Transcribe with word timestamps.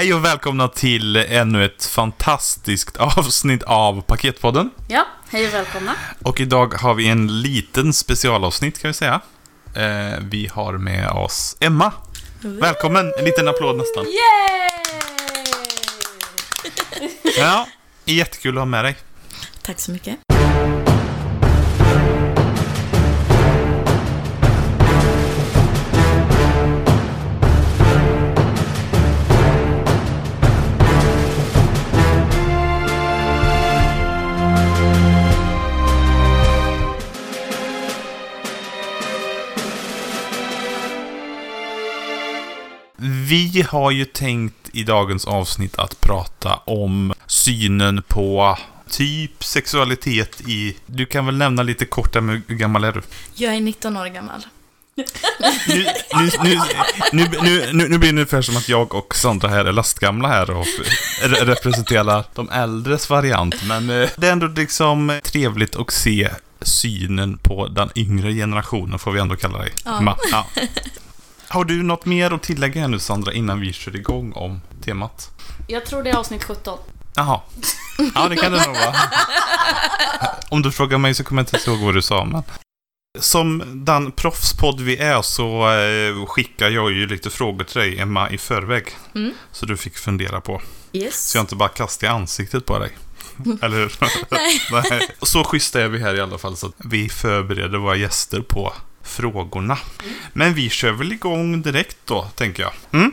Hej 0.00 0.14
och 0.14 0.24
välkomna 0.24 0.68
till 0.68 1.16
ännu 1.16 1.64
ett 1.64 1.84
fantastiskt 1.84 2.96
avsnitt 2.96 3.62
av 3.62 4.02
Paketpodden. 4.02 4.70
Ja, 4.88 5.06
hej 5.30 5.46
och 5.46 5.54
välkomna. 5.54 5.94
Och 6.22 6.40
idag 6.40 6.74
har 6.74 6.94
vi 6.94 7.08
en 7.08 7.42
liten 7.42 7.92
specialavsnitt 7.92 8.78
kan 8.78 8.88
vi 8.88 8.94
säga. 8.94 9.20
Eh, 9.74 10.18
vi 10.20 10.50
har 10.52 10.72
med 10.72 11.08
oss 11.08 11.56
Emma. 11.60 11.92
Välkommen! 12.40 13.12
En 13.18 13.24
liten 13.24 13.48
applåd 13.48 13.76
nästan. 13.76 14.04
Yay! 14.04 14.70
Ja, 17.38 17.66
jättekul 18.04 18.54
att 18.54 18.60
ha 18.60 18.66
med 18.66 18.84
dig. 18.84 18.96
Tack 19.62 19.80
så 19.80 19.92
mycket. 19.92 20.16
Vi 43.30 43.66
har 43.68 43.90
ju 43.90 44.04
tänkt 44.04 44.70
i 44.72 44.82
dagens 44.82 45.24
avsnitt 45.24 45.78
att 45.78 46.00
prata 46.00 46.54
om 46.54 47.12
synen 47.26 48.02
på 48.08 48.58
typ 48.88 49.44
sexualitet 49.44 50.40
i... 50.40 50.76
Du 50.86 51.06
kan 51.06 51.26
väl 51.26 51.36
nämna 51.36 51.62
lite 51.62 51.84
kort 51.84 52.12
där 52.12 52.20
med 52.20 52.42
hur 52.46 52.56
gammal 52.56 52.84
är 52.84 52.92
du? 52.92 53.02
Jag 53.34 53.54
är 53.54 53.60
19 53.60 53.96
år 53.96 54.06
gammal. 54.06 54.46
Nu, 55.68 55.86
nu, 57.12 57.28
nu, 57.72 57.88
nu, 57.88 57.98
blir 57.98 58.00
det 58.00 58.08
ungefär 58.08 58.42
som 58.42 58.56
att 58.56 58.68
jag 58.68 58.94
och 58.94 59.14
Sandra 59.16 59.48
här 59.48 59.64
är 59.64 59.72
lastgamla 59.72 60.28
här 60.28 60.50
och 60.50 60.66
re- 61.22 61.44
representerar 61.44 62.24
de 62.34 62.50
äldres 62.50 63.10
variant. 63.10 63.54
Men 63.64 63.90
eh, 63.90 64.08
det 64.16 64.26
är 64.28 64.32
ändå 64.32 64.46
liksom 64.46 65.20
trevligt 65.24 65.76
att 65.76 65.90
se 65.90 66.30
synen 66.62 67.38
på 67.38 67.68
den 67.68 67.90
yngre 67.94 68.32
generationen, 68.32 68.98
får 68.98 69.12
vi 69.12 69.20
ändå 69.20 69.36
kalla 69.36 69.58
dig. 69.58 69.72
Ja. 69.84 69.98
Emma. 69.98 70.16
Ja. 70.32 70.46
Har 71.52 71.64
du 71.64 71.82
något 71.82 72.06
mer 72.06 72.30
att 72.30 72.42
tillägga 72.42 72.88
nu 72.88 72.98
Sandra, 72.98 73.32
innan 73.32 73.60
vi 73.60 73.72
kör 73.72 73.96
igång 73.96 74.32
om 74.32 74.60
temat? 74.84 75.30
Jag 75.68 75.86
tror 75.86 76.02
det 76.02 76.10
är 76.10 76.16
avsnitt 76.16 76.44
17. 76.44 76.78
Jaha. 77.14 77.40
Ja, 78.14 78.28
det 78.28 78.36
kan 78.36 78.52
det 78.52 78.66
nog 78.66 78.76
vara. 78.76 78.96
Om 80.50 80.62
du 80.62 80.72
frågar 80.72 80.98
mig 80.98 81.14
så 81.14 81.24
kommer 81.24 81.42
jag 81.42 81.54
inte 81.54 81.70
ihåg 81.70 81.78
vad 81.78 81.94
du 81.94 82.02
sa, 82.02 82.24
men... 82.24 82.42
Som 83.18 83.62
den 83.84 84.12
proffspodd 84.12 84.80
vi 84.80 84.96
är 84.96 85.22
så 85.22 85.72
eh, 85.72 86.26
skickar 86.26 86.70
jag 86.70 86.92
ju 86.92 87.06
lite 87.06 87.30
frågor 87.30 87.64
till 87.64 87.80
dig, 87.80 87.98
Emma, 87.98 88.30
i 88.30 88.38
förväg. 88.38 88.84
Mm. 89.14 89.32
Så 89.52 89.66
du 89.66 89.76
fick 89.76 89.96
fundera 89.96 90.40
på. 90.40 90.60
Yes. 90.92 91.30
Så 91.30 91.38
jag 91.38 91.42
inte 91.42 91.56
bara 91.56 91.68
kastar 91.68 92.06
i 92.06 92.10
ansiktet 92.10 92.66
på 92.66 92.78
dig. 92.78 92.90
Eller 93.62 93.76
hur? 93.76 93.92
Nej. 94.90 95.08
Så 95.22 95.44
schyssta 95.44 95.80
är 95.80 95.88
vi 95.88 95.98
här 95.98 96.14
i 96.14 96.20
alla 96.20 96.38
fall, 96.38 96.56
så 96.56 96.66
att 96.66 96.74
vi 96.76 97.08
förbereder 97.08 97.78
våra 97.78 97.96
gäster 97.96 98.40
på 98.40 98.72
frågorna. 99.02 99.78
Men 100.32 100.54
vi 100.54 100.70
kör 100.70 100.92
väl 100.92 101.12
igång 101.12 101.62
direkt 101.62 101.96
då, 102.04 102.22
tänker 102.34 102.62
jag. 102.62 102.72
Mm? 102.92 103.12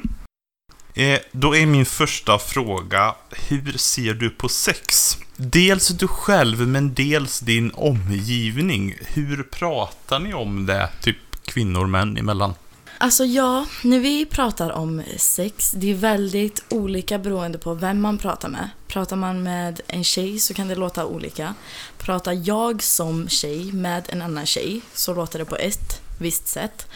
Eh, 0.94 1.20
då 1.32 1.56
är 1.56 1.66
min 1.66 1.86
första 1.86 2.40
fråga, 2.40 3.16
hur 3.48 3.72
ser 3.78 4.14
du 4.14 4.30
på 4.30 4.50
sex? 4.50 5.18
Dels 5.36 5.88
du 5.88 6.08
själv, 6.08 6.68
men 6.68 6.94
dels 6.94 7.40
din 7.40 7.72
omgivning. 7.72 8.96
Hur 9.02 9.44
pratar 9.44 10.20
ni 10.20 10.34
om 10.34 10.66
det, 10.66 10.90
typ 11.02 11.18
kvinnor 11.46 11.82
och 11.82 11.90
män 11.90 12.18
emellan? 12.18 12.54
Alltså 13.00 13.26
ja, 13.26 13.66
när 13.84 14.00
vi 14.00 14.26
pratar 14.26 14.72
om 14.72 15.04
sex, 15.18 15.72
det 15.72 15.92
är 15.92 15.96
väldigt 15.96 16.64
olika 16.70 17.20
beroende 17.20 17.58
på 17.58 17.74
vem 17.74 18.02
man 18.02 18.18
pratar 18.18 18.50
med. 18.50 18.70
Pratar 18.88 19.16
man 19.16 19.44
med 19.44 19.82
en 19.88 20.04
tjej 20.04 20.40
så 20.40 20.54
kan 20.54 20.68
det 20.68 20.76
låta 20.76 21.06
olika. 21.06 21.54
Pratar 21.98 22.42
jag 22.44 22.84
som 22.84 23.28
tjej 23.30 23.72
med 23.72 24.04
en 24.10 24.22
annan 24.22 24.46
tjej 24.46 24.82
så 24.94 25.14
låter 25.14 25.40
det 25.40 25.46
på 25.46 25.56
ett 25.56 26.02
visst 26.20 26.48
sätt. 26.48 26.88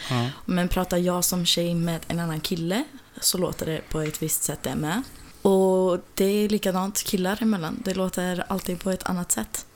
Men 0.44 0.68
pratar 0.68 0.98
jag 0.98 1.24
som 1.24 1.46
tjej 1.46 1.74
med 1.74 2.00
en 2.08 2.20
annan 2.20 2.40
kille 2.40 2.84
så 3.20 3.38
låter 3.38 3.66
det 3.66 3.80
på 3.90 4.00
ett 4.00 4.22
visst 4.22 4.42
sätt 4.42 4.62
det 4.62 4.74
med. 4.74 5.02
Och 5.42 5.98
det 6.14 6.24
är 6.24 6.48
likadant 6.48 7.02
killar 7.02 7.42
emellan. 7.42 7.82
Det 7.84 7.94
låter 7.94 8.44
alltid 8.48 8.80
på 8.80 8.90
ett 8.90 9.02
annat 9.02 9.32
sätt. 9.32 9.66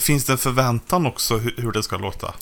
Finns 0.00 0.24
det 0.24 0.32
en 0.32 0.38
förväntan 0.38 1.06
också 1.06 1.36
hur, 1.36 1.54
hur 1.56 1.72
det 1.72 1.82
ska 1.82 1.96
låta? 1.96 2.34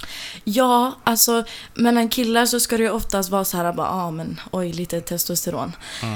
Ja, 0.45 0.93
alltså 1.05 1.45
mellan 1.75 2.09
killar 2.09 2.47
så 2.47 2.61
ska 2.61 2.77
det 2.77 2.83
ju 2.83 2.91
oftast 2.91 3.31
vara 3.31 3.45
så 3.45 3.57
här 3.57 3.73
bara, 3.73 3.89
ah, 3.89 4.11
men 4.11 4.41
oj, 4.51 4.73
lite 4.73 5.01
testosteron. 5.01 5.73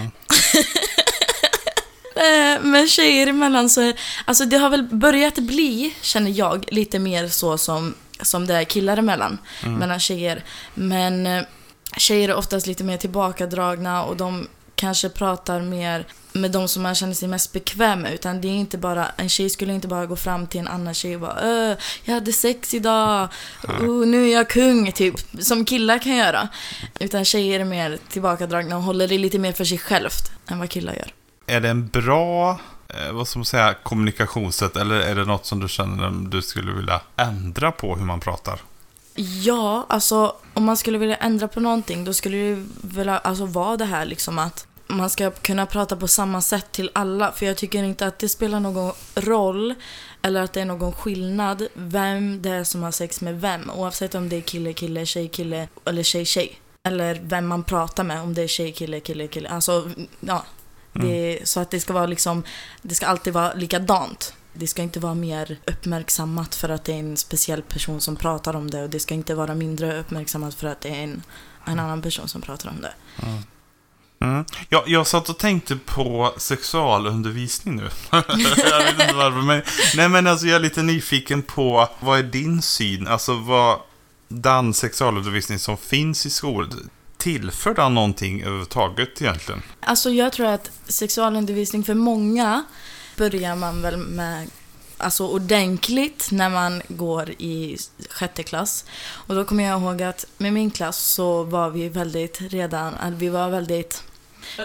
Eh, 2.17 2.63
men 2.63 2.89
tjejer 2.89 3.27
emellan 3.27 3.71
så, 3.71 3.81
är- 3.81 3.95
alltså 4.25 4.45
det 4.45 4.57
har 4.57 4.71
väl 4.71 4.83
börjat 4.83 5.35
bli, 5.39 5.95
känner 6.01 6.31
jag, 6.31 6.65
lite 6.69 6.99
mer 6.99 7.29
så 7.29 7.59
som, 7.59 7.95
som 8.23 8.47
det 8.47 8.55
är 8.55 8.65
killar 8.65 8.97
emellan, 8.97 9.39
mellan 9.79 10.01
tjejer. 10.01 10.45
Men 10.75 11.27
eh, 11.27 11.43
tjejer 11.97 12.29
är 12.29 12.35
oftast 12.35 12.67
lite 12.67 12.85
mer 12.85 12.97
tillbakadragna 12.97 14.05
och 14.05 14.17
de 14.17 14.47
kanske 14.75 15.09
pratar 15.09 15.61
mer 15.61 16.07
med 16.37 16.51
de 16.51 16.69
som 16.69 16.83
man 16.83 16.95
känner 16.95 17.15
sig 17.15 17.29
mest 17.29 17.53
bekväm 17.53 18.01
med. 18.01 18.15
Utan 18.15 18.41
det 18.41 18.49
är 18.49 18.53
inte 18.53 18.79
bara, 18.79 19.09
en 19.17 19.29
tjej 19.29 19.51
skulle 19.51 19.73
inte 19.75 19.89
bara 19.89 20.07
gå 20.07 20.17
fram 20.17 20.47
till 20.47 20.61
en 20.61 20.69
annan 20.69 20.95
tjej 20.95 21.15
och 21.15 21.21
bara 21.21 21.41
öh, 21.41 21.77
jag 22.05 22.15
hade 22.15 22.33
sex 22.33 22.75
idag, 22.75 23.29
oh, 23.69 24.07
nu 24.07 24.29
är 24.29 24.33
jag 24.33 24.49
kung, 24.49 24.93
typ. 24.93 25.15
Som 25.41 25.65
killar 25.65 25.99
kan 25.99 26.17
göra. 26.17 26.49
Utan 27.01 27.25
tjejer 27.25 27.61
är 27.61 27.65
mer 27.65 27.99
tillbakadragna 28.09 28.77
och 28.77 28.83
håller 28.83 29.09
det 29.09 29.19
lite 29.19 29.39
mer 29.39 29.53
för 29.53 29.65
sig 29.65 29.79
självt 29.79 30.33
än 30.47 30.59
vad 30.59 30.71
killar 30.71 30.93
gör. 30.93 31.13
Är 31.47 31.61
det 31.61 31.69
en 31.69 31.89
bra, 31.89 32.61
eh, 32.89 33.13
vad 33.13 33.29
ska 33.29 33.39
man 33.39 33.47
säga, 33.47 33.75
kommunikationssätt 33.83 34.77
eller 34.77 35.01
är 35.01 35.15
det 35.15 35.25
något 35.25 35.47
som 35.47 35.61
du 35.61 35.69
känner 35.69 36.07
att 36.07 36.31
du 36.31 36.43
skulle 36.43 36.73
vilja 36.73 37.01
ändra 37.17 37.73
på 37.73 37.97
hur 37.97 38.05
man 38.05 38.21
pratar? 38.21 38.61
Ja, 39.19 39.87
alltså 39.89 40.37
om 40.55 40.65
man 40.65 40.77
skulle 40.77 40.99
vilja 40.99 41.17
ändra 41.17 41.49
på 41.49 41.61
någonting 41.61 42.05
då 42.05 42.13
skulle 42.13 42.37
det 42.37 42.67
väl 42.83 43.09
alltså, 43.09 43.47
vara 43.47 43.77
det 43.77 43.85
här 43.85 44.05
liksom 44.05 44.39
att 44.39 44.67
man 44.87 45.11
ska 45.11 45.31
kunna 45.31 45.67
prata 45.67 45.97
på 45.97 46.09
samma 46.09 46.41
sätt 46.41 46.73
till 46.73 46.91
alla. 46.93 47.33
För 47.33 47.47
jag 47.47 47.57
tycker 47.57 47.83
inte 47.83 48.07
att 48.07 48.19
det 48.19 48.29
spelar 48.29 48.61
någon 48.61 48.93
roll 49.15 49.75
eller 50.23 50.43
att 50.43 50.53
det 50.53 50.61
är 50.61 50.65
någon 50.65 50.93
skillnad 50.93 51.67
vem 51.75 52.43
det 52.43 52.51
är 52.51 52.65
som 52.65 52.83
har 52.83 52.91
sex 52.91 53.21
med 53.21 53.41
vem. 53.41 53.71
Oavsett 53.71 54.15
om 54.15 54.29
det 54.29 54.37
är 54.37 54.41
kille, 54.41 54.73
kille, 54.73 55.07
tjej, 55.07 55.29
kille 55.29 55.69
eller 55.85 56.03
tjej, 56.03 56.25
tjej. 56.25 56.61
Eller 56.83 57.21
vem 57.23 57.47
man 57.47 57.65
pratar 57.65 58.05
med, 58.05 58.21
om 58.21 58.35
det 58.35 58.43
är 58.43 58.49
tjej, 58.49 58.73
kille, 58.73 59.01
kille, 59.01 59.27
kille. 59.27 59.49
Alltså, 59.49 59.91
ja. 60.21 60.45
Det, 60.93 61.41
så 61.45 61.61
att 61.61 61.71
det 61.71 61.81
ska 61.81 61.93
vara 61.93 62.07
liksom, 62.07 62.43
det 62.83 62.95
ska 62.95 63.07
alltid 63.07 63.33
vara 63.33 63.53
likadant. 63.53 64.35
Det 64.53 64.67
ska 64.67 64.83
inte 64.83 65.01
vara 65.01 65.15
mer 65.15 65.59
uppmärksammat 65.67 66.55
för 66.55 66.69
att 66.69 66.85
det 66.85 66.93
är 66.93 66.99
en 66.99 67.17
speciell 67.17 67.63
person 67.63 68.01
som 68.01 68.17
pratar 68.17 68.57
om 68.57 68.71
det 68.71 68.83
och 68.83 68.91
det 68.91 69.01
ska 69.01 69.15
inte 69.15 69.35
vara 69.35 69.55
mindre 69.55 70.01
uppmärksammat 70.01 70.55
för 70.55 70.67
att 70.67 70.81
det 70.81 70.89
är 70.89 71.03
en, 71.03 71.23
en 71.65 71.79
annan 71.79 72.03
person 72.03 72.29
som 72.29 72.43
pratar 72.43 72.71
om 72.71 72.81
det. 72.81 72.93
Mm. 73.23 73.43
Mm. 74.21 74.45
Jag, 74.69 74.89
jag 74.89 75.07
satt 75.07 75.29
och 75.29 75.39
tänkte 75.39 75.77
på 75.77 76.35
sexualundervisning 76.37 77.77
nu. 77.77 77.89
jag 78.11 78.85
vet 78.85 79.01
inte 79.01 79.15
varför, 79.15 79.43
men, 79.43 79.63
nej, 79.97 80.09
men 80.09 80.27
alltså, 80.27 80.47
jag 80.47 80.57
är 80.57 80.61
lite 80.61 80.83
nyfiken 80.83 81.43
på 81.43 81.89
vad 82.01 82.19
är 82.19 82.23
din 82.23 82.63
syn? 82.63 83.09
Alltså 83.09 83.35
vad 83.35 83.79
den 84.29 84.75
sexualundervisning 84.75 85.59
som 85.59 85.77
finns 85.77 86.27
i 86.27 86.31
skolan, 86.31 86.91
tillför 87.17 87.75
den 87.75 87.95
någonting 87.95 88.43
överhuvudtaget 88.43 89.23
egentligen? 89.23 89.63
Alltså 89.81 90.11
jag 90.11 90.33
tror 90.33 90.47
att 90.47 90.71
sexualundervisning 90.87 91.85
för 91.85 91.95
många 91.95 92.65
börjar 93.17 93.57
man 93.57 93.83
väl 93.83 93.97
med 93.97 94.51
alltså 94.99 95.27
ordentligt 95.27 96.29
när 96.31 96.51
man 96.51 96.83
går 96.89 97.31
i 97.31 97.77
sjätte 98.11 98.43
klass. 98.43 98.85
Och 99.27 99.35
då 99.35 99.45
kommer 99.45 99.65
jag 99.65 99.81
ihåg 99.83 100.03
att 100.03 100.25
med 100.39 100.53
min 100.53 100.71
klass 100.71 100.99
så 100.99 101.43
var 101.43 101.71
vi 101.71 101.89
väldigt 101.89 102.39
redan, 102.41 102.95
att 102.95 103.13
vi 103.13 103.29
var 103.29 103.49
väldigt 103.49 104.03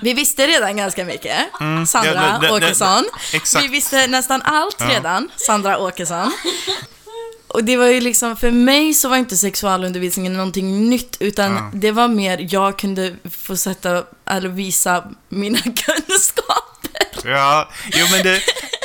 vi 0.02 0.14
visste 0.14 0.48
redan 0.48 0.78
ganska 0.78 1.06
mycket. 1.06 1.38
Sandra 1.88 2.14
Ja, 2.14 2.22
det- 2.42 2.48
det- 2.48 2.60
det- 2.60 2.66
Åkesson. 2.68 3.04
exakt. 3.34 3.64
Vi 3.64 3.68
visste 3.68 4.08
nästan 4.08 4.42
allt 4.42 4.76
Ja. 4.80 4.90
redan. 4.90 5.30
Sandra 5.38 5.78
Åkesson. 5.80 6.32
Och 7.48 7.64
det 7.64 7.78
var 7.78 7.86
ju 7.88 8.02
liksom, 8.02 8.38
för 8.38 8.52
mig 8.52 8.94
så 8.94 9.10
var 9.10 9.18
inte 9.18 9.38
sexualundervisningen 9.38 10.34
någonting 10.34 10.90
nytt, 10.90 11.18
utan 11.20 11.52
Ja. 11.56 11.72
det 11.74 11.92
var 11.92 12.08
mer, 12.08 12.48
jag 12.54 12.78
kunde 12.80 13.16
få 13.32 13.58
sätta, 13.58 14.04
eller 14.26 14.50
visa 14.50 15.04
mina 15.30 15.60
kunskaper. 15.62 16.71
Ja, 17.26 17.70
jo 17.94 18.06
men 18.12 18.24
det, 18.24 18.42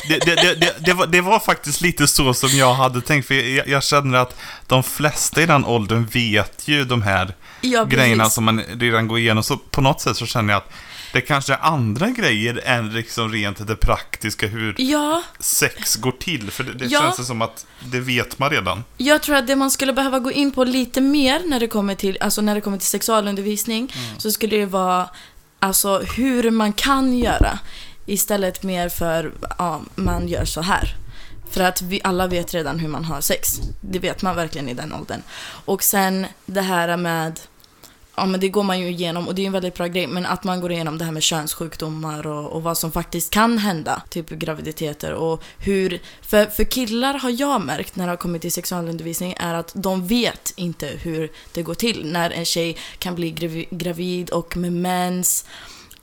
det, 0.09 0.35
det, 0.61 0.75
det, 0.87 0.93
var, 0.93 1.07
det 1.07 1.21
var 1.21 1.39
faktiskt 1.39 1.81
lite 1.81 2.07
så 2.07 2.35
som 2.35 2.49
jag 2.51 2.75
hade 2.75 3.01
tänkt. 3.01 3.27
För 3.27 3.35
jag, 3.35 3.69
jag 3.69 3.85
känner 3.85 4.19
att 4.19 4.39
de 4.67 4.83
flesta 4.83 5.43
i 5.43 5.47
den 5.47 5.65
åldern 5.65 6.07
vet 6.13 6.69
ju 6.69 6.85
de 6.85 7.03
här 7.03 7.35
Ja, 7.61 7.85
grejerna 7.85 8.31
som 8.31 8.45
man 8.45 8.61
redan 8.61 9.09
går 9.09 9.19
igenom. 9.19 9.43
Så 9.43 9.57
på 9.57 9.81
något 9.81 10.01
sätt 10.01 10.17
så 10.17 10.27
känner 10.27 10.53
jag 10.53 10.59
att 10.59 10.73
det 11.13 11.21
kanske 11.21 11.53
är 11.53 11.59
andra 11.63 12.11
grejer 12.11 12.61
än 12.65 12.93
liksom 12.95 13.33
rent 13.33 13.67
det 13.67 13.77
praktiska 13.77 14.47
hur 14.47 14.75
Ja, 14.79 15.23
sex 15.41 15.97
går 15.97 16.13
till. 16.13 16.51
För 16.51 16.65
det, 16.65 16.73
det 16.75 16.85
Ja. 16.87 17.01
känns 17.01 17.17
det 17.17 17.25
som 17.25 17.43
att 17.43 17.67
det 17.81 18.01
vet 18.01 18.39
man 18.39 18.51
redan. 18.51 18.85
jag 18.97 19.23
tror 19.23 19.37
att 19.37 19.47
det 19.47 19.57
man 19.57 19.71
skulle 19.71 19.93
behöva 19.93 20.19
gå 20.19 20.33
in 20.33 20.51
på 20.53 20.65
lite 20.65 21.01
mer 21.01 21.41
när 21.47 21.61
det 21.61 21.69
kommer 21.69 21.95
till, 21.95 22.19
alltså 22.21 22.41
när 22.41 22.55
det 22.55 22.61
kommer 22.61 22.79
till 22.79 22.87
sexualundervisning, 22.89 23.95
så 24.19 24.33
skulle 24.33 24.57
det 24.57 24.67
vara 24.67 25.09
alltså 25.61 25.99
hur 25.99 26.51
man 26.51 26.73
kan 26.73 27.19
göra. 27.19 27.59
Istället 28.07 28.63
mer 28.63 28.89
för, 28.89 29.33
ja, 29.59 29.81
man 29.95 30.29
gör 30.29 30.45
så 30.45 30.61
här. 30.61 30.97
För 31.51 31.61
att 31.61 31.83
vi 31.83 32.01
alla 32.05 32.27
vet 32.27 32.55
redan 32.55 32.79
hur 32.79 32.89
man 32.89 33.05
har 33.05 33.21
sex. 33.21 33.61
Det 33.81 33.99
vet 33.99 34.23
man 34.23 34.37
verkligen 34.37 34.69
i 34.69 34.75
den 34.75 34.93
åldern. 34.93 35.23
Och 35.65 35.83
sen 35.83 36.27
det 36.47 36.61
här 36.61 36.97
med, 36.97 37.41
ja 38.17 38.27
men 38.27 38.41
det 38.41 38.49
går 38.49 38.63
man 38.63 38.81
ju 38.81 38.89
igenom 38.89 39.29
och 39.29 39.35
det 39.35 39.43
är 39.43 39.47
en 39.47 39.53
väldigt 39.53 39.75
bra 39.75 39.87
grej, 39.87 40.07
men 40.07 40.27
att 40.27 40.45
man 40.45 40.61
går 40.61 40.73
igenom 40.73 40.99
det 40.99 41.05
här 41.05 41.13
med 41.13 41.23
könssjukdomar 41.23 42.27
och, 42.27 42.53
och 42.53 42.63
vad 42.63 42.79
som 42.79 42.93
faktiskt 42.93 43.31
kan 43.31 43.59
hända, 43.59 44.03
typ 44.11 44.29
graviditeter 44.29 45.13
och 45.13 45.43
hur, 45.59 46.01
för, 46.23 46.47
för 46.47 46.65
killar 46.65 47.15
har 47.15 47.31
jag 47.41 47.61
märkt 47.61 47.97
när 47.97 48.05
det 48.05 48.13
har 48.13 48.17
kommit 48.17 48.43
till 48.43 48.53
sexualundervisning 48.53 49.35
är 49.39 49.55
att 49.55 49.73
de 49.75 50.07
vet 50.07 50.53
inte 50.57 50.87
hur 50.87 51.33
det 51.53 51.63
går 51.63 51.75
till 51.75 52.13
när 52.13 52.31
en 52.31 52.45
tjej 52.45 52.77
kan 52.99 53.15
bli 53.15 53.31
gravid 53.71 54.31
och 54.31 54.57
med 54.57 54.73
mens 54.73 55.45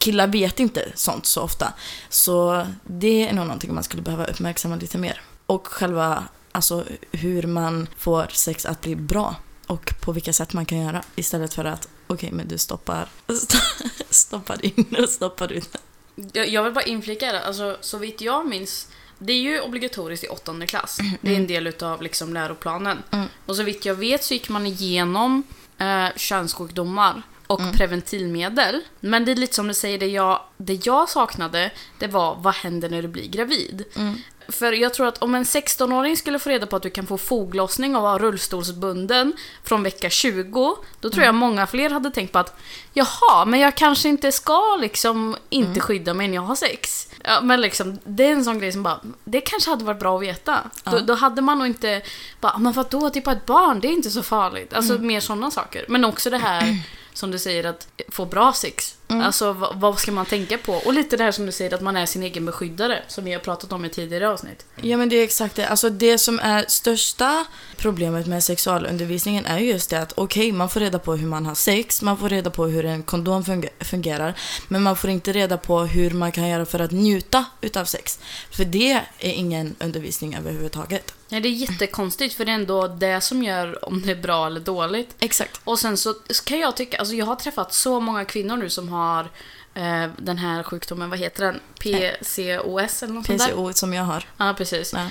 killar 0.03 0.27
vet 0.27 0.59
inte 0.59 0.91
sånt 0.95 1.25
så 1.25 1.41
ofta. 1.41 1.73
Så 2.09 2.67
det 2.83 3.27
är 3.27 3.33
nog 3.33 3.45
någonting 3.45 3.73
man 3.73 3.83
skulle 3.83 4.01
behöva 4.01 4.25
uppmärksamma 4.25 4.75
lite 4.75 4.97
mer. 4.97 5.21
Och 5.45 5.67
själva, 5.67 6.23
alltså 6.51 6.85
hur 7.11 7.44
man 7.44 7.88
får 7.97 8.27
sex 8.31 8.65
att 8.65 8.81
bli 8.81 8.95
bra. 8.95 9.35
Och 9.67 9.94
på 10.01 10.11
vilka 10.11 10.33
sätt 10.33 10.53
man 10.53 10.65
kan 10.65 10.81
göra. 10.81 11.03
Istället 11.15 11.53
för 11.53 11.65
att, 11.65 11.88
okej 12.07 12.31
men 12.31 12.47
du 12.47 12.57
stoppar, 12.57 13.09
stoppar 14.09 14.65
in 14.65 14.95
och 15.03 15.09
stoppar 15.09 15.51
ut. 15.51 15.75
Jag, 16.33 16.63
vill 16.63 16.73
bara 16.73 16.85
inflika 16.85 17.31
det, 17.31 17.41
alltså 17.45 17.77
så 17.81 17.97
vitt 17.97 18.21
jag 18.21 18.47
minns 18.47 18.88
det 19.19 19.33
är 19.33 19.41
ju 19.41 19.61
obligatoriskt 19.61 20.23
i 20.23 20.27
åttonde 20.27 20.67
klass. 20.67 21.00
Det 21.21 21.31
är 21.31 21.35
en 21.35 21.47
del 21.47 21.67
utav 21.67 22.01
liksom 22.01 22.33
läroplanen. 22.33 23.03
Mm. 23.11 23.27
Och 23.45 23.55
så 23.55 23.63
vitt 23.63 23.85
jag 23.85 23.95
vet 23.95 24.23
så 24.23 24.33
gick 24.33 24.50
man 24.50 24.65
igenom 24.65 25.44
eh, 25.77 26.07
könssjukdomar 26.15 27.21
och 27.47 27.61
preventivmedel. 27.73 28.81
Men 28.99 29.25
det 29.25 29.31
är 29.31 29.35
lite 29.35 29.55
som 29.55 29.67
du 29.67 29.73
säger, 29.73 29.99
det 29.99 30.07
jag, 30.07 30.39
det 30.57 30.85
jag 30.85 31.09
saknade, 31.09 31.71
det 31.99 32.07
var 32.07 32.35
vad 32.39 32.53
händer 32.53 32.89
när 32.89 33.01
du 33.01 33.07
blir 33.07 33.27
gravid? 33.27 33.85
För 34.47 34.71
jag 34.71 34.93
tror 34.93 35.07
att 35.07 35.17
om 35.17 35.35
en 35.35 35.43
16-åring 35.43 36.17
skulle 36.17 36.39
få 36.39 36.49
reda 36.49 36.65
på 36.65 36.75
att 36.75 36.83
du 36.83 36.89
kan 36.89 37.07
få 37.07 37.17
foglossning 37.17 37.95
och 37.95 38.01
vara 38.01 38.17
rullstolsbunden 38.17 39.33
från 39.63 39.83
vecka 39.83 40.09
20, 40.09 40.77
då 40.99 41.09
tror 41.09 41.25
jag 41.25 41.35
många 41.35 41.67
fler 41.67 41.89
hade 41.89 42.11
tänkt 42.11 42.31
på 42.31 42.39
att 42.39 42.59
jaha, 42.93 43.45
men 43.45 43.59
jag 43.59 43.75
kanske 43.75 44.09
inte 44.09 44.31
ska 44.31 44.75
liksom 44.81 45.35
inte 45.49 45.79
skydda 45.79 46.13
mig 46.13 46.27
när 46.27 46.35
jag 46.35 46.41
har 46.41 46.55
sex. 46.55 47.07
Ja, 47.23 47.41
men 47.41 47.61
liksom, 47.61 47.99
det 48.03 48.23
är 48.23 48.31
en 48.31 48.43
sån 48.43 48.59
grej 48.59 48.71
som 48.71 48.83
bara, 48.83 48.99
det 49.23 49.41
kanske 49.41 49.69
hade 49.69 49.83
varit 49.83 49.99
bra 49.99 50.17
att 50.17 50.23
veta. 50.23 50.59
Då, 50.83 50.99
då 50.99 51.13
hade 51.13 51.41
man 51.41 51.57
nog 51.57 51.67
inte 51.67 52.01
bara, 52.41 52.57
men 52.57 52.73
vadå, 52.73 53.09
typ 53.09 53.27
ett 53.27 53.45
barn, 53.45 53.79
det 53.79 53.87
är 53.87 53.91
inte 53.91 54.09
så 54.09 54.23
farligt. 54.23 54.73
Alltså 54.73 54.93
mer 54.97 55.19
sådana 55.19 55.51
saker. 55.51 55.85
Men 55.87 56.05
också 56.05 56.29
det 56.29 56.37
här 56.37 56.77
som 57.13 57.31
du 57.31 57.39
säger 57.39 57.63
att 57.63 57.88
få 58.10 58.25
bra 58.25 58.54
sex. 58.54 58.98
Alltså 59.21 59.54
vad, 59.54 59.80
vad 59.80 60.00
ska 60.00 60.12
man 60.12 60.25
tänka 60.25 60.57
på? 60.57 60.74
Och 60.74 60.94
lite 60.94 61.18
det 61.18 61.24
här 61.24 61.31
som 61.31 61.45
du 61.45 61.51
säger 61.51 61.74
att 61.74 61.81
man 61.81 61.98
är 61.98 62.06
sin 62.06 62.24
egen 62.24 62.45
beskyddare, 62.45 63.04
som 63.07 63.24
vi 63.24 63.33
har 63.33 63.39
pratat 63.39 63.74
om 63.74 63.86
i 63.86 63.89
tidigare 63.89 64.30
avsnitt. 64.30 64.65
Ja 64.81 64.98
men 64.98 65.10
det 65.10 65.15
är 65.15 65.24
exakt 65.24 65.56
det. 65.56 65.68
Alltså 65.68 65.89
det 65.89 66.18
som 66.18 66.39
är 66.39 66.65
största 66.68 67.45
problemet 67.77 68.27
med 68.27 68.44
sexualundervisningen 68.44 69.45
är 69.45 69.57
just 69.60 69.89
det 69.89 70.01
att 70.01 70.13
okej, 70.15 70.51
man 70.51 70.69
får 70.69 70.80
reda 70.80 71.00
på 71.00 71.15
hur 71.15 71.27
man 71.27 71.45
har 71.45 71.56
sex, 71.56 72.01
man 72.01 72.18
får 72.18 72.30
reda 72.30 72.50
på 72.50 72.65
hur 72.65 72.86
en 72.86 73.04
kondom 73.04 73.44
funge- 73.44 73.83
fungerar, 73.83 74.33
men 74.68 74.83
man 74.83 74.95
får 74.95 75.10
inte 75.10 75.33
reda 75.33 75.57
på 75.57 75.80
hur 75.80 76.12
man 76.12 76.31
kan 76.31 76.48
göra 76.48 76.65
för 76.65 76.80
att 76.80 76.92
njuta 76.92 77.45
utav 77.62 77.86
sex. 77.86 78.19
För 78.51 78.65
det 78.65 78.92
är 79.19 79.31
ingen 79.31 79.75
undervisning 79.80 80.36
överhuvudtaget. 80.36 81.13
Nej, 81.30 81.42
det 81.42 81.50
är 81.50 81.51
jättekonstigt 81.51 82.36
för 82.36 82.45
det 82.45 82.51
är 82.51 82.56
ändå 82.56 82.88
det 82.88 83.21
som 83.21 83.44
gör 83.44 83.86
om 83.86 84.01
det 84.01 84.12
är 84.12 84.15
bra 84.15 84.48
eller 84.48 84.60
dåligt. 84.60 85.15
Exakt. 85.19 85.62
Och 85.63 85.80
sen 85.80 85.98
så 85.98 86.13
kan 86.45 86.60
jag 86.60 86.77
tycka, 86.77 86.98
alltså 86.98 87.15
jag 87.15 87.25
har 87.25 87.36
träffat 87.36 87.74
så 87.74 88.00
många 88.00 88.25
kvinnor 88.25 88.57
nu 88.57 88.69
som 88.69 88.89
har 88.89 89.02
eh, 89.73 90.09
den 90.17 90.38
här 90.38 90.63
sjukdomen, 90.63 91.09
vad 91.09 91.19
heter 91.19 91.44
den? 91.44 91.59
PCOS 91.79 93.03
eller 93.03 93.13
något 93.13 93.25
sånt 93.25 93.39
där? 93.39 93.47
PCO 93.47 93.73
som 93.73 93.94
jag 93.94 94.03
har. 94.03 94.25
Ja, 94.38 94.53
precis. 94.57 94.94
Ja. 94.94 95.07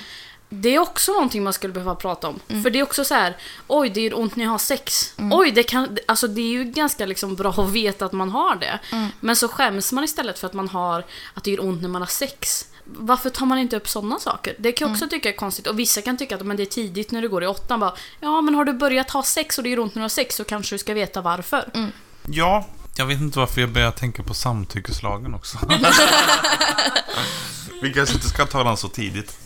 Det 0.55 0.75
är 0.75 0.79
också 0.79 1.11
någonting 1.11 1.43
man 1.43 1.53
skulle 1.53 1.73
behöva 1.73 1.95
prata 1.95 2.27
om. 2.27 2.39
För 2.63 2.69
det 2.69 2.79
är 2.79 2.83
också 2.83 3.05
så 3.05 3.13
här, 3.13 3.37
oj 3.67 3.89
det 3.89 4.01
gör 4.01 4.19
ont 4.19 4.35
när 4.35 4.43
jag 4.43 4.51
har 4.51 4.57
sex. 4.57 5.13
Oj, 5.31 5.51
det 5.51 5.63
kan, 5.63 5.97
alltså 6.05 6.27
det 6.27 6.41
är 6.41 6.47
ju 6.49 6.63
ganska 6.63 7.05
liksom 7.05 7.35
bra 7.35 7.49
att 7.49 7.69
veta 7.69 8.05
att 8.05 8.11
man 8.11 8.29
har 8.29 8.55
det. 8.55 8.79
Men 9.19 9.35
så 9.35 9.47
skäms 9.47 9.91
man 9.91 10.03
istället 10.03 10.39
för 10.39 10.47
att 10.47 10.53
man 10.53 10.67
har, 10.67 11.05
att 11.33 11.43
det 11.43 11.51
gör 11.51 11.63
ont 11.63 11.81
när 11.81 11.89
man 11.89 12.01
har 12.01 12.07
sex. 12.07 12.67
Varför 12.85 13.29
tar 13.29 13.45
man 13.45 13.57
inte 13.57 13.75
upp 13.75 13.89
sådana 13.89 14.19
saker? 14.19 14.55
Det 14.57 14.71
kan 14.71 14.87
jag 14.87 14.95
också 14.95 15.07
tycka 15.07 15.29
är 15.29 15.33
konstigt. 15.33 15.67
Och 15.67 15.79
vissa 15.79 16.01
kan 16.01 16.17
tycka 16.17 16.35
att 16.35 16.45
men 16.45 16.57
det 16.57 16.63
är 16.63 16.65
tidigt 16.65 17.11
när 17.11 17.21
du 17.21 17.29
går 17.29 17.43
i 17.43 17.47
åttan. 17.47 17.79
Bara, 17.79 17.93
ja, 18.19 18.41
men 18.41 18.55
har 18.55 18.65
du 18.65 18.73
börjat 18.73 19.11
ha 19.11 19.23
sex 19.23 19.57
och 19.57 19.63
det 19.63 19.69
gör 19.69 19.79
ont 19.79 19.95
när 19.95 19.99
du 19.99 20.03
har 20.03 20.09
sex 20.09 20.35
så 20.35 20.43
kanske 20.43 20.75
du 20.75 20.79
ska 20.79 20.93
veta 20.93 21.21
varför. 21.21 21.71
Ja, 22.27 22.65
jag 22.95 23.05
vet 23.05 23.21
inte 23.21 23.39
varför 23.39 23.61
jag 23.61 23.71
börjar 23.71 23.91
tänka 23.91 24.23
på 24.23 24.33
samtyckeslagen 24.33 25.33
också. 25.33 25.57
Vi 27.81 27.93
kanske 27.93 28.15
inte 28.15 28.29
ska 28.29 28.45
ta 28.45 28.63
den 28.63 28.77
så 28.77 28.87
tidigt. 28.87 29.37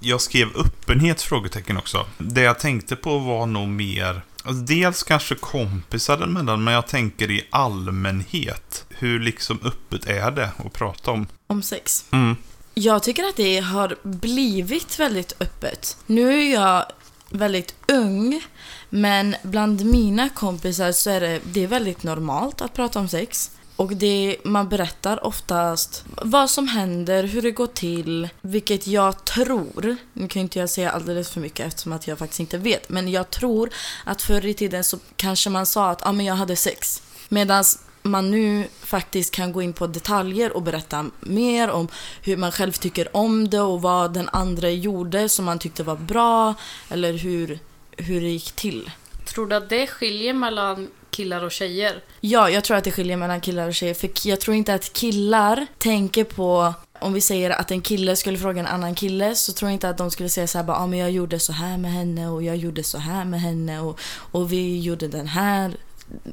Jag 0.00 0.20
skrev 0.20 0.48
öppenhet? 0.56 1.22
frågetecken 1.22 1.76
också. 1.76 2.06
Det 2.18 2.40
jag 2.40 2.58
tänkte 2.58 2.96
på 2.96 3.18
var 3.18 3.46
nog 3.46 3.68
mer, 3.68 4.22
alltså 4.44 4.64
dels 4.64 5.02
kanske 5.02 5.34
kompisar 5.34 6.22
emellan, 6.22 6.64
men 6.64 6.74
jag 6.74 6.86
tänker 6.86 7.30
i 7.30 7.46
allmänhet. 7.50 8.84
Hur 8.88 9.20
liksom 9.20 9.58
öppet 9.62 10.06
är 10.06 10.30
det 10.30 10.50
att 10.56 10.72
prata 10.72 11.10
om? 11.10 11.26
Om 11.46 11.62
sex. 11.62 12.04
Mm. 12.10 12.36
Jag 12.78 13.02
tycker 13.02 13.24
att 13.24 13.36
det 13.36 13.58
har 13.58 13.96
blivit 14.02 15.00
väldigt 15.00 15.34
öppet. 15.40 15.96
Nu 16.06 16.40
är 16.40 16.52
jag 16.52 16.84
väldigt 17.30 17.74
ung, 17.88 18.42
men 18.88 19.36
bland 19.42 19.84
mina 19.84 20.28
kompisar 20.28 20.92
så 20.92 21.10
är 21.10 21.20
det, 21.20 21.40
det 21.44 21.62
är 21.62 21.66
väldigt 21.66 22.02
normalt 22.02 22.60
att 22.60 22.74
prata 22.74 22.98
om 22.98 23.08
sex. 23.08 23.50
Och 23.76 23.96
det, 23.96 24.36
man 24.44 24.68
berättar 24.68 25.26
oftast 25.26 26.04
vad 26.22 26.50
som 26.50 26.68
händer, 26.68 27.24
hur 27.24 27.42
det 27.42 27.50
går 27.50 27.66
till, 27.66 28.28
vilket 28.40 28.86
jag 28.86 29.24
tror, 29.24 29.96
nu 30.12 30.28
kan 30.28 30.42
inte 30.42 30.58
jag 30.58 30.70
säga 30.70 30.90
alldeles 30.90 31.30
för 31.30 31.40
mycket 31.40 31.66
eftersom 31.66 31.92
att 31.92 32.06
jag 32.08 32.18
faktiskt 32.18 32.40
inte 32.40 32.58
vet, 32.58 32.88
men 32.88 33.08
jag 33.08 33.30
tror 33.30 33.70
att 34.04 34.22
förr 34.22 34.46
i 34.46 34.54
tiden 34.54 34.84
så 34.84 34.98
kanske 35.16 35.50
man 35.50 35.66
sa 35.66 35.90
att 35.90 36.06
ah, 36.06 36.12
men 36.12 36.26
jag 36.26 36.34
hade 36.34 36.56
sex. 36.56 37.02
Medan 37.28 37.64
man 38.08 38.30
nu 38.30 38.68
faktiskt 38.80 39.34
kan 39.34 39.52
gå 39.52 39.62
in 39.62 39.72
på 39.72 39.86
detaljer 39.86 40.56
och 40.56 40.62
berätta 40.62 41.06
mer 41.20 41.70
om 41.70 41.88
hur 42.22 42.36
man 42.36 42.52
själv 42.52 42.72
tycker 42.72 43.16
om 43.16 43.50
det 43.50 43.60
och 43.60 43.82
vad 43.82 44.14
den 44.14 44.28
andra 44.28 44.70
gjorde 44.70 45.28
som 45.28 45.44
man 45.44 45.58
tyckte 45.58 45.82
var 45.82 45.96
bra 45.96 46.54
eller 46.88 47.12
hur, 47.12 47.58
hur 47.96 48.20
det 48.20 48.28
gick 48.28 48.52
till. 48.52 48.90
Tror 49.24 49.46
du 49.46 49.56
att 49.56 49.68
det 49.68 49.86
skiljer 49.86 50.32
mellan 50.32 50.88
killar 51.10 51.44
och 51.44 51.52
tjejer? 51.52 52.02
Ja, 52.20 52.50
jag 52.50 52.64
tror 52.64 52.76
att 52.76 52.84
det 52.84 52.90
skiljer 52.90 53.16
mellan 53.16 53.40
killar 53.40 53.68
och 53.68 53.74
tjejer. 53.74 53.94
För 53.94 54.28
jag 54.28 54.40
tror 54.40 54.56
inte 54.56 54.74
att 54.74 54.92
killar 54.92 55.66
tänker 55.78 56.24
på... 56.24 56.74
Om 57.00 57.12
vi 57.12 57.20
säger 57.20 57.50
att 57.50 57.70
en 57.70 57.80
kille 57.80 58.16
skulle 58.16 58.38
fråga 58.38 58.60
en 58.60 58.66
annan 58.66 58.94
kille 58.94 59.34
så 59.34 59.52
tror 59.52 59.70
jag 59.70 59.74
inte 59.74 59.88
att 59.88 59.98
de 59.98 60.10
skulle 60.10 60.28
säga 60.28 60.46
så 60.46 60.58
här 60.58 60.64
bara, 60.64 60.76
ah, 60.76 60.86
men 60.86 60.98
jag 60.98 61.10
gjorde 61.10 61.38
så 61.38 61.52
här 61.52 61.78
med 61.78 61.92
henne 61.92 62.28
och 62.28 62.42
jag 62.42 62.56
gjorde 62.56 62.82
så 62.82 62.98
här 62.98 63.24
med 63.24 63.40
henne 63.40 63.80
och, 63.80 64.00
och 64.32 64.52
vi 64.52 64.80
gjorde 64.80 65.08
den 65.08 65.26
här 65.26 65.76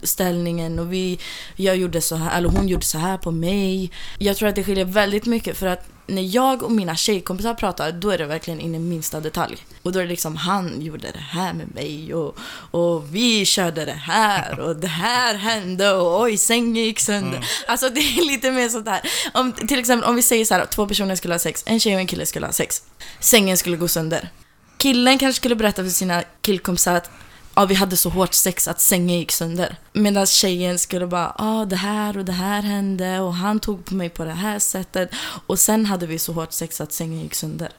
ställningen 0.03 0.79
och 0.79 0.94
vi, 0.94 1.20
jag 1.55 1.77
gjorde 1.77 2.01
så 2.01 2.15
här, 2.15 2.38
eller 2.38 2.50
hon 2.50 2.67
gjorde 2.67 2.86
så 2.86 2.98
här 2.98 3.17
på 3.17 3.32
mig. 3.32 3.91
Jag 4.17 4.38
tror 4.38 4.50
att 4.50 4.55
det 4.55 4.63
skiljer 4.63 4.86
väldigt 4.86 5.25
mycket 5.25 5.58
för 5.58 5.67
att 5.67 5.89
när 6.08 6.36
jag 6.36 6.63
och 6.63 6.72
mina 6.72 6.96
tjejkompisar 6.96 7.53
pratar 7.53 7.91
då 7.91 8.10
är 8.10 8.17
det 8.17 8.25
verkligen 8.25 8.60
in 8.60 8.75
i 8.75 8.79
minsta 8.79 9.20
detalj. 9.20 9.58
Och 9.82 9.91
då 9.91 10.00
är 10.00 10.03
det 10.03 10.10
liksom 10.10 10.36
han 10.36 10.82
gjorde 10.82 11.12
det 11.12 11.20
här 11.20 11.53
med 11.53 11.75
mig 11.75 12.13
och, 12.13 12.38
och 12.72 13.15
vi 13.15 13.46
körde 13.46 13.86
det 13.86 13.91
här 13.91 14.60
och 14.60 14.75
det 14.75 14.88
här 14.88 15.36
hände 15.36 15.91
och 15.91 16.22
oj 16.22 16.38
sängen 16.38 16.75
gick 16.75 17.00
sönder. 17.00 17.48
Alltså 17.67 17.89
det 17.89 18.00
är 18.00 18.25
lite 18.27 18.51
mer 18.51 18.70
sånt 18.70 18.88
här. 18.88 19.01
Om, 19.34 19.51
till 19.51 19.79
exempel 19.79 20.10
om 20.10 20.15
vi 20.15 20.22
säger 20.22 20.46
så 20.46 20.53
här 20.53 20.65
två 20.65 20.88
personer 20.88 21.15
skulle 21.15 21.34
ha 21.34 21.39
sex, 21.39 21.63
en 21.65 21.79
tjej 21.79 21.94
och 21.96 22.00
en 22.00 22.08
kille 22.08 22.25
skulle 22.25 22.46
ha 22.46 22.53
sex. 22.53 22.82
Sängen 23.20 23.58
skulle 23.58 23.77
gå 23.77 23.88
sönder. 23.88 24.29
Killen 24.77 25.17
kanske 25.17 25.39
skulle 25.39 25.55
berätta 25.55 25.84
för 25.84 25.89
sina 25.89 26.24
killkompisar 26.41 26.96
att 26.96 27.10
ja, 27.56 27.66
vi 27.66 27.76
hade 27.76 27.98
så 27.98 28.10
hårt 28.10 28.34
sex 28.34 28.68
att 28.68 28.82
sängen 28.82 29.20
gick 29.20 29.32
sönder. 29.32 29.76
Medan 29.94 30.26
tjejen 30.26 30.80
skulle 30.80 31.08
bara, 31.08 31.36
ja 31.38 31.66
det 31.70 31.76
här 31.76 32.18
och 32.18 32.26
det 32.26 32.32
här 32.32 32.62
hände 32.62 33.20
och 33.20 33.34
han 33.34 33.60
tog 33.60 33.86
på 33.86 33.96
mig 33.96 34.10
på 34.10 34.26
det 34.26 34.34
här 34.34 34.60
sättet. 34.60 35.10
Och 35.48 35.60
sen 35.60 35.86
hade 35.86 36.08
vi 36.08 36.20
så 36.20 36.34
hårt 36.34 36.52
sex 36.52 36.82
att 36.82 36.94
sängen 36.94 37.20
gick 37.20 37.36
sönder. 37.36 37.72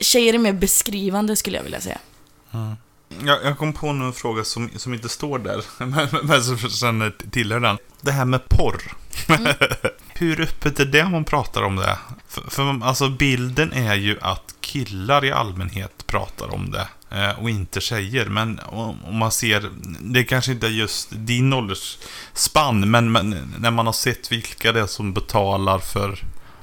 Tjejer 0.00 0.34
är 0.34 0.38
mer 0.38 0.52
beskrivande 0.52 1.36
skulle 1.36 1.56
jag 1.56 1.64
vilja 1.64 1.80
säga. 1.80 1.98
Jag, 3.20 3.44
jag 3.44 3.58
kom 3.58 3.72
på 3.72 3.88
en 3.88 4.12
fråga 4.12 4.44
som, 4.44 4.70
som 4.76 4.94
inte 4.94 5.08
står 5.08 5.38
där, 5.38 5.64
men, 5.86 6.08
men 6.22 6.42
som 6.42 6.58
sen 6.58 7.12
tillhör 7.30 7.60
den. 7.60 7.78
Det 8.00 8.12
här 8.12 8.24
med 8.24 8.48
porr. 8.48 8.82
Hur 10.14 10.40
öppet 10.40 10.80
är 10.80 10.84
det 10.84 11.08
man 11.08 11.24
pratar 11.24 11.62
om 11.62 11.76
det? 11.76 11.98
För, 12.28 12.50
för 12.50 12.84
alltså 12.84 13.08
bilden 13.08 13.72
är 13.72 13.94
ju 13.94 14.18
att 14.20 14.54
killar 14.60 15.24
i 15.24 15.32
allmänhet 15.32 16.06
pratar 16.06 16.54
om 16.54 16.70
det. 16.70 16.88
Eh, 17.14 17.38
Och 17.38 17.50
inte 17.50 17.80
tjejer. 17.80 18.26
Men 18.26 18.60
om 18.66 19.18
man 19.18 19.32
ser, 19.32 19.70
det 20.00 20.24
kanske 20.24 20.52
inte 20.52 20.66
är 20.66 20.70
just 20.70 21.08
din 21.10 21.52
åldersspann, 21.52 22.90
men, 22.90 23.12
men 23.12 23.54
när 23.58 23.70
man 23.70 23.86
har 23.86 23.92
sett 23.92 24.32
vilka 24.32 24.72
det 24.72 24.80
är 24.80 24.86
som 24.86 25.12
betalar 25.12 25.78
för 25.78 26.18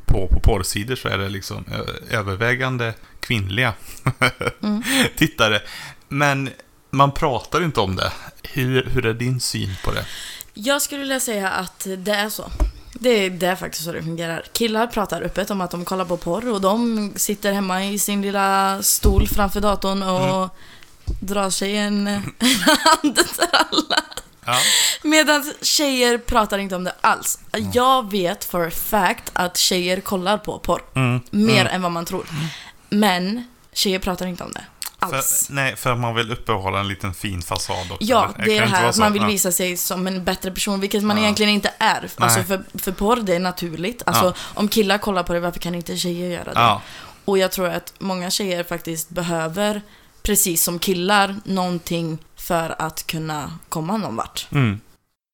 på 0.05 0.27
på 0.27 0.39
porrsidor 0.39 0.95
så 0.95 1.07
är 1.07 1.17
det 1.17 1.29
liksom 1.29 1.65
övervägande 2.09 2.93
kvinnliga 3.19 3.73
Mm. 4.63 4.83
tittare. 5.17 5.61
Men 6.07 6.49
man 6.91 7.11
pratar 7.11 7.63
inte 7.63 7.79
om 7.79 7.95
det. 7.95 8.11
Hur, 8.43 8.85
hur 8.85 9.05
är 9.05 9.13
din 9.13 9.39
syn 9.39 9.75
på 9.83 9.91
det? 9.91 10.05
Jag 10.53 10.81
skulle 10.81 10.99
vilja 10.99 11.19
säga 11.19 11.49
att 11.49 11.87
det 11.97 12.11
är 12.11 12.29
så. 12.29 12.51
Det 13.01 13.09
är, 13.09 13.29
det 13.29 13.47
är 13.47 13.55
faktiskt 13.55 13.83
så 13.85 13.91
det 13.91 14.03
fungerar. 14.03 14.43
Killar 14.53 14.87
pratar 14.87 15.21
öppet 15.21 15.51
om 15.51 15.61
att 15.61 15.71
de 15.71 15.85
kollar 15.85 16.05
på 16.05 16.17
porr 16.17 16.49
och 16.49 16.61
de 16.61 17.11
sitter 17.15 17.53
hemma 17.53 17.85
i 17.85 17.99
sin 17.99 18.21
lilla 18.21 18.79
stol 18.83 19.27
framför 19.27 19.61
datorn 19.61 20.03
och 20.03 20.49
drar 21.21 21.49
sig 21.49 21.77
en 21.77 22.07
handetralla. 23.01 24.03
Ja. 24.45 24.57
Medan 25.03 25.53
tjejer 25.61 26.17
pratar 26.17 26.57
inte 26.57 26.75
om 26.75 26.83
det 26.83 26.93
alls. 27.01 27.39
Jag 27.73 28.11
vet 28.11 28.43
for 28.45 28.67
a 28.67 28.71
fact 28.71 29.23
att 29.33 29.57
tjejer 29.57 30.01
kollar 30.01 30.37
på 30.37 30.59
porr. 30.59 30.81
Mm. 30.95 31.21
Mer 31.31 31.61
Mm. 31.61 31.73
än 31.75 31.81
vad 31.81 31.91
man 31.91 32.05
tror. 32.05 32.25
Men 32.89 33.43
tjejer 33.73 33.99
pratar 33.99 34.25
inte 34.25 34.43
om 34.43 34.51
det 34.51 34.63
alls. 34.99 35.45
För, 35.47 35.53
nej, 35.53 35.75
för 35.75 35.95
man 35.95 36.15
vill 36.15 36.31
uppehålla 36.31 36.79
en 36.79 36.87
liten 36.87 37.13
fin 37.13 37.41
fasad 37.41 37.91
också. 37.91 37.97
Ja, 37.99 38.29
det 38.45 38.57
är 38.57 38.61
det 38.61 38.67
här 38.67 38.89
att 38.89 38.97
man 38.97 39.13
vill 39.13 39.25
visa 39.25 39.51
sig 39.51 39.77
som 39.77 40.07
en 40.07 40.23
bättre 40.23 40.51
person, 40.51 40.79
vilket 40.79 41.03
man 41.03 41.17
Ja. 41.17 41.23
egentligen 41.23 41.51
inte 41.51 41.73
är. 41.79 42.09
Alltså 42.17 42.43
för, 42.43 42.63
för 42.79 42.91
porr, 42.91 43.15
det 43.15 43.35
är 43.35 43.39
naturligt. 43.39 44.03
Alltså, 44.05 44.25
Ja. 44.25 44.33
om 44.53 44.67
killar 44.67 44.97
kollar 44.97 45.23
på 45.23 45.33
det, 45.33 45.39
varför 45.39 45.59
kan 45.59 45.75
inte 45.75 45.97
tjejer 45.97 46.29
göra 46.29 46.43
det? 46.53 46.59
Ja. 46.59 46.81
Och 47.25 47.37
jag 47.37 47.51
tror 47.51 47.67
att 47.69 47.93
många 47.99 48.29
tjejer 48.31 48.63
faktiskt 48.63 49.09
behöver, 49.09 49.81
precis 50.23 50.63
som 50.63 50.79
killar, 50.79 51.35
någonting 51.43 52.17
för 52.35 52.75
att 52.81 53.07
kunna 53.07 53.51
komma 53.69 53.97
någon 53.97 54.15
vart. 54.15 54.47
Mm. 54.51 54.79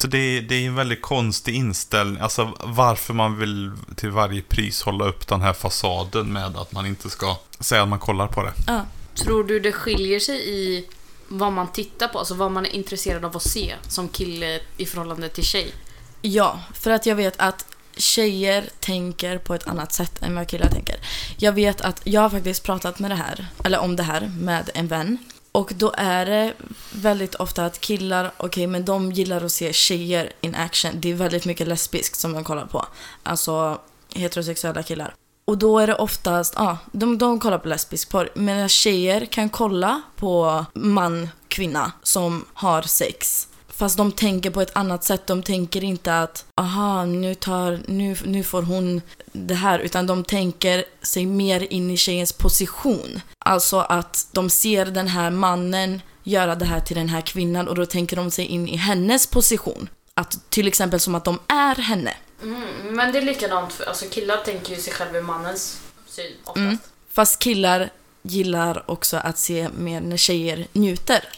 Så 0.01 0.07
det 0.07 0.17
är, 0.17 0.41
det 0.41 0.55
är 0.55 0.67
en 0.67 0.75
väldigt 0.75 1.01
konstig 1.01 1.55
inställning. 1.55 2.22
Alltså 2.22 2.51
varför 2.63 3.13
man 3.13 3.38
vill 3.38 3.72
till 3.95 4.12
varje 4.12 4.41
pris 4.41 4.81
hålla 4.81 5.05
upp 5.05 5.27
den 5.27 5.41
här 5.41 5.53
fasaden 5.53 6.34
med 6.34 6.57
att 6.57 6.72
man 6.72 6.86
inte 6.86 7.10
ska 7.10 7.36
säga 7.60 7.81
att 7.84 7.88
man 7.89 8.00
kollar 8.00 8.27
på 8.27 8.43
det. 8.43 8.53
Ja. 8.67 8.81
Tror 9.15 9.43
du 9.43 9.60
det 9.60 9.72
skiljer 9.72 10.19
sig 10.19 10.50
i 10.50 10.86
vad 11.27 11.53
man 11.53 11.72
tittar 11.72 12.07
på, 12.07 12.19
alltså 12.19 12.34
vad 12.34 12.51
man 12.51 12.65
är 12.65 12.75
intresserad 12.75 13.25
av 13.25 13.38
att 13.38 13.43
se 13.43 13.75
som 13.89 14.07
kille 14.07 14.60
i 14.77 14.86
förhållande 14.86 15.29
till 15.29 15.43
tjej? 15.43 15.74
Ja, 16.22 16.60
för 16.74 16.91
att 16.91 17.05
jag 17.05 17.15
vet 17.15 17.34
att 17.38 17.65
tjejer 17.98 18.69
tänker 18.79 19.38
på 19.38 19.53
ett 19.55 19.67
annat 19.67 19.93
sätt 19.93 20.22
än 20.22 20.36
vad 20.36 20.48
killar 20.48 20.67
tänker. 20.67 20.95
Jag 21.38 21.51
vet 21.51 21.81
att 21.81 22.01
jag 22.03 22.22
har 22.22 22.29
faktiskt 22.29 22.63
pratat 22.63 23.00
med 23.00 23.12
det 23.12 23.15
här, 23.15 23.48
eller 23.63 23.79
om 23.79 23.95
det 23.95 24.03
här 24.03 24.31
med 24.39 24.69
en 24.74 24.88
vän. 24.88 25.17
Och 25.51 25.72
då 25.75 25.93
är 25.98 26.25
det 26.25 26.53
väldigt 26.91 27.36
ofta 27.36 27.65
att 27.65 27.81
killar, 27.81 28.31
okej 28.38 28.67
men 28.67 28.86
de 28.86 29.12
gillar 29.12 29.43
att 29.43 29.51
se 29.51 29.74
tjejer 29.74 30.34
in 30.41 30.55
action. 30.55 30.91
Det 30.95 31.12
är 31.12 31.13
väldigt 31.13 31.45
mycket 31.45 31.67
lesbiskt 31.67 32.19
som 32.19 32.34
de 32.34 32.43
kollar 32.43 32.65
på. 32.65 32.86
Alltså 33.24 33.81
heterosexuella 34.10 34.84
killar. 34.84 35.13
Och 35.47 35.57
då 35.57 35.79
är 35.79 35.87
det 35.87 35.95
oftast, 35.95 36.53
ja, 36.57 36.77
de, 36.91 37.17
de 37.17 37.39
kollar 37.39 37.57
på 37.57 37.67
lesbisk 37.67 38.09
porr. 38.09 38.29
Medan 38.35 38.69
tjejer 38.69 39.25
kan 39.25 39.49
kolla 39.49 40.01
på 40.15 40.65
man, 40.73 41.29
kvinna 41.47 41.91
som 42.03 42.45
har 42.53 42.81
sex. 42.81 43.47
Fast 43.67 43.97
de 43.97 44.11
tänker 44.11 44.49
på 44.49 44.61
ett 44.61 44.75
annat 44.75 45.03
sätt. 45.03 45.27
De 45.27 45.43
tänker 45.43 45.83
inte 45.83 46.19
att 46.19 46.45
aha, 46.55 47.05
nu, 47.05 47.35
tar, 47.35 47.79
nu, 47.87 48.17
nu 48.25 48.43
får 48.43 48.61
hon 48.61 49.01
det 49.31 49.53
här. 49.53 49.79
Utan 49.79 50.07
de 50.07 50.23
tänker 50.23 50.85
sig 51.01 51.25
mer 51.25 51.73
in 51.73 51.91
i 51.91 51.97
tjejens 51.97 52.33
position. 52.33 53.21
Alltså 53.39 53.79
att 53.79 54.27
de 54.31 54.49
ser 54.49 54.85
den 54.85 55.07
här 55.07 55.29
mannen 55.29 56.01
göra 56.23 56.55
det 56.55 56.65
här 56.65 56.79
till 56.79 56.95
den 56.95 57.09
här 57.09 57.21
kvinnan 57.21 57.67
och 57.67 57.75
då 57.75 57.85
tänker 57.85 58.15
de 58.15 58.31
sig 58.31 58.45
in 58.45 58.67
i 58.67 58.75
hennes 58.75 59.27
position. 59.27 59.89
Att 60.13 60.49
till 60.49 60.67
exempel 60.67 60.99
som 60.99 61.15
att 61.15 61.25
de 61.25 61.39
är 61.47 61.75
henne. 61.75 62.13
Mm, 62.41 62.95
men 62.95 63.11
det 63.11 63.17
är 63.17 63.21
likadant, 63.21 63.73
för 63.73 63.85
alltså 63.85 64.05
killar 64.09 64.37
tänker 64.37 64.75
ju 64.75 64.81
sig 64.81 64.93
själva 64.93 65.17
i 65.17 65.21
mannens 65.21 65.79
syn 66.07 66.33
oftast. 66.43 66.57
Mm. 66.57 66.77
Fast 67.11 67.39
killar 67.39 67.89
gillar 68.21 68.83
också 68.91 69.17
att 69.17 69.37
se 69.37 69.69
mer 69.77 70.01
när 70.01 70.17
tjejer 70.17 70.67
njuter. 70.73 71.29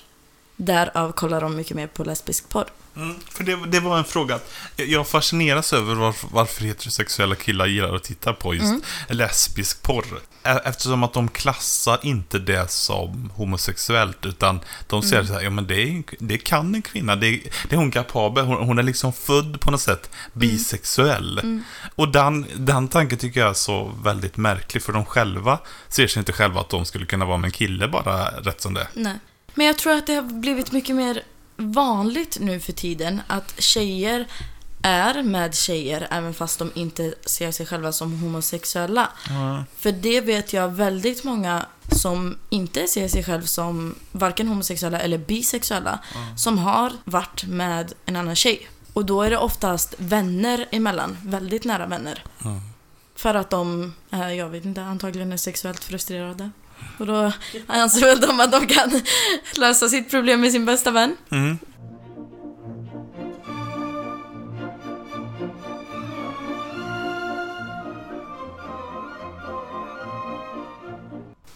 Därav 0.58 1.12
kollar 1.12 1.42
de 1.42 1.56
mycket 1.56 1.76
mer 1.76 1.88
på 1.88 2.04
lesbisk 2.04 2.50
porr. 2.50 2.66
Mm, 2.96 3.16
för 3.32 3.44
det, 3.44 3.56
det 3.68 3.80
var 3.80 3.98
en 3.98 4.04
fråga. 4.04 4.40
Jag- 4.76 5.08
fascineras 5.08 5.74
över 5.74 5.96
varför, 5.96 6.28
varför 6.32 6.64
heterosexuella 6.66 7.36
killar 7.36 7.66
gillar 7.66 7.96
att 7.96 8.04
titta 8.04 8.34
på 8.34 8.54
just 8.54 8.66
Mm. 8.66 8.82
lesbisk 9.10 9.82
porr. 9.82 10.06
Eftersom 10.66 11.04
att 11.04 11.14
de 11.14 11.28
klassar 11.28 12.00
inte 12.04 12.40
det 12.40 12.72
som 12.72 13.32
homosexuellt, 13.36 14.26
utan 14.26 14.60
de 14.88 15.02
säger 15.02 15.16
Mm. 15.22 15.28
så 15.28 15.34
här, 15.34 15.42
ja 15.42 15.50
men 15.50 15.68
det, 15.68 15.82
är, 15.82 16.04
det 16.20 16.38
kan 16.38 16.76
en 16.76 16.82
kvinna, 16.82 17.16
det, 17.16 17.28
är- 17.28 17.42
det 17.70 17.76
är 17.76 17.78
hon 17.78 17.92
kapabel, 17.92 18.46
hon, 18.46 18.68
hon 18.68 18.80
är 18.80 18.84
liksom 18.84 19.14
född 19.14 19.62
på 19.62 19.72
något 19.72 19.82
sätt 19.82 20.10
bisexuell. 20.34 21.40
Mm. 21.40 21.64
Och 21.96 22.10
den, 22.12 22.46
den 22.56 22.88
tanken 22.88 23.18
tycker 23.18 23.40
jag 23.40 23.50
är 23.50 23.54
så 23.54 23.92
väldigt 24.04 24.38
märklig, 24.38 24.84
för 24.84 24.94
de 24.94 25.06
själva 25.06 25.60
ser 25.90 26.08
sig 26.08 26.20
inte 26.20 26.34
själva 26.34 26.62
att 26.62 26.70
de 26.70 26.86
skulle 26.86 27.06
kunna 27.06 27.26
vara 27.26 27.38
med 27.38 27.48
en 27.48 27.52
kille 27.52 27.88
bara 27.88 28.26
rätt 28.30 28.62
som 28.62 28.74
det. 28.74 28.88
Nej. 28.94 29.20
Men 29.58 29.66
jag 29.66 29.78
tror 29.78 29.94
att 29.94 30.08
det 30.08 30.16
har 30.16 30.22
blivit 30.22 30.72
mycket 30.72 30.96
mer 30.96 31.24
vanligt 31.56 32.38
nu 32.40 32.60
för 32.60 32.74
tiden 32.74 33.22
att 33.28 33.62
tjejer 33.62 34.28
är 34.82 35.24
med 35.24 35.56
tjejer 35.56 36.08
även 36.12 36.34
fast 36.34 36.60
de 36.60 36.72
inte 36.76 37.14
ser 37.26 37.52
sig 37.52 37.66
själva 37.66 37.92
som 37.92 38.20
homosexuella. 38.20 39.10
För 39.78 39.92
det 39.92 40.22
vet 40.22 40.54
jag 40.54 40.70
väldigt 40.70 41.24
många 41.24 41.66
som 41.92 42.38
inte 42.50 42.88
ser 42.88 43.08
sig 43.08 43.24
själv 43.24 43.42
som 43.42 43.96
varken 44.12 44.48
homosexuella 44.48 45.00
eller 45.00 45.18
bisexuella 45.18 46.00
som 46.38 46.58
har 46.58 46.92
varit 47.04 47.44
med 47.44 47.94
en 48.06 48.16
annan 48.16 48.36
tjej. 48.36 48.70
Och 48.94 49.06
då 49.06 49.22
är 49.22 49.30
det 49.30 49.38
oftast 49.38 49.96
vänner 49.98 50.68
emellan, 50.72 51.18
väldigt 51.24 51.64
nära 51.64 51.86
vänner. 51.86 52.24
Mm. 52.46 52.60
För 53.16 53.36
att 53.36 53.50
de, 53.50 53.94
jag 54.10 54.50
vet 54.50 54.66
inte, 54.66 54.84
antagligen 54.84 55.32
är 55.32 55.38
sexuellt 55.38 55.84
frustrerade. 55.84 56.52
Och 56.98 57.06
då 57.06 57.32
anser 57.68 58.02
väl 58.02 58.20
de 58.20 58.40
att 58.40 58.52
de 58.52 58.68
kan 58.68 59.02
lösa 59.56 59.90
sitt 59.90 60.12
problem 60.12 60.42
med 60.42 60.52
sin 60.52 60.66
bästa 60.66 60.92
vän. 60.92 61.18
Mm. 61.32 61.58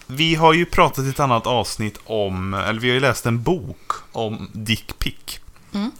Vi 0.07 0.35
har 0.35 0.53
ju 0.53 0.65
pratat 0.65 1.05
i 1.05 1.09
ett 1.09 1.19
annat 1.19 1.47
avsnitt 1.47 1.99
om, 2.03 2.53
eller 2.53 2.79
vi 2.79 2.87
har 2.87 2.93
ju 2.93 2.99
läst 2.99 3.25
en 3.25 3.43
bok 3.43 3.91
om 4.11 4.49
dickpic. 4.53 5.39
Mm. 5.73 5.91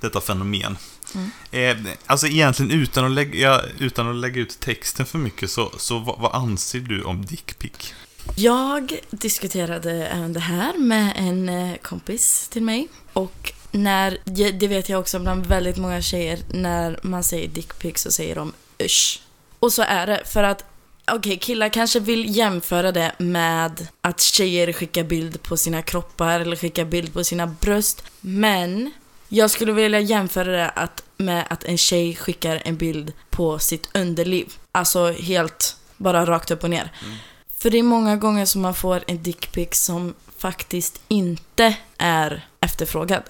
Detta 0.00 0.20
fenomen. 0.20 0.76
Mm. 1.14 1.30
Eh, 1.50 1.92
alltså 2.06 2.26
egentligen 2.26 2.72
utan 2.72 3.04
att, 3.04 3.10
lägga, 3.10 3.60
utan 3.78 4.08
att 4.08 4.16
lägga 4.16 4.40
ut 4.40 4.60
texten 4.60 5.06
för 5.06 5.18
mycket, 5.18 5.50
så, 5.50 5.72
så 5.78 5.98
vad, 5.98 6.18
vad 6.18 6.34
anser 6.34 6.80
du 6.80 7.02
om 7.02 7.26
dickpic? 7.26 7.94
Jag 8.36 9.00
diskuterade 9.10 10.06
även 10.06 10.32
det 10.32 10.40
här 10.40 10.78
med 10.78 11.12
en 11.16 11.48
eh, 11.48 11.76
kompis 11.76 12.48
till 12.48 12.62
mig. 12.62 12.88
Och 13.12 13.52
när, 13.70 14.18
det 14.52 14.68
vet 14.68 14.88
jag 14.88 15.00
också 15.00 15.18
bland 15.18 15.46
väldigt 15.46 15.76
många 15.76 16.02
tjejer, 16.02 16.38
när 16.50 17.00
man 17.02 17.24
säger 17.24 17.48
dickpic 17.48 17.98
så 17.98 18.12
säger 18.12 18.34
de 18.34 18.52
usch. 18.82 19.22
Och 19.58 19.72
så 19.72 19.82
är 19.82 20.06
det, 20.06 20.22
för 20.24 20.42
att 20.42 20.64
Okej, 21.06 21.36
killar 21.38 21.68
kanske 21.68 22.00
vill 22.00 22.36
jämföra 22.36 22.92
det 22.92 23.12
med 23.18 23.86
att 24.00 24.20
tjejer 24.20 24.72
skickar 24.72 25.04
bild 25.04 25.42
på 25.42 25.56
sina 25.56 25.82
kroppar 25.82 26.40
eller 26.40 26.56
skickar 26.56 26.84
bild 26.84 27.12
på 27.12 27.24
sina 27.24 27.46
bröst. 27.46 28.04
Men 28.20 28.90
jag 29.28 29.50
skulle 29.50 29.72
vilja 29.72 30.00
jämföra 30.00 30.50
det 30.50 30.68
att, 30.68 31.02
med 31.16 31.44
att 31.50 31.64
en 31.64 31.78
tjej 31.78 32.16
skickar 32.16 32.62
en 32.64 32.76
bild 32.76 33.12
på 33.30 33.58
sitt 33.58 33.90
underliv. 33.94 34.52
Alltså 34.72 35.12
helt 35.12 35.76
bara 35.96 36.26
rakt 36.26 36.50
upp 36.50 36.64
och 36.64 36.70
ner. 36.70 36.92
Mm. 37.04 37.16
För 37.62 37.70
det 37.70 37.78
är 37.78 37.82
många 37.82 38.16
gånger 38.16 38.44
som 38.44 38.62
man 38.62 38.74
får 38.74 39.04
en 39.06 39.22
dickpic 39.22 39.68
som 39.72 40.14
faktiskt 40.38 41.00
inte 41.08 41.76
är 41.98 42.46
efterfrågad. 42.60 43.22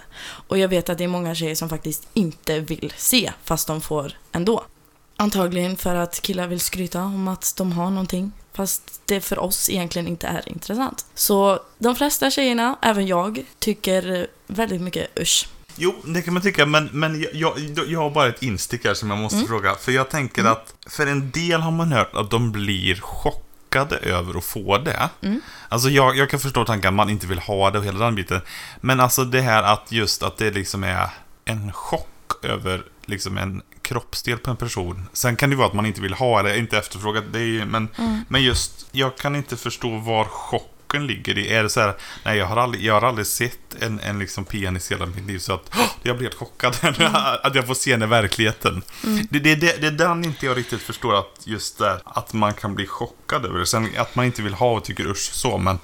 Och 0.49 0.59
jag 0.59 0.69
vet 0.69 0.89
att 0.89 0.99
det 0.99 1.05
är 1.05 1.09
många 1.09 1.35
tjejer 1.35 1.55
som 1.55 1.69
faktiskt 1.69 2.09
inte 2.15 2.61
vill 2.61 2.93
se, 2.97 3.33
fast 3.45 3.67
de 3.67 3.81
får 3.81 4.13
ändå. 4.33 4.65
Antagligen 5.17 5.77
för 5.77 5.95
att 5.95 6.23
killar 6.23 6.47
vill 6.47 6.61
skryta 6.61 7.03
om 7.03 7.29
att 7.29 7.55
de 7.57 7.73
har 7.73 7.91
någonting. 7.91 8.33
Fast 8.53 9.01
det 9.07 9.21
för 9.21 9.39
oss 9.39 9.71
egentligen 9.71 10.09
inte 10.09 10.27
är 10.27 10.49
intressant. 10.49 11.07
Så 11.15 11.61
de 11.79 11.97
flesta 11.97 12.31
tjejerna, 12.31 12.79
även 12.83 13.07
jag, 13.07 13.45
tycker 13.59 14.27
väldigt 14.47 14.81
mycket 14.81 15.21
usch. 15.21 15.49
Jo, 15.77 15.95
det 16.05 16.23
kan 16.23 16.35
man 16.35 16.43
tycka, 16.43 16.67
men, 16.67 16.89
men 16.93 17.27
jag, 17.33 17.59
jag, 17.59 17.89
jag 17.89 18.01
har 18.01 18.11
bara 18.11 18.29
ett 18.29 18.43
instick 18.43 18.85
här 18.85 18.95
som 18.95 19.11
jag 19.11 19.19
måste 19.19 19.47
fråga. 19.47 19.75
För 19.75 19.93
jag 19.93 20.11
tänker 20.11 20.45
att 20.45 20.75
för 20.87 21.07
en 21.07 21.31
del 21.31 21.61
har 21.61 21.71
man 21.71 21.93
hört 21.93 22.15
att 22.15 22.31
de 22.31 22.53
blir 22.53 23.01
chockade 23.01 23.52
över 23.81 24.39
att 24.39 24.45
få 24.45 24.79
det. 24.79 25.09
Alltså 25.69 25.89
jag, 25.89 26.17
jag 26.17 26.31
kan 26.31 26.41
förstå 26.41 26.65
tanken 26.65 26.89
att 26.89 26.95
man 26.95 27.11
inte 27.11 27.27
vill 27.27 27.39
ha 27.39 27.71
det 27.71 27.79
och 27.79 27.85
hela 27.85 28.05
den 28.05 28.15
biten. 28.15 28.41
Men 28.81 29.01
alltså 29.01 29.25
det 29.25 29.41
här 29.41 29.63
att 29.63 29.93
just 29.93 30.23
att 30.23 30.37
det 30.37 30.51
liksom 30.51 30.85
är 30.85 31.11
en 31.45 31.73
chock 31.73 32.09
över 32.43 32.83
liksom 33.05 33.39
en 33.39 33.63
kroppsdel 33.83 34.39
på 34.39 34.51
en 34.51 34.57
person. 34.57 35.09
Sen 35.13 35.37
kan 35.37 35.51
det 35.51 35.57
vara 35.57 35.67
att 35.69 35.73
man 35.75 35.87
inte 35.87 36.01
vill 36.01 36.15
ha 36.15 36.43
det, 36.43 36.59
inte 36.59 36.79
efterfrågat 36.79 37.25
det, 37.33 37.39
är 37.39 37.43
ju- 37.45 37.65
men, 37.65 37.89
men 38.29 38.43
just, 38.43 38.87
jag 38.93 39.17
kan 39.17 39.37
inte 39.37 39.57
förstå 39.57 39.97
var 39.99 40.25
chocken 40.25 40.69
chocken 40.93 41.07
ligger 41.07 41.39
i? 41.39 41.49
Är 41.55 41.63
det 41.63 41.71
så 41.71 41.81
här, 41.81 41.95
nej 42.25 42.39
jag 42.39 42.47
har 42.47 42.57
aldrig, 42.57 42.85
jag 42.85 42.95
har 43.01 43.09
aldrig 43.09 43.27
sett 43.27 43.83
en, 43.83 44.01
en 44.01 44.19
liksom 44.19 44.45
penis 44.45 44.91
i 44.91 44.95
hela 44.95 45.07
mitt 45.07 45.27
liv 45.27 45.39
så 45.39 45.53
att 45.53 45.71
"Åh, 45.75 45.87
jag 46.03 46.17
blir 46.17 46.29
helt 46.29 46.39
chockad. 46.39 46.77
att 47.43 47.55
jag 47.55 47.67
får 47.67 47.75
se 47.75 47.91
den 47.91 48.03
i 48.03 48.07
verkligheten. 48.07 48.83
Det, 49.31 49.39
det, 49.39 49.55
det, 49.55 49.81
det 49.81 49.87
är 49.87 49.91
den 49.91 50.25
inte 50.25 50.47
jag 50.47 50.57
riktigt 50.57 50.83
förstår, 50.83 51.19
att 51.19 51.41
just 51.45 51.79
det, 51.79 52.01
att 52.05 52.33
man 52.33 52.53
kan 52.55 52.75
bli 52.75 52.87
chockad 52.87 53.47
över 53.47 53.59
det. 53.59 53.67
Sen 53.67 53.89
att 53.97 54.15
man 54.15 54.25
inte 54.25 54.43
vill 54.43 54.55
ha 54.55 54.71
och 54.73 54.85
tycker 54.85 55.07
usch 55.11 55.31
så, 55.33 55.59
men 55.59 55.79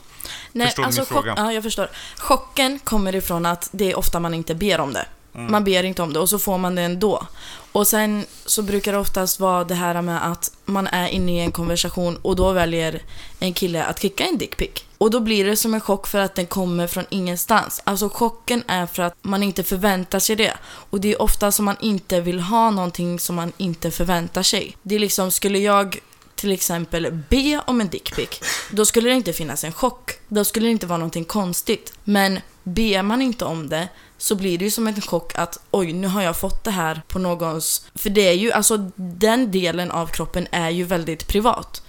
Förstår 0.64 0.82
du 0.82 0.96
min 0.96 1.06
fråga? 1.06 1.34
Ja, 1.36 1.52
jag 1.52 1.62
förstår. 1.62 1.90
Chocken 2.16 2.78
kommer 2.78 3.14
ifrån 3.14 3.46
att 3.46 3.68
det 3.72 3.90
är 3.92 3.98
ofta 3.98 4.20
man 4.20 4.34
inte 4.34 4.54
ber 4.54 4.80
om 4.80 4.92
det. 4.92 5.06
Mm. 5.38 5.52
Man 5.52 5.64
ber 5.64 5.84
inte 5.84 6.02
om 6.02 6.12
det 6.12 6.20
och 6.20 6.28
så 6.28 6.38
får 6.38 6.58
man 6.58 6.74
det 6.74 6.82
ändå. 6.82 7.26
Och 7.72 7.86
sen 7.86 8.24
så 8.46 8.62
brukar 8.62 8.92
det 8.92 8.98
oftast 8.98 9.40
vara 9.40 9.64
det 9.64 9.74
här 9.74 10.02
med 10.02 10.30
att 10.30 10.52
man 10.64 10.86
är 10.86 11.08
inne 11.08 11.32
i 11.32 11.40
en 11.40 11.52
konversation 11.52 12.16
och 12.22 12.36
då 12.36 12.52
väljer 12.52 13.02
en 13.38 13.54
kille 13.54 13.84
att 13.84 14.00
skicka 14.00 14.24
en 14.24 14.38
dickpic. 14.38 14.84
Och 14.98 15.10
då 15.10 15.20
blir 15.20 15.44
det 15.44 15.56
som 15.56 15.74
en 15.74 15.80
chock 15.80 16.06
för 16.06 16.18
att 16.18 16.34
den 16.34 16.46
kommer 16.46 16.86
från 16.86 17.04
ingenstans. 17.10 17.82
Alltså 17.84 18.08
chocken 18.08 18.62
är 18.66 18.86
för 18.86 19.02
att 19.02 19.14
man 19.22 19.42
inte 19.42 19.64
förväntar 19.64 20.18
sig 20.18 20.36
det. 20.36 20.52
Och 20.64 21.00
det 21.00 21.12
är 21.12 21.22
ofta 21.22 21.52
som 21.52 21.64
man 21.64 21.76
inte 21.80 22.20
vill 22.20 22.40
ha 22.40 22.70
någonting 22.70 23.18
som 23.18 23.36
man 23.36 23.52
inte 23.56 23.90
förväntar 23.90 24.42
sig. 24.42 24.76
Det 24.82 24.94
är 24.94 24.98
liksom, 24.98 25.30
skulle 25.30 25.58
jag 25.58 25.98
till 26.34 26.52
exempel 26.52 27.22
be 27.30 27.60
om 27.66 27.80
en 27.80 27.88
dickpic, 27.88 28.28
då 28.70 28.86
skulle 28.86 29.08
det 29.08 29.14
inte 29.14 29.32
finnas 29.32 29.64
en 29.64 29.72
chock. 29.72 30.12
Då 30.28 30.44
skulle 30.44 30.66
det 30.66 30.72
inte 30.72 30.86
vara 30.86 30.98
någonting 30.98 31.24
konstigt. 31.24 31.92
Men 32.04 32.40
ber 32.62 33.02
man 33.02 33.22
inte 33.22 33.44
om 33.44 33.68
det 33.68 33.88
så 34.18 34.34
blir 34.34 34.58
det 34.58 34.64
ju 34.64 34.70
som 34.70 34.86
en 34.86 35.00
chock 35.00 35.38
att 35.38 35.58
oj, 35.70 35.92
nu 35.92 36.06
har 36.06 36.22
jag 36.22 36.36
fått 36.36 36.64
det 36.64 36.70
här 36.70 37.02
på 37.08 37.18
någons... 37.18 37.86
För 37.94 38.10
det 38.10 38.28
är 38.28 38.32
ju, 38.32 38.52
alltså 38.52 38.90
den 38.96 39.50
delen 39.50 39.90
av 39.90 40.06
kroppen 40.06 40.46
är 40.50 40.70
ju 40.70 40.84
väldigt 40.84 41.28
privat. 41.28 41.82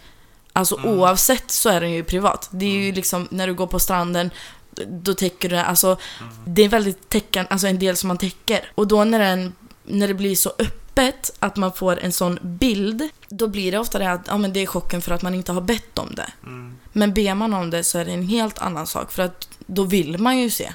Alltså 0.54 0.76
oavsett 0.84 1.52
så 1.52 1.70
är 1.70 1.82
den 1.82 1.92
ju 1.92 2.04
privat. 2.04 2.50
Det 2.52 2.66
är 2.66 2.86
ju 2.86 2.92
liksom 2.92 3.28
när 3.32 3.48
du 3.48 3.54
går 3.54 3.68
på 3.68 3.80
stranden 3.80 4.32
då 4.88 5.14
täcker 5.14 5.50
du 5.50 5.56
det, 5.56 5.66
alltså 5.66 5.98
det 6.46 6.62
är 6.62 6.70
väldigt 6.70 7.10
täckan, 7.10 7.46
alltså 7.50 7.68
en 7.68 7.80
del 7.80 7.96
som 7.96 8.08
man 8.08 8.18
täcker. 8.18 8.72
Och 8.76 8.88
då 8.88 9.04
när, 9.04 9.20
den, 9.20 9.54
när 9.84 10.08
det 10.08 10.14
blir 10.14 10.36
så 10.36 10.50
öppet 10.60 11.32
att 11.40 11.56
man 11.56 11.74
får 11.74 12.00
en 12.00 12.12
sån 12.12 12.40
bild, 12.42 13.10
då 13.30 13.48
blir 13.48 13.72
det 13.72 13.80
ofta 13.80 14.00
det 14.00 14.12
att 14.12 14.28
ja, 14.28 14.38
men 14.38 14.54
det 14.54 14.60
är 14.60 14.66
chocken 14.66 15.02
för 15.02 15.12
att 15.12 15.22
man 15.22 15.34
inte 15.36 15.52
har 15.52 15.62
bett 15.62 16.00
om 16.00 16.16
det. 16.16 16.32
Men 16.94 17.14
ber 17.14 17.34
man 17.34 17.54
om 17.54 17.70
det 17.70 17.84
så 17.84 17.98
är 17.98 18.06
det 18.06 18.12
en 18.12 18.28
helt 18.28 18.60
annan 18.60 18.88
sak 18.88 19.12
för 19.12 19.24
att 19.24 19.50
då 19.66 19.84
vill 19.84 20.18
man 20.18 20.38
ju 20.38 20.50
se. 20.50 20.74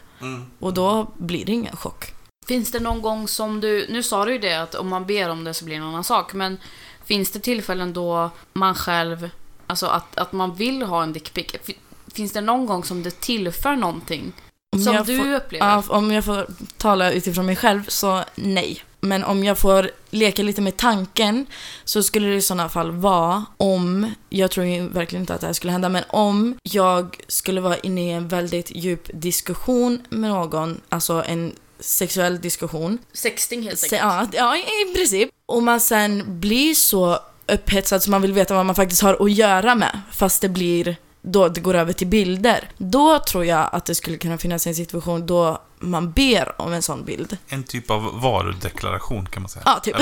Och 0.59 0.75
då 0.75 1.11
blir 1.16 1.45
det 1.45 1.52
ingen 1.52 1.76
chock. 1.76 2.04
Finns 2.47 2.71
det 2.73 2.81
någon 2.81 3.02
gång 3.02 3.28
som 3.28 3.61
du, 3.61 3.87
nu 3.90 4.02
sa 4.02 4.25
du 4.25 4.33
ju 4.33 4.38
det 4.38 4.54
att 4.54 4.75
om 4.75 4.88
man 4.88 5.07
ber 5.07 5.28
om 5.31 5.45
det 5.45 5.54
så 5.54 5.64
blir 5.64 5.75
det 5.76 5.81
en 5.83 5.88
annan 5.88 6.04
sak, 6.04 6.35
men 6.35 6.59
finns 7.04 7.31
det 7.31 7.38
tillfällen 7.40 7.93
då 7.93 8.31
man 8.52 8.75
själv, 8.75 9.31
alltså 9.66 9.87
att, 9.87 10.16
att 10.19 10.33
man 10.33 10.54
vill 10.54 10.83
ha 10.83 11.02
en 11.02 11.12
dickpic? 11.12 11.47
Fi- 11.64 11.78
Finns 12.14 12.33
det 12.33 12.40
någon 12.40 12.66
gång 12.66 12.85
som 12.85 13.02
det 13.02 13.21
tillför 13.21 13.76
någonting? 13.76 14.33
Om 14.76 14.83
Som 14.83 14.97
du 15.07 15.19
får- 15.19 15.35
upplever? 15.35 15.66
Ja, 15.66 15.83
om 15.88 16.11
jag 16.12 16.25
får 16.25 16.47
tala 16.76 17.12
utifrån 17.12 17.47
mig 17.47 17.57
själv 17.57 17.85
så 17.88 18.25
nej. 18.35 18.83
Men 19.05 19.25
om 19.25 19.45
jag 19.45 19.59
får 19.59 19.91
leka 20.11 20.43
lite 20.43 20.61
med 20.61 20.77
tanken 20.77 21.47
så 21.85 22.03
skulle 22.03 22.29
det 22.29 22.35
i 22.35 22.41
sådana 22.41 22.69
fall 22.69 22.91
vara 22.91 23.45
om, 23.57 24.15
jag 24.29 24.51
tror 24.51 24.89
verkligen 24.89 25.23
inte 25.23 25.35
att 25.35 25.41
det 25.41 25.47
här 25.47 25.55
skulle 25.55 25.73
hända, 25.73 25.89
men 25.89 26.05
om 26.09 26.59
jag 26.63 27.17
skulle 27.29 27.61
vara 27.61 27.77
inne 27.79 28.09
i 28.09 28.11
en 28.11 28.29
väldigt 28.29 28.71
djup 28.71 29.11
diskussion 29.13 30.03
med 30.09 30.31
någon, 30.31 30.81
alltså 30.89 31.25
en 31.27 31.53
sexuell 31.81 32.41
diskussion. 32.41 32.99
Sexting 33.13 33.63
helt 33.63 33.79
Se, 33.79 33.99
enkelt. 33.99 34.35
ja, 34.35 34.57
ja, 34.57 34.57
i 34.91 34.95
princip. 34.95 35.31
Och 35.47 35.63
man 35.63 35.81
sen 35.81 36.41
blir 36.41 36.75
så 36.75 37.19
upphetsad 37.47 38.03
så 38.03 38.11
man 38.11 38.23
vill 38.23 38.33
veta 38.33 38.55
vad 38.55 38.67
man 38.67 38.75
faktiskt 38.75 39.03
har 39.03 39.25
att 39.25 39.33
göra 39.33 39.75
med, 39.75 40.01
fast 40.13 40.43
det 40.43 40.49
blir 40.49 40.97
då 41.23 41.49
det 41.49 41.61
går 41.61 41.75
över 41.75 41.93
till 41.93 42.07
bilder. 42.07 42.71
Då 42.79 43.19
tror 43.19 43.45
jag 43.45 43.69
att 43.73 43.85
det 43.85 43.95
skulle 43.95 44.17
kunna 44.17 44.39
finnas 44.39 44.67
en 44.67 44.75
situation 44.75 45.27
då 45.27 45.63
man 45.91 46.12
ber 46.12 46.61
om 46.61 46.73
en 46.73 46.83
sån 46.83 47.05
bild. 47.05 47.37
en 47.49 47.64
typ 47.64 47.91
av 47.91 48.21
varudeklaration 48.21 49.26
kan 49.26 49.43
man 49.43 49.49
säga. 49.50 49.62
Ja, 49.67 49.81
typ. 49.81 49.97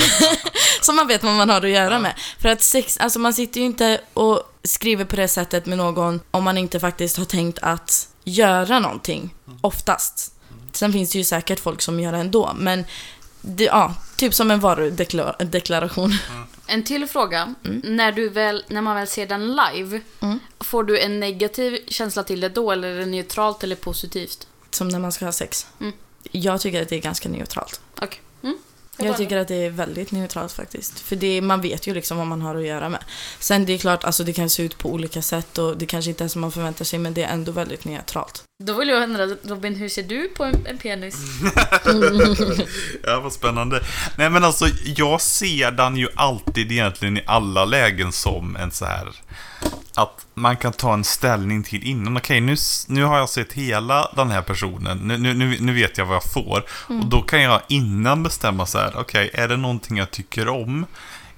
så 0.80 0.92
man 0.98 1.06
vet 1.06 1.22
vad 1.22 1.32
man 1.34 1.48
har 1.50 1.62
att 1.62 1.70
göra 1.70 1.98
med. 1.98 2.14
För 2.38 2.48
att 2.48 2.62
sex, 2.62 2.96
alltså 2.98 3.18
man 3.18 3.34
sitter 3.34 3.60
ju 3.60 3.66
inte 3.66 4.00
och 4.14 4.42
skriver 4.64 5.04
på 5.04 5.16
det 5.16 5.28
sättet 5.28 5.66
med 5.66 5.78
någon 5.78 6.20
om 6.30 6.44
man 6.44 6.58
inte 6.58 6.80
faktiskt 6.80 7.16
har 7.16 7.24
tänkt 7.24 7.58
att 7.62 8.08
göra 8.24 8.78
någonting. 8.78 9.34
Oftast. 9.60 10.34
Sen 10.72 10.92
finns 10.92 11.12
det 11.12 11.18
ju 11.18 11.24
säkert 11.24 11.60
folk 11.60 11.82
som 11.82 12.00
gör 12.00 12.12
det 12.12 12.18
ändå, 12.18 12.52
men 12.56 12.84
det, 13.40 13.64
ja, 13.64 13.94
typ 14.16 14.34
som 14.34 14.50
en 14.50 14.60
varudeklaration. 14.60 16.12
En 16.66 16.84
till 16.84 17.06
fråga. 17.06 17.54
När, 17.82 18.12
du 18.12 18.28
väl, 18.28 18.64
när 18.68 18.80
man 18.82 18.96
väl 18.96 19.06
ser 19.06 19.26
den 19.26 19.56
live, 19.56 20.00
Mm. 20.20 20.38
får 20.60 20.84
du 20.84 21.00
en 21.00 21.20
negativ 21.20 21.78
känsla 21.88 22.22
till 22.22 22.40
det 22.40 22.48
då, 22.48 22.72
eller 22.72 22.88
är 22.88 22.98
det 22.98 23.06
neutralt 23.06 23.64
eller 23.64 23.76
positivt? 23.76 24.46
Som 24.74 24.88
när 24.88 24.98
man 24.98 25.12
ska 25.12 25.24
ha 25.24 25.32
sex. 25.32 25.66
Mm. 25.80 25.92
Jag 26.30 26.60
tycker 26.60 26.82
att 26.82 26.88
det 26.88 26.96
är 26.96 27.00
ganska 27.00 27.28
neutralt. 27.28 27.80
Okej. 27.96 28.20
Mm. 28.42 28.58
Jag 28.96 29.16
tycker 29.16 29.36
att 29.36 29.48
det 29.48 29.54
är 29.54 29.70
väldigt 29.70 30.12
neutralt 30.12 30.52
faktiskt. 30.52 31.00
För 31.00 31.16
det, 31.16 31.40
man 31.40 31.60
vet 31.60 31.86
ju 31.86 31.94
liksom 31.94 32.18
vad 32.18 32.26
man 32.26 32.42
har 32.42 32.54
att 32.54 32.66
göra 32.66 32.88
med. 32.88 33.04
Sen 33.38 33.66
det 33.66 33.72
är 33.72 33.78
klart, 33.78 34.04
alltså 34.04 34.24
det 34.24 34.32
kan 34.32 34.50
se 34.50 34.62
ut 34.62 34.78
på 34.78 34.92
olika 34.92 35.22
sätt 35.22 35.58
och 35.58 35.76
det 35.76 35.86
kanske 35.86 36.10
inte 36.10 36.24
är 36.24 36.28
som 36.28 36.40
man 36.40 36.52
förväntar 36.52 36.84
sig 36.84 36.98
men 36.98 37.14
det 37.14 37.22
är 37.22 37.32
ändå 37.32 37.52
väldigt 37.52 37.84
neutralt. 37.84 38.44
Då 38.58 38.72
vill 38.78 38.88
jag 38.88 39.02
undra, 39.02 39.26
Robin, 39.26 39.74
hur 39.74 39.88
ser 39.88 40.02
du 40.02 40.28
på 40.28 40.44
en, 40.44 40.66
en 40.66 40.78
penis? 40.78 41.16
Ja, 43.02 43.20
vad 43.20 43.32
spännande. 43.32 43.80
Nej, 44.16 44.30
men 44.30 44.44
alltså, 44.44 44.66
jag 44.84 45.20
ser 45.20 45.70
den 45.70 45.96
ju 45.96 46.08
alltid 46.14 46.72
egentligen 46.72 47.16
i 47.18 47.22
alla 47.26 47.64
lägen 47.64 48.12
som 48.12 48.56
en 48.56 48.70
så 48.70 48.84
här... 48.84 49.08
Att 49.94 50.26
man 50.34 50.56
kan 50.56 50.72
ta 50.72 50.94
en 50.94 51.04
ställning 51.04 51.62
till 51.62 51.82
innan. 51.82 52.16
Okej, 52.16 52.40
nu, 52.40 52.56
nu 52.88 53.04
har 53.04 53.18
jag 53.18 53.28
sett 53.28 53.52
hela 53.52 54.12
den 54.16 54.30
här 54.30 54.42
personen. 54.42 54.98
Nu, 54.98 55.18
nu, 55.18 55.34
nu, 55.34 55.56
nu 55.60 55.72
vet 55.74 55.98
jag 55.98 56.06
vad 56.06 56.14
jag 56.16 56.32
får. 56.32 56.64
Och 56.88 57.06
då 57.06 57.22
kan 57.22 57.42
jag 57.42 57.60
innan 57.68 58.22
bestämma 58.22 58.66
så 58.66 58.78
här. 58.78 58.92
Okej, 58.96 59.30
är 59.34 59.48
det 59.48 59.56
någonting 59.56 59.96
jag 59.98 60.10
tycker 60.10 60.48
om? 60.48 60.86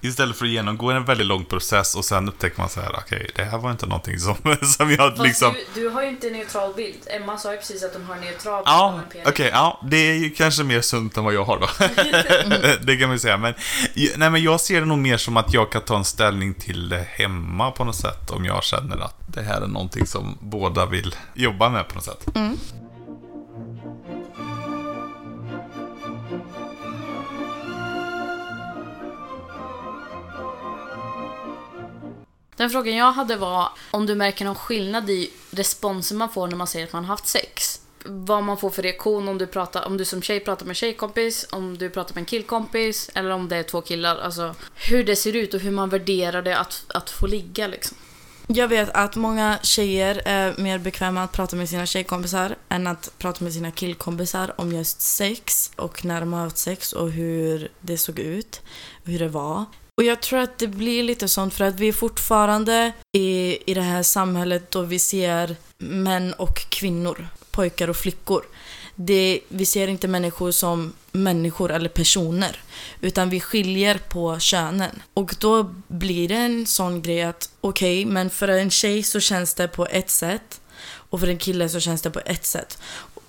Istället 0.04 0.36
för 0.36 0.44
att 0.44 0.50
genomgå 0.50 0.90
en 0.90 1.04
väldigt 1.04 1.26
lång 1.26 1.44
process 1.44 1.94
och 1.94 2.04
sen 2.04 2.28
upptäcker 2.28 2.60
man 2.60 2.68
så 2.68 2.80
här. 2.80 2.96
Okej, 2.98 3.30
det 3.36 3.44
här 3.44 3.58
var 3.58 3.70
inte 3.70 3.86
någonting 3.86 4.18
som, 4.18 4.36
som 4.62 4.90
jag 4.90 5.18
liksom... 5.18 5.54
du, 5.74 5.80
du 5.80 5.88
har 5.88 6.02
ju 6.02 6.08
inte 6.08 6.26
en 6.26 6.32
neutral 6.32 6.74
bild. 6.74 6.98
Emma 7.06 7.38
sa 7.38 7.52
ju 7.52 7.58
precis 7.58 7.84
att 7.84 7.92
de 7.92 8.04
har 8.04 8.14
en 8.14 8.20
neutral 8.20 8.64
bild 8.64 8.66
Ja, 8.66 9.00
okej, 9.26 9.50
ja, 9.52 9.80
det 9.90 9.96
är 9.96 10.14
ju 10.14 10.30
kanske 10.30 10.64
mer 10.64 10.80
sunt 10.80 11.16
än 11.16 11.24
vad 11.24 11.34
jag 11.34 11.44
har 11.44 11.58
då. 11.58 11.68
det 12.86 12.96
kan 12.96 13.08
man 13.08 13.14
ju 13.14 13.18
säga. 13.18 13.36
Men, 13.36 13.54
nej, 14.16 14.30
men 14.30 14.42
jag 14.42 14.60
ser 14.60 14.80
det 14.80 14.86
nog 14.86 14.98
mer 14.98 15.16
som 15.16 15.36
att 15.36 15.54
jag 15.54 15.72
kan 15.72 15.82
ta 15.82 15.96
en 15.96 16.04
ställning 16.04 16.54
till 16.54 16.88
det 16.88 17.06
hemma 17.10 17.70
på 17.70 17.84
något 17.84 17.96
sätt. 17.96 18.30
Om 18.30 18.44
jag 18.44 18.64
känner 18.64 18.96
att 18.96 19.16
det 19.26 19.42
här 19.42 19.60
är 19.60 19.66
någonting 19.66 20.06
som 20.06 20.38
båda 20.40 20.86
vill 20.86 21.14
jobba 21.34 21.68
med 21.68 21.88
på 21.88 21.94
något 21.94 22.04
sätt. 22.04 22.26
Den 32.56 32.70
frågan 32.70 32.96
jag 32.96 33.12
hade 33.12 33.36
var 33.36 33.68
om 33.90 34.06
du 34.06 34.14
märker 34.14 34.44
någon 34.44 34.54
skillnad 34.54 35.10
i 35.10 35.30
responsen 35.50 36.18
man 36.18 36.32
får 36.32 36.48
när 36.48 36.56
man 36.56 36.66
säger 36.66 36.86
att 36.86 36.92
man 36.92 37.04
har 37.04 37.16
haft 37.16 37.26
sex. 37.26 37.80
Vad 38.06 38.42
man 38.42 38.56
får 38.56 38.70
för 38.70 38.82
reaktion 38.82 39.28
om 39.28 39.38
du, 39.38 39.46
pratar, 39.46 39.84
om 39.86 39.96
du 39.96 40.04
som 40.04 40.22
tjej 40.22 40.40
pratar 40.40 40.64
med 40.64 40.70
en 40.70 40.74
tjejkompis, 40.74 41.46
om 41.50 41.78
du 41.78 41.90
pratar 41.90 42.14
med 42.14 42.22
en 42.22 42.26
killkompis 42.26 43.10
eller 43.14 43.30
om 43.30 43.48
det 43.48 43.56
är 43.56 43.62
två 43.62 43.80
killar. 43.80 44.16
Alltså 44.16 44.54
hur 44.74 45.04
det 45.04 45.16
ser 45.16 45.36
ut 45.36 45.54
och 45.54 45.60
hur 45.60 45.70
man 45.70 45.88
värderar 45.88 46.42
det 46.42 46.58
att, 46.58 46.84
att 46.88 47.10
få 47.10 47.26
ligga 47.26 47.66
liksom. 47.66 47.96
Jag 48.46 48.68
vet 48.68 48.90
att 48.90 49.16
många 49.16 49.58
tjejer 49.62 50.22
är 50.24 50.54
mer 50.58 50.78
bekväma 50.78 51.22
att 51.22 51.32
prata 51.32 51.56
med 51.56 51.68
sina 51.68 51.86
tjejkompisar 51.86 52.56
än 52.68 52.86
att 52.86 53.12
prata 53.18 53.44
med 53.44 53.52
sina 53.52 53.70
killkompisar 53.70 54.60
om 54.60 54.72
just 54.72 55.00
sex 55.00 55.70
och 55.76 56.04
när 56.04 56.20
de 56.20 56.32
har 56.32 56.40
haft 56.40 56.58
sex 56.58 56.92
och 56.92 57.10
hur 57.10 57.68
det 57.80 57.98
såg 57.98 58.18
ut 58.18 58.62
och 59.02 59.08
hur 59.08 59.18
det 59.18 59.28
var. 59.28 59.64
Och 59.96 60.04
jag 60.04 60.22
tror 60.22 60.38
att 60.38 60.58
det 60.58 60.66
blir 60.66 61.02
lite 61.02 61.28
sånt 61.28 61.54
för 61.54 61.64
att 61.64 61.80
vi 61.80 61.88
är 61.88 61.92
fortfarande 61.92 62.92
i, 63.12 63.58
i 63.70 63.74
det 63.74 63.82
här 63.82 64.02
samhället 64.02 64.70
då 64.70 64.82
vi 64.82 64.98
ser 64.98 65.56
män 65.78 66.32
och 66.32 66.56
kvinnor, 66.68 67.28
pojkar 67.50 67.90
och 67.90 67.96
flickor. 67.96 68.44
Det, 68.94 69.40
vi 69.48 69.66
ser 69.66 69.88
inte 69.88 70.08
människor 70.08 70.50
som 70.50 70.92
människor 71.12 71.72
eller 71.72 71.88
personer, 71.88 72.62
utan 73.00 73.30
vi 73.30 73.40
skiljer 73.40 73.98
på 74.08 74.38
könen. 74.38 75.02
Och 75.14 75.34
då 75.40 75.74
blir 75.88 76.28
det 76.28 76.34
en 76.34 76.66
sån 76.66 77.02
grej 77.02 77.22
att 77.22 77.50
okej, 77.60 78.04
men 78.04 78.30
för 78.30 78.48
en 78.48 78.70
tjej 78.70 79.02
så 79.02 79.20
känns 79.20 79.54
det 79.54 79.68
på 79.68 79.86
ett 79.86 80.10
sätt 80.10 80.60
och 80.86 81.20
för 81.20 81.26
en 81.26 81.38
kille 81.38 81.68
så 81.68 81.80
känns 81.80 82.02
det 82.02 82.10
på 82.10 82.20
ett 82.26 82.44
sätt. 82.44 82.78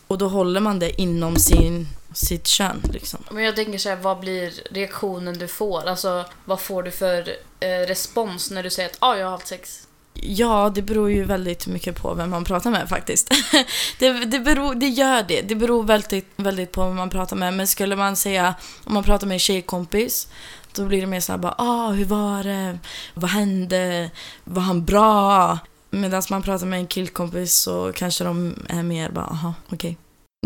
Och 0.07 0.17
då 0.17 0.27
håller 0.27 0.61
man 0.61 0.79
det 0.79 1.01
inom 1.01 1.35
sin, 1.35 1.87
sitt 2.13 2.47
kön 2.47 2.81
liksom. 2.93 3.19
Men 3.31 3.43
jag 3.43 3.55
tänker 3.55 3.77
så 3.77 3.89
här, 3.89 3.95
vad 3.95 4.19
blir 4.19 4.53
reaktionen 4.71 5.37
du 5.37 5.47
får? 5.47 5.87
Alltså 5.87 6.25
vad 6.45 6.59
får 6.59 6.83
du 6.83 6.91
för 6.91 7.29
eh, 7.59 7.87
respons 7.87 8.51
när 8.51 8.63
du 8.63 8.69
säger 8.69 8.89
att 8.89 8.97
ah, 8.99 9.15
jag 9.15 9.25
har 9.25 9.31
haft 9.31 9.47
sex? 9.47 9.87
Ja, 10.13 10.71
det 10.75 10.81
beror 10.81 11.11
ju 11.11 11.23
väldigt 11.23 11.67
mycket 11.67 12.01
på 12.01 12.13
vem 12.13 12.29
man 12.29 12.43
pratar 12.43 12.71
med 12.71 12.89
faktiskt. 12.89 13.29
det, 13.99 14.25
det, 14.25 14.39
beror, 14.39 14.75
det 14.75 14.87
gör 14.87 15.23
det. 15.23 15.41
Det 15.41 15.55
beror 15.55 15.83
väldigt, 15.83 16.27
väldigt 16.35 16.71
på 16.71 16.85
vem 16.85 16.95
man 16.95 17.09
pratar 17.09 17.35
med. 17.35 17.53
Men 17.53 17.67
skulle 17.67 17.95
man 17.95 18.15
säga, 18.15 18.55
om 18.83 18.93
man 18.93 19.03
pratar 19.03 19.27
med 19.27 19.35
en 19.35 19.39
tjejkompis, 19.39 20.27
då 20.73 20.85
blir 20.85 21.01
det 21.01 21.07
mer 21.07 21.19
såhär 21.19 21.39
bara, 21.39 21.55
ah, 21.57 21.91
hur 21.91 22.05
var 22.05 22.43
det? 22.43 22.79
Vad 23.13 23.29
hände? 23.29 24.11
Var 24.43 24.61
han 24.61 24.85
bra? 24.85 25.59
Medan 25.89 26.21
man 26.29 26.41
pratar 26.41 26.65
med 26.65 26.79
en 26.79 26.87
killkompis 26.87 27.55
så 27.55 27.91
kanske 27.95 28.23
de 28.23 28.55
är 28.69 28.83
mer 28.83 29.09
bara, 29.09 29.25
aha, 29.25 29.53
okej. 29.69 29.97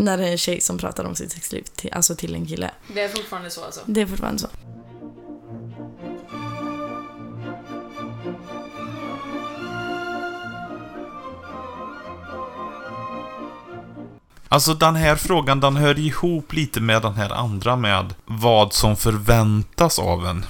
När 0.02 0.18
det 0.18 0.28
är 0.28 0.32
en 0.32 0.38
tjej 0.38 0.60
som 0.60 0.78
pratar 0.78 1.04
om 1.04 1.14
sitt 1.14 1.32
sexliv, 1.32 1.62
till, 1.62 1.92
alltså 1.92 2.14
till 2.14 2.34
en 2.34 2.46
kille. 2.46 2.70
Det 2.94 3.00
är 3.02 3.08
fortfarande 3.08 3.50
så 3.50 3.64
alltså? 3.64 3.80
Det 3.86 4.00
är 4.00 4.06
fortfarande 4.06 4.38
så. 4.40 4.48
Alltså 14.52 14.74
den 14.74 14.96
här 14.96 15.16
frågan, 15.16 15.60
den 15.60 15.76
hör 15.76 15.98
ihop 15.98 16.52
lite 16.52 16.80
med 16.80 17.02
den 17.02 17.14
här 17.14 17.30
andra 17.30 17.76
med 17.76 18.14
vad 18.24 18.72
som 18.72 18.96
förväntas 18.96 19.98
av 19.98 20.26
en. 20.26 20.44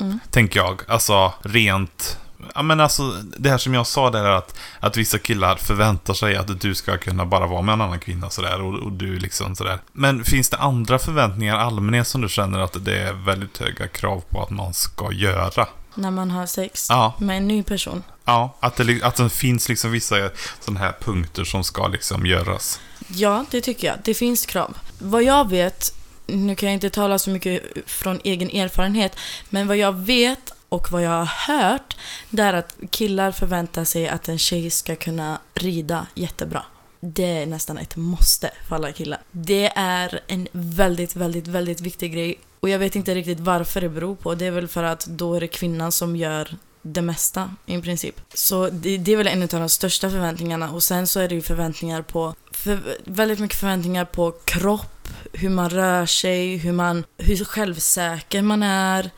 Mm. 0.00 0.18
Tänker 0.30 0.60
jag. 0.60 0.82
Alltså 0.88 1.32
rent... 1.42 2.18
Ja 2.54 2.62
men 2.62 2.80
alltså 2.80 3.02
det 3.38 3.50
här 3.50 3.58
som 3.58 3.74
jag 3.74 3.86
sa 3.86 4.10
där 4.10 4.24
att, 4.24 4.54
att 4.80 4.96
vissa 4.96 5.18
killar 5.18 5.56
förväntar 5.56 6.14
sig 6.14 6.36
att 6.36 6.60
du 6.60 6.74
ska 6.74 6.98
kunna 6.98 7.24
bara 7.26 7.46
vara 7.46 7.62
med 7.62 7.72
en 7.72 7.80
annan 7.80 8.00
kvinna 8.00 8.30
sådär 8.30 8.60
och, 8.60 8.74
och 8.74 8.92
du 8.92 9.18
liksom 9.18 9.56
sådär. 9.56 9.78
Men 9.92 10.24
finns 10.24 10.50
det 10.50 10.56
andra 10.56 10.98
förväntningar 10.98 11.56
allmänhet 11.56 12.08
som 12.08 12.20
du 12.20 12.28
känner 12.28 12.58
att 12.58 12.84
det 12.84 12.98
är 12.98 13.12
väldigt 13.12 13.58
höga 13.58 13.88
krav 13.88 14.22
på 14.28 14.42
att 14.42 14.50
man 14.50 14.74
ska 14.74 15.12
göra? 15.12 15.66
När 15.94 16.10
man 16.10 16.30
har 16.30 16.46
sex 16.46 16.86
Ja. 16.90 17.14
med 17.18 17.36
en 17.36 17.48
ny 17.48 17.62
person. 17.62 18.02
Ja, 18.24 18.56
att 18.60 18.76
det, 18.76 19.02
att 19.02 19.16
det 19.16 19.30
finns 19.30 19.68
liksom 19.68 19.90
vissa 19.92 20.16
sådana 20.60 20.80
här 20.80 20.92
punkter 21.00 21.44
som 21.44 21.64
ska 21.64 21.88
liksom 21.88 22.26
göras. 22.26 22.80
Ja, 23.08 23.44
det 23.50 23.60
tycker 23.60 23.86
jag. 23.86 23.96
Det 24.04 24.14
finns 24.14 24.46
krav. 24.46 24.76
Vad 24.98 25.22
jag 25.22 25.50
vet, 25.50 25.94
nu 26.26 26.54
kan 26.54 26.68
jag 26.68 26.74
inte 26.74 26.90
tala 26.90 27.18
så 27.18 27.30
mycket 27.30 27.62
från 27.86 28.20
egen 28.24 28.50
erfarenhet, 28.50 29.16
men 29.50 29.66
vad 29.68 29.76
jag 29.76 29.92
vet 29.92 30.53
och 30.74 30.92
vad 30.92 31.02
jag 31.02 31.10
har 31.10 31.54
hört, 31.54 31.96
det 32.30 32.42
är 32.42 32.54
att 32.54 32.76
killar 32.90 33.32
förväntar 33.32 33.84
sig 33.84 34.08
att 34.08 34.28
en 34.28 34.38
tjej 34.38 34.70
ska 34.70 34.96
kunna 34.96 35.40
rida 35.54 36.06
jättebra. 36.14 36.62
Det 37.00 37.42
är 37.42 37.46
nästan 37.46 37.78
ett 37.78 37.96
måste 37.96 38.50
för 38.68 38.76
alla 38.76 38.92
killar. 38.92 39.20
Det 39.30 39.72
är 39.76 40.20
en 40.26 40.48
väldigt, 40.52 41.16
väldigt, 41.16 41.46
väldigt 41.46 41.80
viktig 41.80 42.12
grej. 42.12 42.38
Och 42.60 42.68
jag 42.68 42.78
vet 42.78 42.96
inte 42.96 43.14
riktigt 43.14 43.40
varför 43.40 43.80
det 43.80 43.88
beror 43.88 44.14
på. 44.14 44.34
Det 44.34 44.46
är 44.46 44.50
väl 44.50 44.68
för 44.68 44.82
att 44.82 45.06
då 45.06 45.34
är 45.34 45.40
det 45.40 45.48
kvinnan 45.48 45.92
som 45.92 46.16
gör 46.16 46.56
det 46.82 47.02
mesta 47.02 47.50
i 47.66 47.80
princip. 47.80 48.20
Så 48.34 48.68
det, 48.68 48.98
det 48.98 49.12
är 49.12 49.16
väl 49.16 49.26
en 49.26 49.42
av 49.42 49.48
de 49.48 49.68
största 49.68 50.10
förväntningarna. 50.10 50.70
Och 50.70 50.82
sen 50.82 51.06
så 51.06 51.20
är 51.20 51.28
det 51.28 51.34
ju 51.34 51.42
förväntningar 51.42 52.02
på, 52.02 52.34
för, 52.50 52.80
väldigt 53.04 53.38
mycket 53.38 53.58
förväntningar 53.58 54.04
på 54.04 54.30
kropp, 54.44 55.08
hur 55.32 55.50
man 55.50 55.70
rör 55.70 56.06
sig, 56.06 56.56
hur, 56.56 56.72
man, 56.72 57.04
hur 57.18 57.44
självsäker 57.44 58.42
man 58.42 58.62
är. 58.62 59.10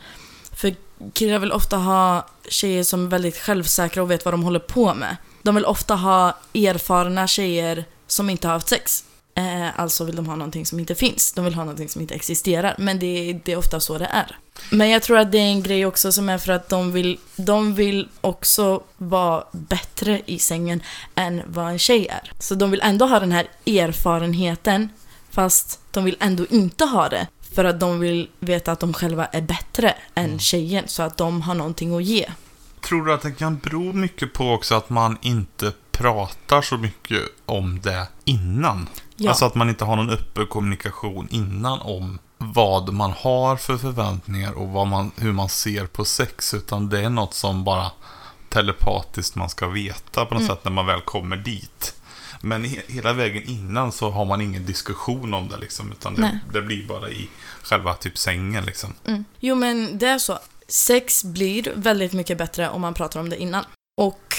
Killar 1.12 1.38
vill 1.38 1.52
ofta 1.52 1.76
ha 1.76 2.26
tjejer 2.48 2.82
som 2.82 3.06
är 3.06 3.10
väldigt 3.10 3.36
självsäkra 3.36 4.02
och 4.02 4.10
vet 4.10 4.24
vad 4.24 4.34
de 4.34 4.42
håller 4.42 4.58
på 4.58 4.94
med. 4.94 5.16
De 5.42 5.54
vill 5.54 5.64
ofta 5.64 5.94
ha 5.94 6.38
erfarna 6.54 7.26
tjejer 7.26 7.84
som 8.06 8.30
inte 8.30 8.48
har 8.48 8.52
haft 8.54 8.68
sex. 8.68 9.04
Eh, 9.34 9.80
alltså 9.80 10.04
vill 10.04 10.16
de 10.16 10.26
ha 10.26 10.36
någonting 10.36 10.66
som 10.66 10.78
inte 10.78 10.94
finns. 10.94 11.32
De 11.32 11.44
vill 11.44 11.54
ha 11.54 11.64
någonting 11.64 11.88
som 11.88 12.02
inte 12.02 12.14
existerar. 12.14 12.74
Men 12.78 12.98
det, 12.98 13.40
det 13.44 13.52
är 13.52 13.56
ofta 13.56 13.80
så 13.80 13.98
det 13.98 14.04
är. 14.04 14.38
Men 14.70 14.90
jag 14.90 15.02
tror 15.02 15.18
att 15.18 15.32
det 15.32 15.38
är 15.38 15.50
en 15.50 15.62
grej 15.62 15.86
också 15.86 16.12
som 16.12 16.28
är 16.28 16.38
för 16.38 16.52
att 16.52 16.68
de 16.68 16.92
vill, 16.92 17.18
de 17.36 17.74
vill 17.74 18.08
också 18.20 18.82
vara 18.96 19.44
bättre 19.52 20.22
i 20.26 20.38
sängen 20.38 20.82
än 21.14 21.42
vad 21.46 21.68
en 21.68 21.78
tjej 21.78 22.06
är. 22.06 22.32
Så 22.38 22.54
de 22.54 22.70
vill 22.70 22.80
ändå 22.82 23.06
ha 23.06 23.20
den 23.20 23.32
här 23.32 23.46
erfarenheten 23.66 24.88
fast 25.30 25.80
de 25.90 26.04
vill 26.04 26.16
ändå 26.20 26.46
inte 26.50 26.84
ha 26.84 27.08
det. 27.08 27.26
För 27.56 27.64
att 27.64 27.80
de 27.80 28.00
vill 28.00 28.28
veta 28.40 28.72
att 28.72 28.80
de 28.80 28.92
själva 28.92 29.26
är 29.26 29.40
bättre 29.42 29.94
än 30.14 30.38
tjejen 30.38 30.84
så 30.88 31.02
att 31.02 31.16
de 31.16 31.42
har 31.42 31.54
någonting 31.54 31.96
att 31.96 32.04
ge. 32.04 32.30
Tror 32.88 33.04
du 33.06 33.12
att 33.12 33.22
det 33.22 33.32
kan 33.32 33.58
bero 33.58 33.92
mycket 33.92 34.32
på 34.32 34.52
också 34.52 34.74
att 34.74 34.90
man 34.90 35.18
inte 35.22 35.72
pratar 35.92 36.62
så 36.62 36.76
mycket 36.76 37.22
om 37.46 37.80
det 37.80 38.08
innan? 38.24 38.88
Ja. 39.16 39.28
Alltså 39.30 39.44
att 39.44 39.54
man 39.54 39.68
inte 39.68 39.84
har 39.84 39.96
någon 39.96 40.10
öppen 40.10 40.46
kommunikation 40.46 41.28
innan 41.30 41.80
om 41.80 42.18
vad 42.38 42.92
man 42.92 43.12
har 43.18 43.56
för 43.56 43.76
förväntningar 43.76 44.52
och 44.52 44.68
vad 44.68 44.86
man, 44.86 45.10
hur 45.16 45.32
man 45.32 45.48
ser 45.48 45.86
på 45.86 46.04
sex. 46.04 46.54
Utan 46.54 46.88
det 46.88 47.00
är 47.00 47.10
något 47.10 47.34
som 47.34 47.64
bara 47.64 47.90
telepatiskt 48.48 49.36
man 49.36 49.48
ska 49.48 49.68
veta 49.68 50.26
på 50.26 50.34
något 50.34 50.42
Mm. 50.42 50.56
sätt 50.56 50.64
när 50.64 50.72
man 50.72 50.86
väl 50.86 51.00
kommer 51.00 51.36
dit. 51.36 51.95
Men 52.40 52.64
he 52.64 52.82
hela 52.88 53.12
vägen 53.12 53.42
innan 53.42 53.92
så 53.92 54.10
har 54.10 54.24
man 54.24 54.40
ingen 54.40 54.66
diskussion 54.66 55.34
om 55.34 55.48
det 55.48 55.56
liksom. 55.56 55.92
Utan 55.92 56.14
det, 56.14 56.40
det 56.52 56.62
blir 56.62 56.86
bara 56.86 57.10
i 57.10 57.28
själva 57.62 57.94
typ 57.94 58.18
sängen 58.18 58.64
liksom. 58.64 58.94
Mm. 59.06 59.24
Jo, 59.40 59.54
men 59.54 59.98
det 59.98 60.06
är 60.06 60.18
så. 60.18 60.38
Sex 60.68 61.24
blir 61.24 61.72
väldigt 61.74 62.12
mycket 62.12 62.38
bättre 62.38 62.68
om 62.68 62.80
man 62.80 62.94
pratar 62.94 63.20
om 63.20 63.28
det 63.28 63.42
innan. 63.42 63.64
Och 63.96 64.36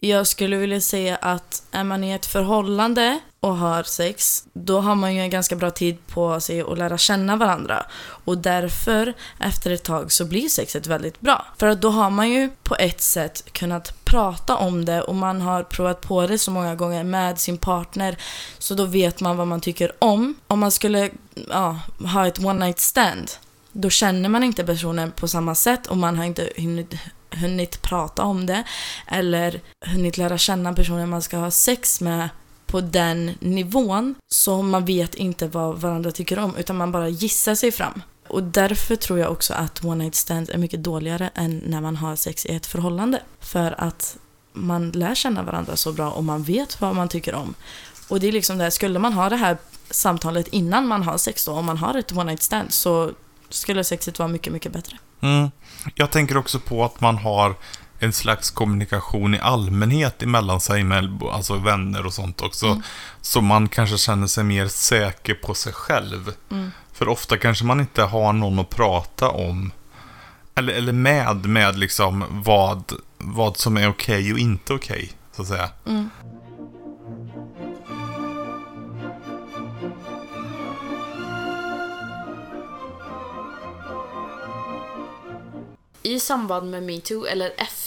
jag 0.00 0.26
skulle 0.26 0.56
vilja 0.56 0.80
säga 0.80 1.16
att 1.16 1.62
är 1.70 1.84
man 1.84 2.04
i 2.04 2.12
ett 2.12 2.26
förhållande 2.26 3.20
och 3.44 3.56
har 3.56 3.82
sex, 3.82 4.44
då 4.52 4.80
har 4.80 4.94
man 4.94 5.14
ju 5.14 5.20
en 5.20 5.30
ganska 5.30 5.56
bra 5.56 5.70
tid 5.70 6.06
på 6.06 6.40
sig 6.40 6.60
att 6.60 6.78
lära 6.78 6.98
känna 6.98 7.36
varandra. 7.36 7.86
Och 8.00 8.38
därför, 8.38 9.14
efter 9.40 9.70
ett 9.70 9.82
tag, 9.82 10.12
så 10.12 10.24
blir 10.24 10.48
sexet 10.48 10.86
väldigt 10.86 11.20
bra. 11.20 11.46
För 11.58 11.66
att 11.66 11.80
då 11.80 11.90
har 11.90 12.10
man 12.10 12.30
ju 12.30 12.50
på 12.62 12.76
ett 12.76 13.00
sätt 13.00 13.52
kunnat 13.52 14.04
prata 14.04 14.56
om 14.56 14.84
det 14.84 15.02
och 15.02 15.14
man 15.14 15.40
har 15.40 15.62
provat 15.62 16.00
på 16.00 16.26
det 16.26 16.38
så 16.38 16.50
många 16.50 16.74
gånger 16.74 17.04
med 17.04 17.38
sin 17.38 17.58
partner. 17.58 18.16
Så 18.58 18.74
då 18.74 18.84
vet 18.84 19.20
man 19.20 19.36
vad 19.36 19.46
man 19.46 19.60
tycker 19.60 19.92
om. 19.98 20.34
Om 20.46 20.60
man 20.60 20.70
skulle 20.70 21.10
ja, 21.48 21.78
ha 22.12 22.26
ett 22.26 22.38
one 22.38 22.66
night 22.66 22.80
stand, 22.80 23.30
då 23.72 23.90
känner 23.90 24.28
man 24.28 24.44
inte 24.44 24.64
personen 24.64 25.12
på 25.12 25.28
samma 25.28 25.54
sätt 25.54 25.86
och 25.86 25.96
man 25.96 26.16
har 26.18 26.24
inte 26.24 26.50
hunnit, 26.56 26.94
hunnit 27.30 27.82
prata 27.82 28.22
om 28.22 28.46
det 28.46 28.62
eller 29.06 29.60
hunnit 29.86 30.18
lära 30.18 30.38
känna 30.38 30.72
personen 30.72 31.08
man 31.08 31.22
ska 31.22 31.36
ha 31.36 31.50
sex 31.50 32.00
med 32.00 32.28
på 32.74 32.80
den 32.80 33.34
nivån 33.40 34.14
så 34.28 34.62
man 34.62 34.84
vet 34.84 35.14
inte 35.14 35.46
vad 35.46 35.80
varandra 35.80 36.10
tycker 36.10 36.38
om 36.38 36.56
utan 36.56 36.76
man 36.76 36.92
bara 36.92 37.08
gissar 37.08 37.54
sig 37.54 37.72
fram. 37.72 38.02
Och 38.28 38.42
därför 38.42 38.96
tror 38.96 39.18
jag 39.18 39.32
också 39.32 39.54
att 39.54 39.84
one 39.84 40.04
night 40.04 40.14
stands 40.14 40.50
är 40.50 40.58
mycket 40.58 40.82
dåligare 40.82 41.30
än 41.34 41.62
när 41.66 41.80
man 41.80 41.96
har 41.96 42.16
sex 42.16 42.46
i 42.46 42.54
ett 42.54 42.66
förhållande. 42.66 43.22
För 43.40 43.74
att 43.80 44.16
man 44.52 44.90
lär 44.90 45.14
känna 45.14 45.42
varandra 45.42 45.76
så 45.76 45.92
bra 45.92 46.10
och 46.10 46.24
man 46.24 46.42
vet 46.42 46.80
vad 46.80 46.94
man 46.94 47.08
tycker 47.08 47.34
om. 47.34 47.54
Och 48.08 48.20
det 48.20 48.28
är 48.28 48.32
liksom 48.32 48.58
det, 48.58 48.70
skulle 48.70 48.98
man 48.98 49.12
ha 49.12 49.28
det 49.28 49.36
här 49.36 49.58
samtalet 49.90 50.48
innan 50.48 50.86
man 50.86 51.02
har 51.02 51.18
sex 51.18 51.44
då, 51.44 51.52
om 51.52 51.64
man 51.64 51.78
har 51.78 51.94
ett 51.94 52.12
one 52.12 52.24
night 52.24 52.42
stand 52.42 52.72
så 52.72 53.12
skulle 53.48 53.84
sexet 53.84 54.18
vara 54.18 54.28
mycket, 54.28 54.52
mycket 54.52 54.72
bättre. 54.72 54.98
Mm. 55.20 55.50
Jag 55.94 56.10
tänker 56.10 56.36
också 56.36 56.60
på 56.60 56.84
att 56.84 57.00
man 57.00 57.18
har 57.18 57.56
en 58.04 58.12
slags 58.12 58.50
kommunikation 58.50 59.34
i 59.34 59.38
allmänhet 59.38 60.22
emellan 60.22 60.60
sig 60.60 60.84
med 60.84 61.22
alltså 61.32 61.58
vänner 61.58 62.06
och 62.06 62.12
sånt 62.12 62.40
också. 62.40 62.66
Mm. 62.66 62.82
Så 63.20 63.40
man 63.40 63.68
kanske 63.68 63.98
känner 63.98 64.26
sig 64.26 64.44
mer 64.44 64.68
säker 64.68 65.34
på 65.34 65.54
sig 65.54 65.72
själv. 65.72 66.32
Mm. 66.50 66.70
För 66.92 67.08
ofta 67.08 67.36
kanske 67.36 67.64
man 67.64 67.80
inte 67.80 68.02
har 68.02 68.32
någon 68.32 68.58
att 68.58 68.70
prata 68.70 69.28
om. 69.28 69.72
Eller, 70.54 70.72
eller 70.72 70.92
med, 70.92 71.46
med 71.46 71.78
liksom 71.78 72.24
vad, 72.30 72.92
vad 73.18 73.56
som 73.56 73.76
är 73.76 73.88
okej 73.88 74.32
och 74.32 74.38
inte 74.38 74.74
okej. 74.74 75.12
så 75.36 75.42
att 75.42 75.48
säga. 75.48 75.68
Mm. 75.86 76.10
I 86.06 86.20
samband 86.20 86.70
med 86.70 86.82
metoo, 86.82 87.26
eller 87.26 87.52
efter 87.56 87.83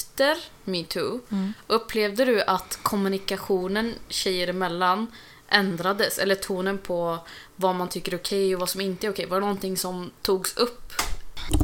metoo, 0.63 1.19
Mm. 1.29 1.53
upplevde 1.67 2.25
du 2.25 2.41
att 2.41 2.79
kommunikationen 2.81 3.93
tjejer 4.09 4.47
emellan 4.47 5.07
ändrades? 5.49 6.17
Eller 6.17 6.35
tonen 6.35 6.77
på 6.77 7.19
vad 7.55 7.75
man 7.75 7.89
tycker 7.89 8.11
är 8.13 8.17
okej 8.17 8.53
och 8.55 8.59
vad 8.59 8.69
som 8.69 8.81
inte 8.81 9.07
är 9.07 9.11
okej? 9.11 9.25
Var 9.25 9.37
det 9.37 9.41
någonting 9.45 9.77
som 9.77 10.11
togs 10.21 10.57
upp? 10.57 10.93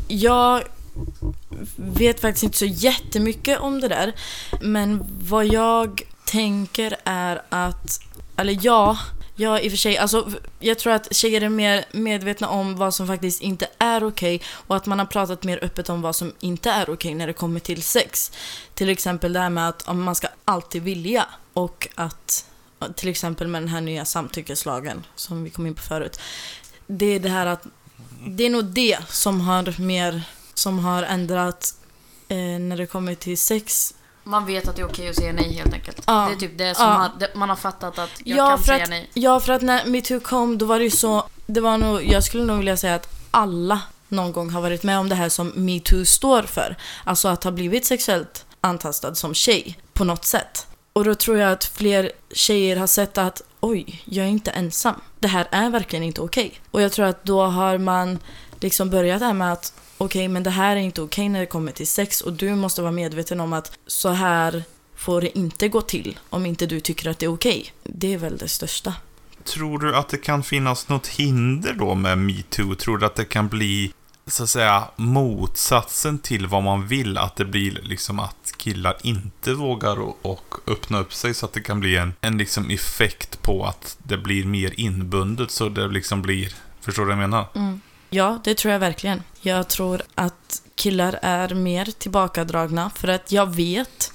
Jag 0.08 0.64
vet 1.76 2.20
faktiskt 2.22 2.44
inte 2.44 2.58
så 2.58 2.66
jättemycket 2.66 3.60
om 3.60 3.82
det 3.82 3.88
där. 3.88 4.14
Men 4.62 5.04
vad 5.24 5.46
jag 5.46 6.02
tänker 6.26 6.98
är 7.04 7.42
att, 7.50 8.00
eller 8.38 8.58
ja, 8.62 8.98
ja 9.36 9.60
i 9.60 9.68
och 9.68 9.72
för 9.72 9.78
sig, 9.78 9.98
alltså 9.98 10.32
jag 10.60 10.80
tror 10.80 10.94
att 10.94 11.16
tjejer 11.16 11.42
är 11.42 11.50
mer 11.50 11.86
medvetna 11.92 12.48
om 12.50 12.76
vad 12.76 12.94
som 12.94 13.08
faktiskt 13.08 13.42
inte 13.42 13.68
är 13.78 14.04
okej 14.04 14.42
och 14.68 14.76
att 14.76 14.86
man 14.86 15.00
har 15.00 15.06
pratat 15.06 15.44
mer 15.44 15.64
öppet 15.64 15.90
om 15.90 16.02
vad 16.02 16.16
som 16.16 16.34
inte 16.40 16.70
är 16.70 16.90
okej 16.90 17.14
när 17.14 17.28
det 17.28 17.34
kommer 17.34 17.60
till 17.60 17.84
sex. 17.84 18.32
Till 18.74 18.90
exempel 18.90 19.34
det 19.34 19.40
här 19.40 19.50
med 19.50 19.70
att 19.70 19.96
man 19.96 20.16
ska 20.16 20.28
alltid 20.46 20.84
vilja 20.84 21.26
och 21.54 21.88
att 21.96 22.46
till 22.96 23.10
exempel 23.10 23.48
med 23.48 23.62
den 23.62 23.70
här 23.70 23.82
nya 23.82 24.06
samtyckeslagen 24.06 25.06
som 25.16 25.44
vi 25.44 25.50
kom 25.50 25.68
in 25.68 25.76
på 25.76 25.82
förut. 25.82 26.20
Det 26.88 27.06
är 27.06 27.20
det 27.20 27.30
här 27.30 27.46
att 27.46 27.66
det 28.28 28.44
är 28.44 28.50
nog 28.50 28.66
det 28.66 28.98
som 29.10 29.42
har 29.42 29.82
mer 29.82 30.22
som 30.54 30.80
har 30.80 31.04
ändrat 31.04 31.76
eh, 32.28 32.38
när 32.38 32.78
det 32.78 32.86
kommer 32.86 33.16
till 33.16 33.38
sex. 33.38 33.94
Man 34.24 34.46
vet 34.46 34.68
att 34.68 34.76
det 34.76 34.82
är 34.82 34.88
okej 34.88 35.10
att 35.10 35.16
säga 35.16 35.34
nej 35.34 35.54
helt 35.54 35.74
enkelt. 35.74 36.04
Ja. 36.08 36.26
Det 36.28 36.34
är 36.34 36.40
typ 36.50 36.58
det 36.58 36.76
som 36.76 36.86
Ja. 36.86 37.12
det, 37.20 37.36
man 37.36 37.50
har 37.50 37.56
fattat 37.56 38.00
att 38.00 38.10
jag 38.24 38.38
ja, 38.38 38.50
kan 38.50 38.58
för 38.58 38.66
säga 38.66 38.84
att, 38.84 38.90
nej. 38.90 39.10
ja, 39.14 39.40
för 39.40 39.54
att 39.54 39.62
när 39.62 39.86
metoo 39.86 40.20
kom 40.20 40.58
då 40.58 40.66
var 40.66 40.80
det 40.80 40.86
ju 40.86 40.92
så, 40.92 41.24
det 41.46 41.62
var 41.62 41.78
nog, 41.78 42.04
jag 42.04 42.24
skulle 42.24 42.44
nog 42.44 42.58
vilja 42.58 42.78
säga 42.78 42.96
att 42.96 43.10
alla 43.32 43.82
någon 44.08 44.32
gång 44.32 44.50
har 44.50 44.62
varit 44.62 44.84
med 44.84 45.00
om 45.00 45.10
det 45.10 45.16
här 45.16 45.30
som 45.30 45.48
metoo 45.56 46.06
står 46.06 46.44
för. 46.44 46.78
Alltså 47.04 47.28
att 47.28 47.44
ha 47.44 47.52
blivit 47.52 47.86
sexuellt 47.86 48.46
antastad 48.62 49.16
som 49.16 49.34
tjej 49.34 49.78
på 49.94 50.04
något 50.04 50.26
sätt. 50.26 50.68
Och 50.94 51.04
då 51.04 51.16
tror 51.16 51.38
jag 51.38 51.52
att 51.52 51.66
fler 51.66 52.12
tjejer 52.32 52.76
har 52.78 52.88
sett 52.88 53.18
att 53.18 53.42
oj, 53.60 54.02
jag 54.06 54.26
är 54.26 54.30
inte 54.30 54.52
ensam. 54.52 54.96
Det 55.20 55.28
här 55.28 55.48
är 55.52 55.70
verkligen 55.70 56.04
inte 56.04 56.22
okej. 56.22 56.62
Och 56.72 56.82
jag 56.82 56.92
tror 56.92 57.06
att 57.06 57.24
då 57.24 57.42
har 57.46 57.78
man 57.78 58.20
liksom 58.60 58.90
börjat 58.90 59.22
här 59.22 59.34
med 59.34 59.54
att 59.54 59.74
okej, 59.98 60.28
men 60.28 60.44
det 60.44 60.50
här 60.50 60.76
är 60.76 60.80
inte 60.80 61.02
okej 61.02 61.30
när 61.30 61.40
det 61.40 61.46
kommer 61.46 61.72
till 61.72 61.88
sex 61.88 62.22
och 62.22 62.34
du 62.34 62.56
måste 62.56 62.82
vara 62.82 62.92
medveten 62.92 63.40
om 63.40 63.54
att 63.54 63.72
så 63.88 64.10
här 64.10 64.64
får 64.96 65.22
det 65.22 65.38
inte 65.38 65.68
gå 65.68 65.82
till 65.82 66.20
om 66.30 66.46
inte 66.46 66.66
du 66.66 66.80
tycker 66.80 67.10
att 67.10 67.20
det 67.20 67.26
är 67.26 67.34
okej. 67.34 67.74
Det 67.84 68.14
är 68.14 68.18
väl 68.18 68.38
det 68.38 68.48
största. 68.48 68.94
Tror 69.44 69.80
du 69.80 69.96
att 69.96 70.10
det 70.10 70.18
kan 70.18 70.44
finnas 70.44 70.90
något 70.90 71.08
hinder 71.08 71.74
då 71.74 71.96
med 71.96 72.18
metoo? 72.18 72.76
Tror 72.76 72.98
du 72.98 73.06
att 73.06 73.16
det 73.16 73.26
kan 73.26 73.48
bli, 73.48 73.94
så 74.28 74.44
att 74.44 74.50
säga, 74.50 74.84
motsatsen 74.96 76.20
till 76.20 76.48
vad 76.48 76.64
man 76.64 76.88
vill? 76.88 77.18
Att 77.18 77.36
det 77.36 77.46
blir 77.46 77.72
liksom 77.72 78.20
att 78.20 78.54
killar 78.58 78.98
inte 79.04 79.54
vågar 79.54 80.00
och, 80.00 80.18
och 80.22 80.56
öppna 80.68 81.00
upp 81.00 81.14
sig 81.14 81.34
så 81.34 81.46
att 81.46 81.54
det 81.54 81.62
kan 81.62 81.80
bli 81.80 81.98
en, 81.98 82.14
en 82.22 82.38
liksom 82.38 82.70
effekt 82.70 83.42
på 83.42 83.66
att 83.66 83.98
det 84.04 84.18
blir 84.18 84.46
mer 84.46 84.74
inbundet 84.78 85.52
så 85.52 85.70
det 85.70 85.88
liksom 85.88 86.22
blir, 86.22 86.56
förstår 86.82 87.04
du 87.04 87.08
vad 87.16 87.24
jag 87.24 87.30
menar? 87.30 87.46
Mm. 87.56 87.82
Ja, 88.14 88.40
det 88.44 88.56
tror 88.58 88.72
jag 88.72 88.80
verkligen. 88.80 89.24
Jag 89.42 89.68
tror 89.68 90.02
att 90.16 90.62
killar 90.76 91.20
är 91.22 91.50
mer 91.56 91.86
tillbakadragna 91.98 92.90
för 92.96 93.08
att 93.08 93.32
jag 93.32 93.56
vet 93.56 94.12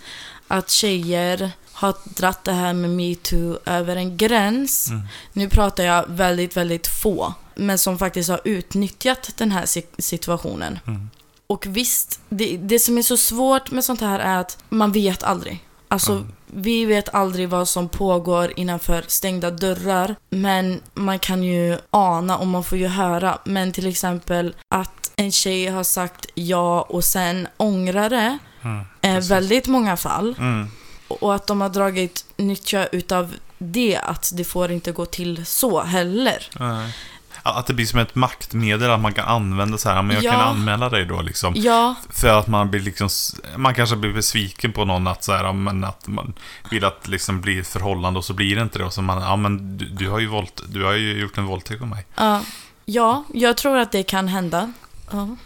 att 0.48 0.70
tjejer 0.70 1.50
har 1.72 1.94
dratt 2.04 2.44
det 2.44 2.52
här 2.52 2.72
med 2.72 2.90
metoo 2.90 3.58
över 3.64 3.96
en 3.96 4.16
gräns. 4.16 4.88
Mm. 4.88 5.02
Nu 5.32 5.48
pratar 5.48 5.84
jag 5.84 6.04
väldigt, 6.08 6.56
väldigt 6.56 6.86
få, 6.86 7.34
men 7.54 7.78
som 7.78 7.98
faktiskt 7.98 8.28
har 8.30 8.40
utnyttjat 8.44 9.30
den 9.36 9.52
här 9.52 9.66
si- 9.66 9.86
situationen. 9.98 10.78
Mm. 10.86 11.10
Och 11.46 11.66
visst, 11.68 12.20
det, 12.28 12.56
det 12.56 12.78
som 12.78 12.98
är 12.98 13.02
så 13.02 13.16
svårt 13.16 13.70
med 13.70 13.84
sånt 13.84 14.00
här 14.00 14.18
är 14.20 14.36
att 14.36 14.58
man 14.68 14.92
vet 14.92 15.22
aldrig. 15.22 15.64
Alltså, 15.88 16.12
Mm. 16.12 16.32
Vi 16.52 16.84
vet 16.84 17.14
aldrig 17.14 17.48
vad 17.48 17.68
som 17.68 17.88
pågår 17.88 18.52
innanför 18.56 19.04
stängda 19.06 19.50
dörrar. 19.50 20.16
Men 20.30 20.80
man 20.94 21.18
kan 21.18 21.42
ju 21.42 21.78
ana 21.90 22.38
och 22.38 22.46
man 22.46 22.64
får 22.64 22.78
ju 22.78 22.86
höra. 22.86 23.38
Men 23.44 23.72
till 23.72 23.86
exempel 23.86 24.54
att 24.68 25.10
en 25.16 25.32
tjej 25.32 25.66
har 25.66 25.84
sagt 25.84 26.26
ja 26.34 26.82
och 26.82 27.04
sen 27.04 27.48
ångrar 27.56 28.10
det. 28.10 28.38
Mm. 28.62 28.84
Eh, 29.00 29.28
väldigt 29.28 29.66
många 29.66 29.96
fall. 29.96 30.34
Mm. 30.38 30.68
Och 31.08 31.34
att 31.34 31.46
de 31.46 31.60
har 31.60 31.68
dragit 31.68 32.24
nytta 32.36 32.86
utav 32.86 33.34
det, 33.58 33.96
att 33.96 34.30
det 34.34 34.44
får 34.44 34.70
inte 34.70 34.92
gå 34.92 35.06
till 35.06 35.46
så 35.46 35.82
heller. 35.82 36.48
Nej. 36.58 36.94
Att 37.42 37.66
det 37.66 37.74
blir 37.74 37.86
som 37.86 37.98
ett 38.00 38.14
maktmedel, 38.14 38.90
att 38.90 39.00
man 39.00 39.14
kan 39.14 39.28
använda 39.28 39.78
så 39.78 39.88
här, 39.88 40.02
men 40.02 40.16
jag 40.16 40.24
Ja. 40.24 40.30
kan 40.32 40.40
anmäla 40.40 40.88
dig 40.88 41.04
då 41.04 41.22
liksom. 41.22 41.52
Ja, 41.56 41.94
För 42.10 42.28
att 42.38 42.46
man 42.46 42.70
blir 42.70 42.80
liksom, 42.80 43.08
man 43.56 43.74
kanske 43.74 43.96
blir 43.96 44.12
besviken 44.12 44.72
på 44.72 44.84
någon 44.84 45.06
att 45.06 45.24
så 45.24 45.32
här, 45.32 45.52
men 45.52 45.84
att 45.84 46.06
man 46.08 46.34
vill 46.70 46.84
att 46.84 47.02
det 47.02 47.10
liksom 47.10 47.40
blir 47.40 47.60
ett 47.60 47.68
förhållande 47.68 48.18
och 48.18 48.24
så 48.24 48.32
blir 48.34 48.56
det 48.56 48.62
inte 48.62 48.78
det. 48.78 48.84
Och 48.84 48.92
så 48.92 49.02
man, 49.02 49.22
ja 49.22 49.36
men 49.36 49.78
du, 49.78 49.84
du 49.84 50.10
har 50.10 50.18
ju 50.18 50.26
våld, 50.26 50.50
du 50.68 50.84
har 50.84 50.92
ju 50.92 51.20
gjort 51.20 51.38
en 51.38 51.44
våldtäkt 51.46 51.80
på 51.80 51.86
mig. 51.86 52.06
ja, 52.16 52.40
ja, 52.84 53.24
jag 53.34 53.56
tror 53.56 53.76
att 53.78 53.92
det 53.92 54.02
kan 54.02 54.28
hända. 54.28 54.72
Ja. 55.10 55.36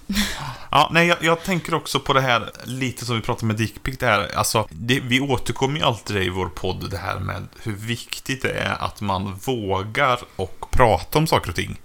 Ja, 0.71 0.89
nej, 0.93 1.07
jag, 1.07 1.19
jag 1.21 1.43
tänker 1.45 1.75
också 1.75 2.01
på 2.01 2.13
det 2.13 2.21
här, 2.21 2.51
lite 2.65 3.05
som 3.05 3.17
vi 3.17 3.23
pratade 3.23 3.47
med 3.47 3.57
dickpic, 3.57 3.99
det 3.99 4.07
här, 4.07 4.37
alltså, 4.37 4.69
det, 4.71 5.01
vi 5.01 5.21
återkommer 5.21 5.79
ju 5.79 5.85
alltid 5.85 6.17
i 6.17 6.29
vår 6.29 6.47
podd, 6.47 6.91
det 6.91 6.99
här 6.99 7.19
med 7.19 7.49
hur 7.63 7.73
viktigt 7.73 8.43
det 8.43 8.53
är 8.53 8.77
att 8.85 9.01
man 9.01 9.35
vågar 9.35 10.21
och 10.37 10.71
prata 10.71 11.19
om 11.19 11.27
saker 11.27 11.51
och 11.51 11.57
ting. 11.57 11.81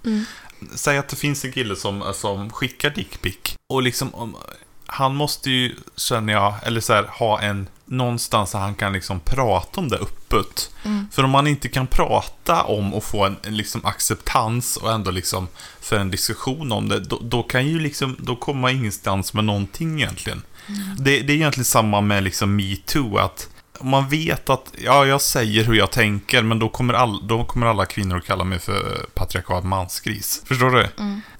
Säg 0.75 0.97
att 0.97 1.09
det 1.09 1.15
finns 1.15 1.45
en 1.45 1.51
kille 1.51 1.75
som, 1.75 2.13
som 2.13 2.49
skickar 2.49 2.89
dickpic, 2.89 3.55
och 3.73 3.81
liksom, 3.81 4.15
om, 4.15 4.35
han 4.85 5.15
måste 5.15 5.49
ju, 5.49 5.75
känner 5.95 6.33
jag, 6.33 6.53
eller 6.63 6.81
så 6.81 6.93
här, 6.93 7.03
ha 7.03 7.41
en, 7.41 7.67
någonstans 7.87 8.51
där 8.51 8.59
han 8.59 8.75
kan 8.75 8.93
liksom 8.93 9.19
prata 9.19 9.81
om 9.81 9.89
det 9.89 9.97
öppet. 9.97 10.71
För 11.11 11.23
om 11.23 11.29
man 11.29 11.47
inte 11.47 11.69
kan 11.69 11.87
prata 11.87 12.63
om 12.63 12.93
och 12.93 13.03
få 13.03 13.25
en, 13.25 13.37
en 13.43 13.57
liksom 13.57 13.85
acceptans 13.85 14.77
och 14.77 14.91
ändå 14.91 15.11
liksom 15.11 15.47
för 15.81 15.99
en 15.99 16.11
diskussion 16.11 16.71
om 16.71 16.89
det, 16.89 16.99
då, 16.99 17.19
då 17.21 17.43
kan 17.43 17.67
ju 17.67 17.79
liksom, 17.79 18.15
då 18.19 18.35
kommer 18.35 18.61
man 18.61 18.71
ingenstans 18.71 19.33
med 19.33 19.43
någonting 19.43 20.01
egentligen. 20.01 20.41
Det, 20.97 21.19
det 21.19 21.33
är 21.33 21.35
egentligen 21.35 21.65
samma 21.65 22.01
med 22.01 22.23
liksom 22.23 22.55
metoo, 22.55 23.17
att 23.17 23.49
man 23.81 24.09
vet 24.09 24.49
att, 24.49 24.73
ja, 24.77 25.05
jag 25.05 25.21
säger 25.21 25.63
hur 25.63 25.73
jag 25.73 25.91
tänker, 25.91 26.41
men 26.43 26.59
då 26.59 26.69
kommer, 26.69 26.93
all, 26.93 27.27
då 27.27 27.45
kommer 27.45 27.67
alla 27.67 27.85
kvinnor 27.85 28.17
att 28.17 28.25
kalla 28.25 28.43
mig 28.43 28.59
för 28.59 29.05
patriarkat 29.13 29.65
mansgris. 29.65 30.41
Förstår 30.45 30.71
du? 30.71 30.87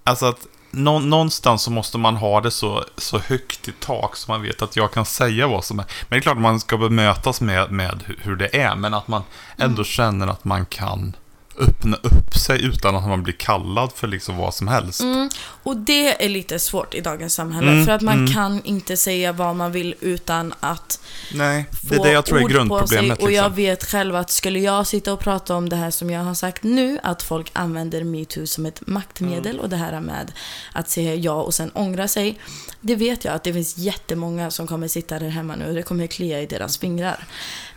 Alltså 0.04 0.26
att 0.26 0.48
nå, 0.72 1.00
någonstans 1.00 1.62
så 1.62 1.72
måste 1.72 1.98
man 1.98 2.16
ha 2.16 2.42
det 2.42 2.52
så, 2.52 2.84
så 2.98 3.20
högt 3.20 3.68
i 3.68 3.72
tak 3.72 4.16
så 4.16 4.32
man 4.32 4.42
vet 4.42 4.62
att 4.62 4.76
jag 4.76 4.92
kan 4.92 5.06
säga 5.06 5.48
vad 5.48 5.64
som 5.64 5.80
är. 5.80 5.86
Men 6.02 6.10
det 6.10 6.16
är 6.18 6.22
klart 6.22 6.36
att 6.36 6.42
man 6.42 6.60
ska 6.60 6.78
bemötas 6.78 7.42
med, 7.42 7.72
med 7.72 8.04
hu- 8.08 8.20
hur 8.22 8.36
det 8.36 8.62
är, 8.62 8.76
men 8.76 8.94
att 8.94 9.08
man 9.08 9.22
ändå 9.58 9.84
känner 9.84 10.28
att 10.28 10.44
man 10.46 10.66
kan 10.66 11.16
öppna 11.60 11.98
upp 12.04 12.38
sig 12.38 12.66
utan 12.66 12.96
att 12.96 13.08
man 13.08 13.24
blir 13.24 13.34
kallad 13.34 13.92
för 13.96 14.08
liksom 14.08 14.38
vad 14.38 14.54
som 14.54 14.68
helst. 14.68 15.02
Mm, 15.02 15.30
och 15.64 15.78
det 15.78 16.26
är 16.26 16.30
lite 16.30 16.60
svårt 16.60 16.94
i 16.94 17.02
dagens 17.02 17.34
samhälle. 17.34 17.72
Mm, 17.72 17.86
för 17.86 17.92
att 17.92 18.02
man 18.02 18.18
mm. 18.18 18.34
kan 18.34 18.64
inte 18.64 18.98
säga 18.98 19.32
vad 19.32 19.56
man 19.56 19.72
vill 19.72 19.96
utan 20.02 20.54
att 20.60 21.00
Nej, 21.34 21.66
det 21.82 21.96
är 21.96 22.04
det 22.04 22.12
jag 22.12 22.26
tror 22.26 22.40
är 22.40 22.48
grundproblemet. 22.48 23.20
Och 23.20 23.32
jag 23.32 23.44
Liksom. 23.44 23.56
vet 23.56 23.84
själv 23.84 24.16
att 24.16 24.32
skulle 24.32 24.60
jag 24.60 24.88
sitta 24.88 25.14
och 25.14 25.20
prata 25.20 25.56
om 25.56 25.70
det 25.70 25.76
här 25.76 25.92
som 25.92 26.10
jag 26.10 26.24
har 26.24 26.34
sagt 26.34 26.64
nu, 26.64 27.00
att 27.04 27.24
folk 27.24 27.52
använder 27.54 28.04
metoo 28.04 28.48
som 28.48 28.66
ett 28.66 28.88
maktmedel 28.88 29.48
Mm. 29.48 29.60
och 29.60 29.70
det 29.70 29.76
här 29.76 30.02
med 30.02 30.32
att 30.74 30.90
säga 30.90 31.16
ja 31.16 31.42
och 31.42 31.54
sen 31.54 31.72
ångra 31.74 32.08
sig. 32.08 32.40
Det 32.82 32.96
vet 32.96 33.26
jag 33.26 33.34
att 33.34 33.44
det 33.44 33.54
finns 33.54 33.78
jättemånga 33.78 34.52
som 34.52 34.68
kommer 34.68 34.88
sitta 34.88 35.20
där 35.20 35.30
hemma 35.30 35.56
nu 35.56 35.68
och 35.68 35.74
det 35.74 35.84
kommer 35.84 36.08
klia 36.08 36.42
i 36.42 36.46
deras 36.46 36.78
fingrar. 36.78 37.26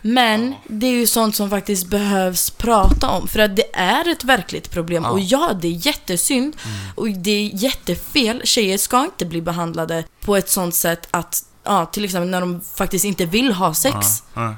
Men 0.01 0.55
det 0.67 0.87
är 0.87 0.91
ju 0.91 1.07
sånt 1.07 1.35
som 1.35 1.49
faktiskt 1.49 1.87
behövs 1.87 2.49
prata 2.49 3.09
om. 3.09 3.27
För 3.27 3.39
att 3.39 3.55
det 3.55 3.70
är 3.73 4.07
ett 4.11 4.23
verkligt 4.23 4.71
problem. 4.71 5.03
Ja. 5.03 5.09
Och 5.09 5.19
ja, 5.19 5.51
det 5.61 5.67
är 5.67 5.85
jättesynd. 5.85 6.55
Och 6.95 7.09
det 7.09 7.31
är 7.31 7.49
jättefel. 7.53 8.41
Tjejer 8.43 8.77
ska 8.77 9.03
inte 9.05 9.25
bli 9.25 9.41
behandlade 9.41 10.03
på 10.25 10.35
ett 10.35 10.49
sånt 10.49 10.75
sätt 10.75 11.07
att, 11.11 11.43
ja, 11.63 11.85
till 11.85 12.05
exempel 12.05 12.29
när 12.29 12.41
de 12.41 12.61
faktiskt 12.75 13.05
inte 13.05 13.25
vill 13.25 13.51
ha 13.51 13.73
sex. 13.73 14.23
Ja. 14.33 14.55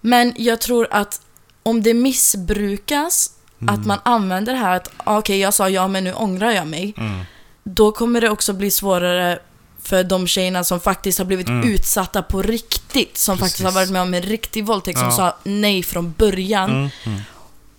Men 0.00 0.34
jag 0.36 0.60
tror 0.60 0.88
att 0.90 1.20
om 1.62 1.82
det 1.82 1.94
missbrukas, 1.94 3.30
att 3.68 3.86
man 3.86 3.98
använder 4.02 4.52
det 4.52 4.58
här 4.58 4.76
att 4.76 4.90
ah, 4.96 5.18
okej, 5.18 5.38
jag 5.38 5.54
sa 5.54 5.68
ja 5.68 5.88
men 5.88 6.04
nu 6.04 6.12
ångrar 6.12 6.50
jag 6.50 6.66
mig. 6.66 6.94
Mm. 6.96 7.20
Då 7.64 7.92
kommer 7.92 8.20
det 8.20 8.30
också 8.30 8.52
bli 8.52 8.70
svårare 8.70 9.38
för 9.82 10.04
de 10.04 10.26
tjejerna 10.26 10.64
som 10.64 10.80
faktiskt 10.80 11.18
har 11.18 11.24
blivit 11.26 11.48
Mm. 11.48 11.68
utsatta 11.68 12.22
på 12.22 12.42
riktigt. 12.42 13.18
Som 13.18 13.38
faktiskt 13.38 13.62
har 13.62 13.70
Precis. 13.70 13.74
varit 13.74 13.90
med 13.90 14.02
om 14.02 14.14
en 14.14 14.22
riktig 14.22 14.66
våldtäkt, 14.66 14.98
som 14.98 15.08
Ja. 15.08 15.16
sa 15.16 15.36
nej 15.42 15.82
från 15.82 16.12
början. 16.18 16.70
Mm, 16.70 16.88
mm. 17.04 17.20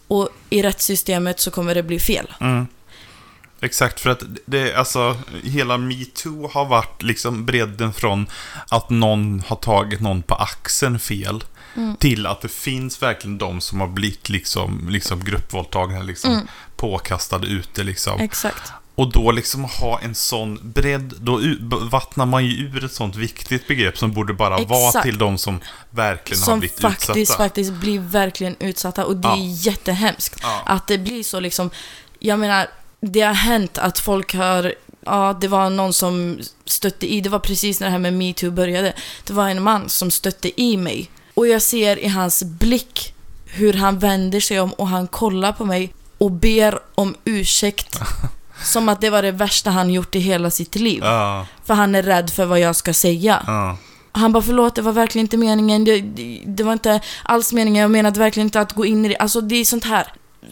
Och 0.07 0.29
i 0.49 0.61
rättssystemet 0.63 1.39
så 1.39 1.51
kommer 1.51 1.75
det 1.75 1.83
bli 1.83 1.99
fel. 1.99 2.33
Mm. 2.41 2.67
Exakt, 3.61 3.99
för 3.99 4.09
att 4.09 4.23
det, 4.45 4.75
alltså, 4.75 5.17
hela 5.43 5.77
metoo 5.77 6.47
har 6.53 6.65
varit 6.65 7.03
liksom 7.03 7.45
bredden 7.45 7.93
från 7.93 8.25
att 8.69 8.89
någon 8.89 9.43
har 9.47 9.55
tagit 9.55 10.01
någon 10.01 10.21
på 10.21 10.35
axeln 10.35 10.99
fel 10.99 11.43
Mm. 11.75 11.95
till 11.95 12.25
att 12.25 12.41
det 12.41 12.49
finns 12.51 13.01
verkligen 13.01 13.37
de 13.37 13.61
som 13.61 13.79
har 13.79 13.87
blivit 13.87 14.29
liksom, 14.29 14.87
liksom 14.89 15.23
gruppvåldtagna, 15.23 16.01
liksom 16.01 16.31
Mm. 16.33 16.47
påkastade 16.75 17.47
ute 17.47 17.83
liksom. 17.83 18.19
Exakt. 18.19 18.71
Och 18.95 19.11
då 19.11 19.31
liksom 19.31 19.63
ha 19.63 19.99
en 19.99 20.15
sån 20.15 20.59
bredd, 20.73 21.13
då 21.19 21.39
vattnar 21.91 22.25
man 22.25 22.45
ju 22.45 22.51
ur 22.67 22.85
ett 22.85 22.91
sånt 22.93 23.15
viktigt 23.15 23.67
begrepp 23.67 23.97
som 23.97 24.11
borde 24.11 24.33
bara 24.33 24.57
vara 24.63 24.87
Exakt. 24.87 25.05
till 25.05 25.17
de 25.17 25.37
som 25.37 25.59
verkligen 25.89 26.39
har 26.41 26.45
Som 26.45 26.59
blivit 26.59 26.79
faktiskt, 26.79 27.17
utsatta. 27.17 27.37
faktiskt 27.43 27.71
blir 27.73 27.99
verkligen 27.99 28.55
utsatta. 28.59 29.05
Och 29.05 29.15
det 29.17 29.27
Ja. 29.27 29.33
är 29.37 29.65
jättehemskt. 29.67 30.39
Ja. 30.41 30.61
Att 30.65 30.87
det 30.87 30.97
blir 30.97 31.23
så 31.23 31.39
liksom, 31.39 31.69
jag 32.19 32.39
menar, 32.39 32.67
det 33.01 33.21
har 33.21 33.33
hänt 33.33 33.77
att 33.77 33.99
folk 33.99 34.33
har, 34.35 34.73
ja 35.05 35.37
det 35.41 35.47
var 35.47 35.69
någon 35.69 35.93
som 35.93 36.39
stötte 36.65 37.13
i, 37.13 37.21
det 37.21 37.29
var 37.29 37.39
precis 37.39 37.79
när 37.79 37.87
det 37.87 37.91
här 37.91 37.99
med 37.99 38.13
metoo 38.13 38.51
började. 38.51 38.93
Det 39.23 39.33
var 39.33 39.49
en 39.49 39.63
man 39.63 39.89
som 39.89 40.11
stötte 40.11 40.61
i 40.61 40.77
mig. 40.77 41.11
Och 41.33 41.47
jag 41.47 41.61
ser 41.61 41.99
i 41.99 42.07
hans 42.07 42.43
blick 42.43 43.13
hur 43.45 43.73
han 43.73 43.99
vänder 43.99 44.39
sig 44.39 44.59
om 44.59 44.73
och 44.73 44.87
han 44.87 45.07
kollar 45.07 45.51
på 45.51 45.65
mig 45.65 45.93
och 46.17 46.31
ber 46.31 46.79
om 46.95 47.15
ursäkt. 47.25 47.99
som 48.63 48.89
att 48.89 49.01
det 49.01 49.09
var 49.09 49.21
det 49.21 49.31
värsta 49.31 49.69
han 49.71 49.89
gjort 49.89 50.15
i 50.15 50.19
hela 50.19 50.49
sitt 50.51 50.75
liv. 50.75 50.99
Ja, 51.03 51.47
För 51.65 51.73
han 51.73 51.95
är 51.95 52.03
rädd 52.03 52.29
för 52.29 52.45
vad 52.45 52.59
jag 52.59 52.75
ska 52.75 52.93
säga. 52.93 53.43
ja. 53.47 53.77
Han 54.15 54.31
bara 54.33 54.43
förlåt, 54.43 54.75
det 54.75 54.81
var 54.81 54.91
verkligen 54.91 55.25
inte 55.25 55.37
meningen. 55.37 55.83
Det, 55.85 56.01
det, 56.01 56.41
det 56.45 56.63
var 56.63 56.73
inte 56.73 57.01
alls 57.23 57.53
meningen. 57.53 57.81
Jag 57.81 57.91
menade 57.91 58.19
verkligen 58.19 58.47
inte 58.47 58.61
att 58.61 58.73
gå 58.73 58.85
in 58.85 59.05
i 59.05 59.09
det. 59.09 59.17
Alltså 59.17 59.41
det 59.41 59.55
är 59.55 59.65
sånt 59.65 59.83
här. 59.83 60.07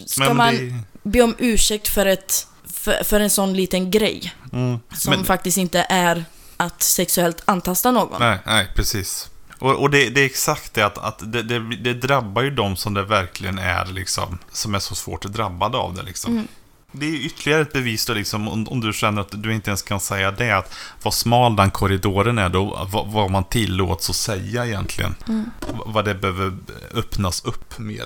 Ska 0.05 0.23
Men 0.23 0.37
man 0.37 0.53
det- 0.55 0.79
be 1.03 1.21
om 1.21 1.35
ursäkt 1.37 1.87
för, 1.87 2.05
ett, 2.05 2.47
för, 2.73 3.03
för 3.03 3.19
en 3.19 3.29
sån 3.29 3.53
liten 3.53 3.91
grej 3.91 4.33
Mm. 4.53 4.79
som 4.97 5.13
Men- 5.13 5.25
faktiskt 5.25 5.57
inte 5.57 5.85
är 5.89 6.25
att 6.57 6.81
sexuellt 6.83 7.41
antasta 7.45 7.91
någon? 7.91 8.19
Nej, 8.19 8.37
nej, 8.45 8.67
precis. 8.75 9.29
Och, 9.59 9.75
och 9.75 9.89
det, 9.89 10.09
det 10.09 10.21
är 10.21 10.25
exakt 10.25 10.73
det 10.73 10.81
att, 10.85 10.97
att 10.97 11.31
det, 11.33 11.43
det, 11.43 11.59
det 11.75 11.93
drabbar 11.93 12.41
ju 12.41 12.49
de 12.51 12.75
som 12.75 12.93
det 12.93 13.03
verkligen 13.03 13.59
är 13.59 13.85
liksom, 13.85 14.37
som 14.51 14.75
är 14.75 14.79
så 14.79 14.95
svårt 14.95 15.25
drabbade 15.25 15.77
av 15.77 15.93
det 15.93 16.03
liksom. 16.03 16.31
Mm. 16.33 16.47
Det 16.91 17.05
är 17.05 17.13
ytterligare 17.13 17.61
ett 17.61 17.73
bevis 17.73 18.05
då 18.05 18.13
liksom, 18.13 18.47
om, 18.47 18.67
om 18.67 18.81
du 18.81 18.93
känner 18.93 19.21
att 19.21 19.43
du 19.43 19.53
inte 19.53 19.69
ens 19.69 19.81
kan 19.81 19.99
säga 19.99 20.31
det, 20.31 20.51
att 20.51 20.73
vad 21.03 21.13
smal 21.13 21.55
den 21.55 21.71
korridoren 21.71 22.37
är 22.37 22.49
då, 22.49 22.87
vad, 22.91 23.07
vad 23.11 23.31
man 23.31 23.43
tillåts 23.43 24.09
att 24.09 24.15
säga 24.15 24.65
egentligen. 24.65 25.15
Mm. 25.27 25.45
Vad 25.85 26.05
det 26.05 26.15
behöver 26.15 26.57
öppnas 26.93 27.45
upp 27.45 27.79
mer. 27.79 28.05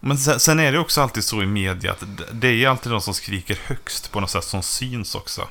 Men 0.00 0.18
sen, 0.18 0.40
sen 0.40 0.60
är 0.60 0.72
det 0.72 0.78
också 0.78 1.00
alltid 1.02 1.24
så 1.24 1.42
i 1.42 1.46
media 1.46 1.92
att 1.92 2.04
det- 2.32 2.48
är 2.64 2.68
alltid 2.68 2.92
de 2.92 3.00
som 3.00 3.14
skriker 3.14 3.58
högst 3.66 4.12
på 4.12 4.20
något 4.20 4.30
sätt 4.30 4.44
som 4.44 4.62
syns 4.62 5.14
också. 5.14 5.48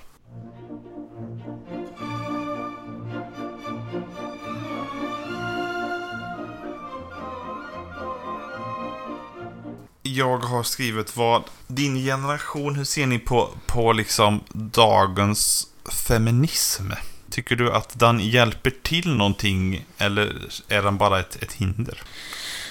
Jag 10.16 10.38
har 10.38 10.64
skrivit 10.64 11.18
vad 11.18 11.44
din 11.68 11.96
generation, 11.96 12.76
hur 12.76 12.84
ser 12.84 13.08
ni 13.08 13.20
på, 13.20 13.50
på 13.66 13.94
liksom 13.94 14.44
dagens 14.54 15.68
feminism? 16.08 16.92
Tycker 17.30 17.56
du 17.56 17.72
att 17.72 18.00
den 18.00 18.20
hjälper 18.20 18.72
till 18.84 19.16
någonting 19.16 19.86
eller 19.98 20.36
är 20.68 20.84
den 20.84 20.98
bara 20.98 21.20
ett, 21.20 21.44
ett 21.44 21.54
hinder? 21.54 22.02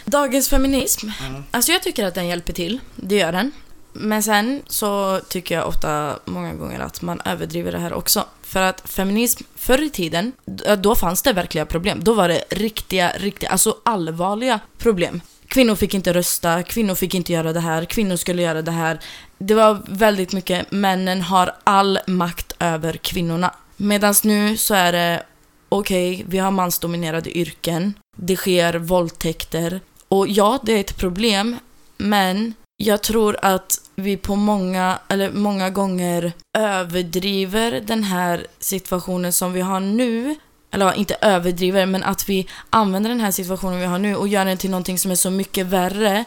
Dagens 0.04 0.48
feminism. 0.48 1.08
Mm. 1.20 1.44
Alltså 1.50 1.72
jag 1.72 1.82
tycker 1.82 2.06
att 2.06 2.14
den 2.14 2.26
hjälper 2.26 2.52
till. 2.52 2.80
Det 2.96 3.16
gör 3.16 3.32
den. 3.32 3.52
Men 3.92 4.22
sen 4.22 4.62
så 4.66 5.20
tycker 5.28 5.54
jag 5.54 5.68
ofta, 5.68 6.18
många 6.24 6.54
gånger, 6.54 6.80
att 6.80 7.02
man 7.02 7.20
överdriver 7.24 7.72
det 7.72 7.78
här 7.78 7.92
också. 7.92 8.24
För 8.42 8.62
att 8.62 8.90
feminism, 8.90 9.44
förr 9.56 9.82
i 9.82 9.90
tiden, 9.90 10.32
då 10.78 10.94
fanns 10.94 11.22
det 11.22 11.32
verkliga 11.32 11.66
problem. 11.66 12.04
Då 12.04 12.14
var 12.14 12.28
det 12.28 12.44
riktiga, 12.50 13.12
riktiga, 13.16 13.50
alltså 13.50 13.76
allvarliga 13.84 14.60
problem. 14.78 15.20
Kvinnor 15.52 15.74
fick 15.74 15.94
inte 15.94 16.12
rösta, 16.12 16.62
kvinnor 16.62 16.94
fick 16.94 17.14
inte 17.14 17.32
göra 17.32 17.52
det 17.52 17.60
här, 17.60 17.84
kvinnor 17.84 18.16
skulle 18.16 18.42
göra 18.42 18.62
det 18.62 18.70
här. 18.70 18.98
Det 19.38 19.54
var 19.54 19.82
väldigt 19.88 20.32
mycket, 20.32 20.70
männen 20.70 21.22
har 21.22 21.54
all 21.64 21.98
makt 22.06 22.52
över 22.58 22.92
kvinnorna. 22.92 23.54
Medan 23.76 24.14
nu 24.24 24.56
så 24.56 24.74
är 24.74 24.92
det, 24.92 25.22
okej, 25.68 26.24
vi 26.28 26.38
har 26.38 26.50
mansdominerade 26.50 27.38
yrken, 27.38 27.94
det 28.16 28.36
sker 28.36 28.74
våldtäkter. 28.74 29.80
Och 30.08 30.28
ja, 30.28 30.58
det 30.62 30.72
är 30.72 30.80
ett 30.80 30.98
problem, 30.98 31.56
men 31.96 32.54
jag 32.76 33.02
tror 33.02 33.36
att 33.42 33.80
vi 33.94 34.16
på 34.16 34.36
många, 34.36 34.98
eller 35.08 35.32
många 35.32 35.70
gånger 35.70 36.32
överdriver 36.58 37.80
den 37.86 38.04
här 38.04 38.46
situationen 38.58 39.32
som 39.32 39.52
vi 39.52 39.60
har 39.60 39.80
nu. 39.80 40.36
Eller 40.74 40.92
inte 40.92 41.16
överdriver, 41.20 41.86
men 41.86 42.02
att 42.02 42.28
vi 42.28 42.46
använder 42.70 43.10
den 43.10 43.20
här 43.20 43.30
situationen 43.30 43.80
vi 43.80 43.86
har 43.86 43.98
nu 43.98 44.16
och 44.16 44.28
gör 44.28 44.44
den 44.44 44.58
till 44.58 44.70
någonting 44.70 44.98
som 44.98 45.10
är 45.10 45.14
så 45.14 45.30
mycket 45.30 45.66
värre. 45.66 46.24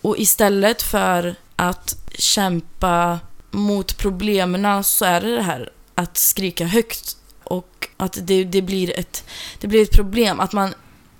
Och 0.00 0.18
istället 0.18 0.82
för 0.82 1.34
att 1.56 1.96
kämpa 2.18 3.20
mot 3.50 3.98
problemen 3.98 4.84
så 4.84 5.04
är 5.04 5.20
det 5.20 5.36
det 5.36 5.42
här 5.42 5.70
att 5.94 6.16
skrika 6.16 6.66
högt 6.66 7.16
och 7.44 7.88
att 7.96 8.18
det, 8.22 8.44
det, 8.44 8.62
blir 8.62 8.98
ett, 8.98 9.24
det 9.60 9.66
blir 9.66 9.82
ett 9.82 9.92
problem. 9.92 10.40
Att 10.40 10.52
man 10.52 10.74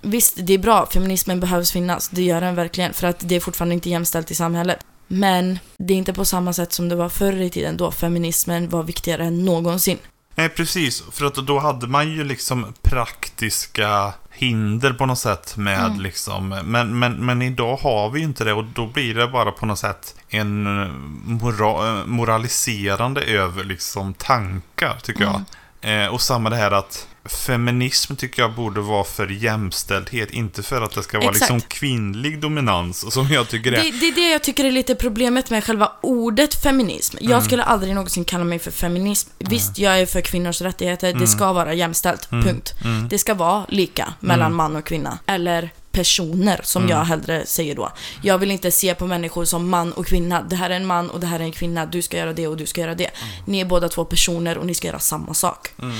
Visst, 0.06 0.34
det 0.36 0.52
är 0.52 0.58
bra. 0.58 0.86
Feminismen 0.86 1.40
behövs 1.40 1.72
finnas. 1.72 2.08
Det 2.08 2.22
gör 2.22 2.40
den 2.40 2.54
verkligen. 2.54 2.92
För 2.92 3.06
att 3.06 3.28
det 3.28 3.34
är 3.34 3.40
fortfarande 3.40 3.74
inte 3.74 3.90
jämställt 3.90 4.30
i 4.30 4.34
samhället. 4.34 4.78
Men 5.06 5.58
det 5.76 5.94
är 5.94 5.98
inte 5.98 6.12
på 6.12 6.24
samma 6.24 6.52
sätt 6.52 6.72
som 6.72 6.88
det 6.88 6.96
var 6.96 7.08
förr 7.08 7.40
i 7.40 7.50
tiden 7.50 7.76
då 7.76 7.90
feminismen 7.90 8.68
var 8.68 8.82
viktigare 8.82 9.24
än 9.24 9.44
någonsin. 9.44 9.98
Nej, 10.34 10.48
precis. 10.48 11.02
För 11.12 11.24
att 11.26 11.34
då 11.34 11.58
hade 11.58 11.86
man 11.86 12.10
ju 12.10 12.24
liksom 12.24 12.74
praktiska 12.82 14.12
hinder 14.30 14.92
på 14.92 15.06
något 15.06 15.18
sätt 15.18 15.56
med 15.56 15.84
Mm. 15.84 16.00
liksom... 16.00 16.48
Men, 16.64 16.98
men, 16.98 17.12
men 17.26 17.42
idag 17.42 17.76
har 17.76 18.10
vi 18.10 18.18
ju 18.20 18.24
inte 18.26 18.44
det 18.44 18.52
och 18.52 18.64
då 18.64 18.86
blir 18.86 19.14
det 19.14 19.28
bara 19.28 19.52
på 19.52 19.66
något 19.66 19.78
sätt 19.78 20.14
en 20.28 20.82
eh, 20.82 20.88
mora, 21.24 21.88
eh, 21.98 22.06
moraliserande 22.06 23.20
över 23.22 23.64
liksom 23.64 24.14
tankar, 24.14 24.96
tycker 25.02 25.24
Mm. 25.24 25.44
jag. 25.80 26.04
Eh, 26.04 26.08
och 26.14 26.20
samma 26.20 26.50
det 26.50 26.56
här 26.56 26.70
att 26.70 27.06
feminism 27.24 28.16
tycker 28.16 28.42
jag 28.42 28.54
borde 28.54 28.80
vara 28.80 29.04
för 29.04 29.26
jämställdhet, 29.28 30.30
inte 30.30 30.62
för 30.62 30.82
att 30.82 30.94
det 30.94 31.02
ska 31.02 31.18
vara 31.18 31.30
Exakt. 31.30 31.40
liksom 31.52 31.60
kvinnlig 31.68 32.40
dominans, 32.40 33.12
som 33.14 33.28
jag 33.28 33.48
tycker 33.48 33.72
är... 33.72 33.82
Det, 33.82 33.90
det 33.90 34.06
är 34.08 34.14
det 34.14 34.30
jag 34.30 34.42
tycker 34.42 34.64
är 34.64 34.70
lite 34.72 34.94
problemet 34.94 35.50
med 35.50 35.64
själva 35.64 35.92
ordet 36.00 36.62
feminism. 36.62 37.16
Jag 37.20 37.30
Mm. 37.32 37.44
skulle 37.44 37.62
aldrig 37.62 37.94
någonsin 37.94 38.24
kalla 38.24 38.44
mig 38.44 38.58
för 38.58 38.70
feminism. 38.70 39.30
Visst, 39.38 39.78
jag 39.78 40.00
är 40.00 40.06
för 40.06 40.20
kvinnors 40.20 40.60
rättigheter. 40.60 41.14
Det 41.14 41.26
ska 41.26 41.52
vara 41.52 41.74
jämställt. 41.74 42.32
Mm. 42.32 42.44
Punkt. 42.44 42.72
Mm. 42.84 43.08
Det 43.08 43.18
ska 43.18 43.34
vara 43.34 43.64
lika 43.68 44.14
mellan 44.20 44.46
Mm. 44.46 44.56
man 44.56 44.76
och 44.76 44.84
kvinna. 44.86 45.18
Eller 45.26 45.70
personer, 45.92 46.60
som 46.64 46.82
Mm. 46.82 46.96
jag 46.96 47.04
hellre 47.04 47.46
säger 47.46 47.74
då. 47.74 47.92
Jag 48.22 48.38
vill 48.38 48.50
inte 48.50 48.70
se 48.70 48.94
på 48.94 49.06
människor 49.06 49.44
som 49.44 49.68
man 49.68 49.92
och 49.92 50.06
kvinna. 50.06 50.42
Det 50.42 50.56
här 50.56 50.70
är 50.70 50.74
en 50.74 50.86
man 50.86 51.10
och 51.10 51.20
det 51.20 51.26
här 51.26 51.40
är 51.40 51.44
en 51.44 51.52
kvinna. 51.52 51.86
Du 51.86 52.02
ska 52.02 52.16
göra 52.16 52.32
det 52.32 52.48
och 52.48 52.56
du 52.56 52.66
ska 52.66 52.80
göra 52.80 52.94
det. 52.94 53.10
Ni 53.46 53.60
är 53.60 53.64
båda 53.64 53.88
två 53.88 54.04
personer 54.04 54.58
och 54.58 54.66
ni 54.66 54.74
ska 54.74 54.86
göra 54.88 54.98
samma 54.98 55.34
sak. 55.34 55.68
Mm. 55.82 55.96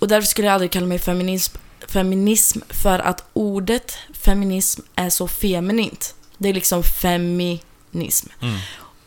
Och 0.00 0.08
därför 0.08 0.26
skulle 0.26 0.46
jag 0.46 0.54
aldrig 0.54 0.70
kalla 0.70 0.86
mig 0.86 0.98
feminism, 0.98 1.56
feminism 1.88 2.60
för 2.68 2.98
att 2.98 3.24
ordet 3.32 3.92
feminism 4.12 4.80
är 4.94 5.10
så 5.10 5.28
feminint. 5.28 6.14
Det 6.38 6.48
är 6.48 6.54
liksom 6.54 6.82
feminism. 6.82 8.28
Mm. 8.42 8.58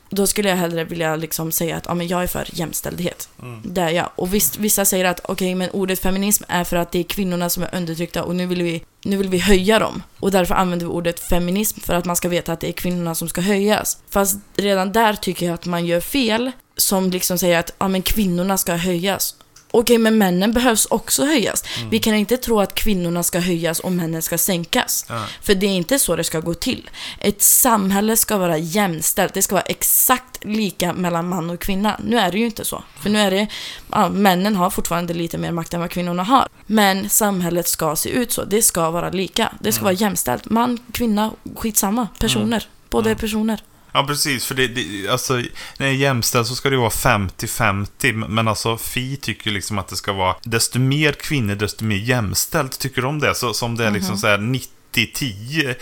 Då 0.09 0.27
skulle 0.27 0.49
jag 0.49 0.55
hellre 0.55 0.83
vilja 0.83 1.15
liksom 1.15 1.51
säga 1.51 1.77
att 1.77 1.85
ja, 1.87 1.93
men 1.93 2.07
jag 2.07 2.23
är 2.23 2.27
för 2.27 2.47
jämställdhet. 2.51 3.29
Mm. 3.41 3.61
Det 3.63 3.81
är 3.81 3.89
jag. 3.89 4.09
Och 4.15 4.33
visst, 4.33 4.57
vissa 4.57 4.85
säger 4.85 5.05
att 5.05 5.21
okej, 5.23 5.55
men 5.55 5.69
ordet 5.69 5.99
feminism 5.99 6.43
är 6.47 6.63
för 6.63 6.77
att 6.77 6.91
det 6.91 6.99
är 6.99 7.03
kvinnorna 7.03 7.49
som 7.49 7.63
är 7.63 7.75
undertryckta 7.75 8.23
och 8.23 8.35
nu 8.35 8.45
vill, 8.45 8.63
vi, 8.63 8.83
nu 9.03 9.17
vill 9.17 9.29
vi 9.29 9.37
höja 9.37 9.79
dem. 9.79 10.03
Och 10.19 10.31
därför 10.31 10.55
använder 10.55 10.85
vi 10.85 10.91
ordet 10.91 11.19
feminism 11.19 11.79
för 11.79 11.93
att 11.93 12.05
man 12.05 12.15
ska 12.15 12.29
veta 12.29 12.53
att 12.53 12.59
det 12.59 12.67
är 12.67 12.71
kvinnorna 12.71 13.15
som 13.15 13.29
ska 13.29 13.41
höjas. 13.41 13.97
Fast 14.09 14.37
redan 14.55 14.91
där 14.91 15.13
tycker 15.13 15.45
jag 15.45 15.53
att 15.53 15.65
man 15.65 15.85
gör 15.85 15.99
fel 15.99 16.51
som 16.77 17.09
liksom 17.09 17.37
säger 17.37 17.59
att 17.59 17.73
ja, 17.77 17.87
men 17.87 18.01
kvinnorna 18.01 18.57
ska 18.57 18.75
höjas. 18.75 19.35
Okej, 19.75 19.97
men 19.97 20.17
männen 20.17 20.53
behövs 20.53 20.85
också 20.85 21.25
höjas. 21.25 21.63
Vi 21.89 21.99
kan 21.99 22.15
inte 22.15 22.37
tro 22.37 22.59
att 22.59 22.75
kvinnorna 22.75 23.23
ska 23.23 23.39
höjas 23.39 23.79
och 23.79 23.91
männen 23.91 24.21
ska 24.21 24.37
sänkas. 24.37 25.05
Ja. 25.09 25.25
För 25.41 25.55
det 25.55 25.65
är 25.65 25.71
inte 25.71 25.99
så 25.99 26.15
det 26.15 26.23
ska 26.23 26.39
gå 26.39 26.53
till. 26.53 26.89
Ett 27.19 27.41
samhälle 27.41 28.17
ska 28.17 28.37
vara 28.37 28.57
jämställt. 28.57 29.33
Det 29.33 29.41
ska 29.41 29.55
vara 29.55 29.63
exakt 29.63 30.45
lika 30.45 30.93
mellan 30.93 31.27
man 31.27 31.49
och 31.49 31.59
kvinna. 31.59 31.99
Nu 32.03 32.19
är 32.19 32.31
det 32.31 32.37
ju 32.37 32.45
inte 32.45 32.65
så. 32.65 32.83
För 32.99 33.09
nu 33.09 33.19
är 33.19 33.31
det, 33.31 33.47
ja, 33.91 34.09
männen 34.09 34.55
har 34.55 34.69
fortfarande 34.69 35.13
lite 35.13 35.37
mer 35.37 35.51
makt 35.51 35.73
än 35.73 35.79
vad 35.79 35.89
kvinnorna 35.89 36.23
har. 36.23 36.47
Men 36.65 37.09
samhället 37.09 37.67
ska 37.67 37.95
se 37.95 38.09
ut 38.09 38.31
så. 38.31 38.43
Det 38.43 38.61
ska 38.61 38.89
vara 38.91 39.09
lika. 39.09 39.53
Det 39.59 39.71
ska 39.71 39.83
vara 39.83 39.93
jämställt. 39.93 40.49
Man, 40.49 40.79
kvinna, 40.91 41.31
skitsamma. 41.55 42.07
Personer. 42.19 42.67
Båda 42.89 43.11
är 43.11 43.15
personer. 43.15 43.63
Ja, 43.93 44.03
precis. 44.07 44.45
För 44.45 44.55
det, 44.55 44.67
det, 44.67 45.09
alltså, 45.09 45.33
när 45.33 45.47
det 45.77 45.85
är 45.85 45.91
jämställt 45.91 46.47
så 46.47 46.55
ska 46.55 46.69
det 46.69 46.77
vara 46.77 46.89
50-50. 46.89 48.27
Men 48.27 48.47
alltså, 48.47 48.77
Fi 48.77 49.15
tycker 49.15 49.51
liksom 49.51 49.79
att 49.79 49.87
det 49.87 49.95
ska 49.95 50.13
vara 50.13 50.35
desto 50.43 50.79
mer 50.79 51.11
kvinnor, 51.11 51.55
desto 51.55 51.85
mer 51.85 51.97
jämställt. 51.97 52.79
Tycker 52.79 53.01
de 53.01 53.19
det? 53.19 53.35
Så, 53.35 53.53
som 53.53 53.77
det 53.77 53.85
är 53.85 53.91
liksom 53.91 54.17
så 54.17 54.27
här 54.27 54.37
90-10. 54.37 55.75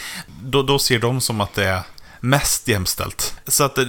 Då, 0.43 0.63
då 0.63 0.79
ser 0.79 0.99
de 0.99 1.21
som 1.21 1.41
att 1.41 1.53
det 1.53 1.65
är 1.65 1.81
mest 2.21 2.67
jämställt. 2.67 3.35
Så 3.47 3.63
att 3.63 3.77
eh, 3.77 3.85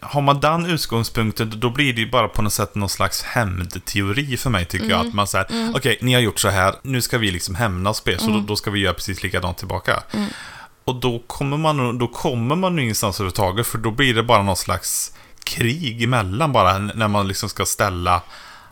har 0.00 0.20
man 0.20 0.40
den 0.40 0.66
utgångspunkten, 0.66 1.52
då 1.56 1.70
blir 1.70 1.92
det 1.92 2.00
ju 2.00 2.10
bara 2.10 2.28
på 2.28 2.42
något 2.42 2.52
sätt 2.52 2.74
någon 2.74 2.88
slags 2.88 3.22
hämndteori 3.22 4.36
för 4.36 4.50
mig, 4.50 4.64
tycker 4.64 4.90
jag. 4.90 5.06
Att 5.06 5.14
man 5.14 5.26
säger, 5.26 5.72
okej, 5.74 5.98
ni 6.00 6.14
har 6.14 6.20
gjort 6.20 6.38
så 6.40 6.48
här, 6.48 6.74
nu 6.82 7.00
ska 7.00 7.18
vi 7.18 7.30
liksom 7.30 7.54
hämnas 7.54 8.00
på 8.00 8.10
er, 8.10 8.18
så 8.18 8.26
då, 8.26 8.40
då 8.40 8.56
ska 8.56 8.70
vi 8.70 8.80
göra 8.80 8.94
precis 8.94 9.22
likadant 9.22 9.58
tillbaka. 9.58 10.02
Och 10.84 10.94
då 10.94 11.18
kommer 11.18 11.56
man 11.56 11.98
då 11.98 12.08
kommer 12.08 12.56
man 12.56 12.78
ingenstans 12.78 13.16
överhuvudtaget, 13.16 13.66
för 13.66 13.78
då 13.78 13.90
blir 13.90 14.14
det 14.14 14.22
bara 14.22 14.42
någon 14.42 14.56
slags 14.56 15.12
krig 15.44 16.02
emellan 16.02 16.52
bara, 16.52 16.78
när 16.78 17.08
man 17.08 17.28
liksom 17.28 17.48
ska 17.48 17.66
ställa 17.66 18.22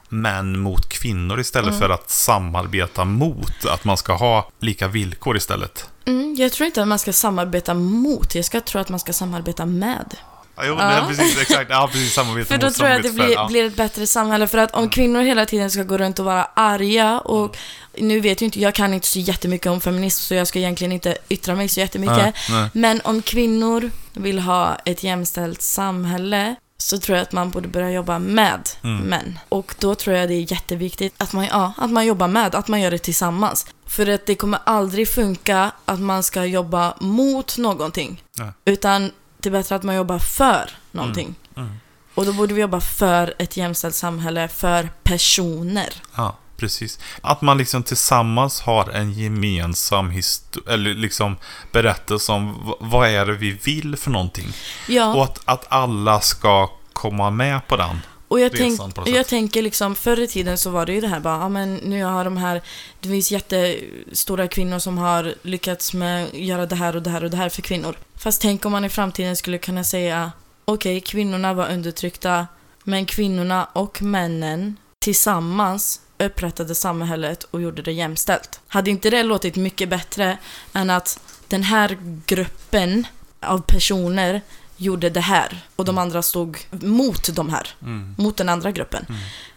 män 0.09 0.59
mot 0.59 0.89
kvinnor 0.89 1.41
istället 1.41 1.79
för 1.79 1.89
att 1.89 2.11
samarbeta 2.11 3.05
mot 3.05 3.67
att 3.67 3.85
man 3.85 3.97
ska 3.97 4.13
ha 4.15 4.51
lika 4.59 4.89
villkor 4.89 5.37
istället. 5.37 5.89
Mm, 6.05 6.35
jag 6.39 6.53
tror 6.53 6.67
inte 6.67 6.83
att 6.83 6.89
man 6.89 6.99
ska 6.99 7.13
samarbeta 7.13 7.75
mot. 7.75 8.35
Jag 8.35 8.45
ska 8.45 8.61
tro 8.61 8.81
att 8.81 8.89
man 8.89 9.01
ska 9.01 9.13
samarbeta 9.13 9.67
med. 9.67 10.17
Ja, 10.57 10.63
jo, 10.67 10.75
Ja. 10.79 10.87
det 10.87 10.95
är 10.95 11.07
precis, 11.07 11.41
exakt. 11.41 11.71
Ja, 11.71 11.89
precis, 11.93 12.13
samarbete 12.15 12.49
För 12.49 12.59
då 12.59 12.71
tror 12.71 12.89
jag 12.89 12.97
att 12.97 13.03
det 13.03 13.11
blir, 13.13 13.33
ja. 13.33 13.47
blir 13.49 13.65
ett 13.67 13.77
bättre 13.77 14.07
samhälle. 14.07 14.47
För 14.47 14.59
att 14.59 14.75
om 14.75 14.89
kvinnor 14.91 15.21
hela 15.23 15.47
tiden 15.47 15.71
ska 15.71 15.83
gå 15.83 15.99
runt 15.99 16.19
och 16.19 16.25
vara 16.25 16.45
arga 16.55 17.19
och 17.19 17.57
nu 17.99 18.21
vet 18.21 18.41
ju 18.43 18.45
inte, 18.45 18.61
jag 18.61 18.75
kan 18.75 18.95
inte 18.95 19.07
så 19.07 19.19
jättemycket 19.19 19.67
om 19.67 19.81
feminism 19.81 20.23
så 20.23 20.35
jag 20.35 20.47
ska 20.47 20.59
egentligen 20.59 20.93
inte 20.93 21.17
yttra 21.29 21.55
mig 21.55 21.69
så 21.69 21.81
jättemycket. 21.81 22.17
Nej, 22.17 22.33
nej. 22.51 22.71
Men 22.73 23.01
om 23.05 23.23
kvinnor 23.23 23.91
vill 24.13 24.39
ha 24.39 24.77
ett 24.85 25.03
jämställt 25.03 25.63
samhälle 25.63 26.55
så 26.79 26.99
tror 26.99 27.17
jag 27.19 27.23
att 27.23 27.33
man 27.33 27.51
borde 27.51 27.69
börja 27.69 27.91
jobba 27.91 28.19
med 28.19 28.69
Mm. 28.85 29.03
män. 29.03 29.39
Och 29.49 29.75
då 29.79 29.95
tror 29.95 30.17
jag 30.17 30.29
det 30.29 30.35
är 30.35 30.53
jätteviktigt 30.53 31.15
att 31.19 31.33
man, 31.33 31.45
ja, 31.45 31.73
att 31.77 31.91
man 31.91 32.07
jobbar 32.07 32.29
med, 32.29 32.55
att 32.55 32.69
man 32.69 32.81
gör 32.81 32.91
det 32.91 32.99
tillsammans. 32.99 33.67
För 33.87 34.07
att 34.11 34.27
det 34.27 34.35
kommer 34.35 34.59
aldrig 34.67 35.09
funka 35.09 35.71
att 35.85 36.01
man 36.01 36.23
ska 36.23 36.45
jobba 36.45 36.95
mot 37.01 37.59
någonting. 37.59 38.23
Nej. 38.39 38.49
Utan 38.65 39.11
det 39.43 39.49
är 39.49 39.51
bättre 39.51 39.75
att 39.75 39.83
man 39.83 39.95
jobbar 39.95 40.19
för 40.19 40.71
någonting. 40.91 41.35
Mm. 41.57 41.73
Och 42.15 42.27
då 42.27 42.33
borde 42.33 42.55
vi 42.55 42.61
jobba 42.61 42.81
för 42.81 43.35
ett 43.39 43.57
jämställt 43.57 43.95
samhälle, 43.95 44.49
för 44.49 44.89
personer. 45.03 45.93
Ja, 46.17 46.37
precis. 46.57 46.99
Att 47.21 47.43
man 47.43 47.59
liksom 47.59 47.83
tillsammans 47.83 48.61
har 48.61 48.91
en 48.91 49.13
gemensam 49.13 50.11
historia, 50.11 50.75
eller 50.75 50.95
liksom 50.95 51.37
berättelse 51.73 52.33
om 52.33 52.75
vad 52.81 53.09
är 53.09 53.27
det 53.27 53.33
vi 53.33 53.51
vill 53.51 53.97
för 53.97 54.11
någonting. 54.11 54.53
Ja, 54.89 55.15
Och 55.15 55.25
att, 55.25 55.41
att 55.45 55.67
alla 55.69 56.21
ska 56.21 56.71
komma 56.93 57.31
med 57.31 57.69
på 57.69 57.77
den. 57.77 58.01
Och 58.33 58.41
jag, 58.41 58.53
tänk, 58.53 58.81
jag 59.07 59.27
tänker 59.27 59.63
liksom, 59.63 59.95
förr 59.95 60.21
i 60.21 60.27
tiden 60.27 60.59
så 60.59 60.71
var 60.71 60.87
det 60.87 60.93
ju 60.93 61.01
det 61.01 61.09
här 61.09 61.21
bara, 61.21 61.39
ja 61.39 61.49
men 61.49 61.75
nu 61.75 62.05
har 62.05 62.25
de 62.25 62.37
här, 62.37 62.63
det 63.01 63.09
finns 63.09 63.31
jättestora 63.33 64.49
kvinnor 64.49 64.79
som 64.79 64.99
har 64.99 65.35
lyckats 65.43 65.95
med 65.95 66.25
att 66.25 66.35
göra 66.35 66.67
det 66.67 66.77
här 66.77 66.97
och 66.97 67.03
det 67.03 67.11
här 67.11 67.25
och 67.25 67.31
det 67.31 67.37
här 67.37 67.49
för 67.49 67.63
kvinnor. 67.63 67.97
Fast 68.17 68.43
tänk 68.43 68.65
om 68.65 68.73
man 68.73 68.85
i 68.85 68.89
framtiden 68.89 69.37
skulle 69.37 69.59
kunna 69.59 69.85
säga, 69.85 70.33
okej, 70.65 71.01
kvinnorna 71.01 71.55
var 71.55 71.73
undertryckta, 71.73 72.47
men 72.85 73.07
kvinnorna 73.07 73.65
och 73.73 74.03
männen 74.03 74.77
tillsammans 74.99 76.01
upprättade 76.19 76.75
samhället 76.75 77.45
och 77.45 77.63
gjorde 77.63 77.83
det 77.83 77.93
jämställt. 77.93 78.61
Hade 78.69 78.91
inte 78.91 79.11
det 79.11 79.23
låtit 79.23 79.57
mycket 79.57 79.89
bättre 79.89 80.39
än 80.73 80.91
att 80.91 81.21
den 81.49 81.63
här 81.63 81.99
gruppen 82.27 83.07
av 83.41 83.59
personer 83.59 84.41
gjorde 84.83 85.11
det 85.11 85.21
här 85.21 85.61
och 85.77 85.85
de 85.85 85.99
andra 85.99 86.23
stod 86.23 86.59
mot 86.71 87.37
de 87.37 87.51
här, 87.51 87.69
Mm. 87.83 88.15
mot 88.19 88.37
den 88.37 88.49
andra 88.49 88.71
gruppen. 88.73 89.07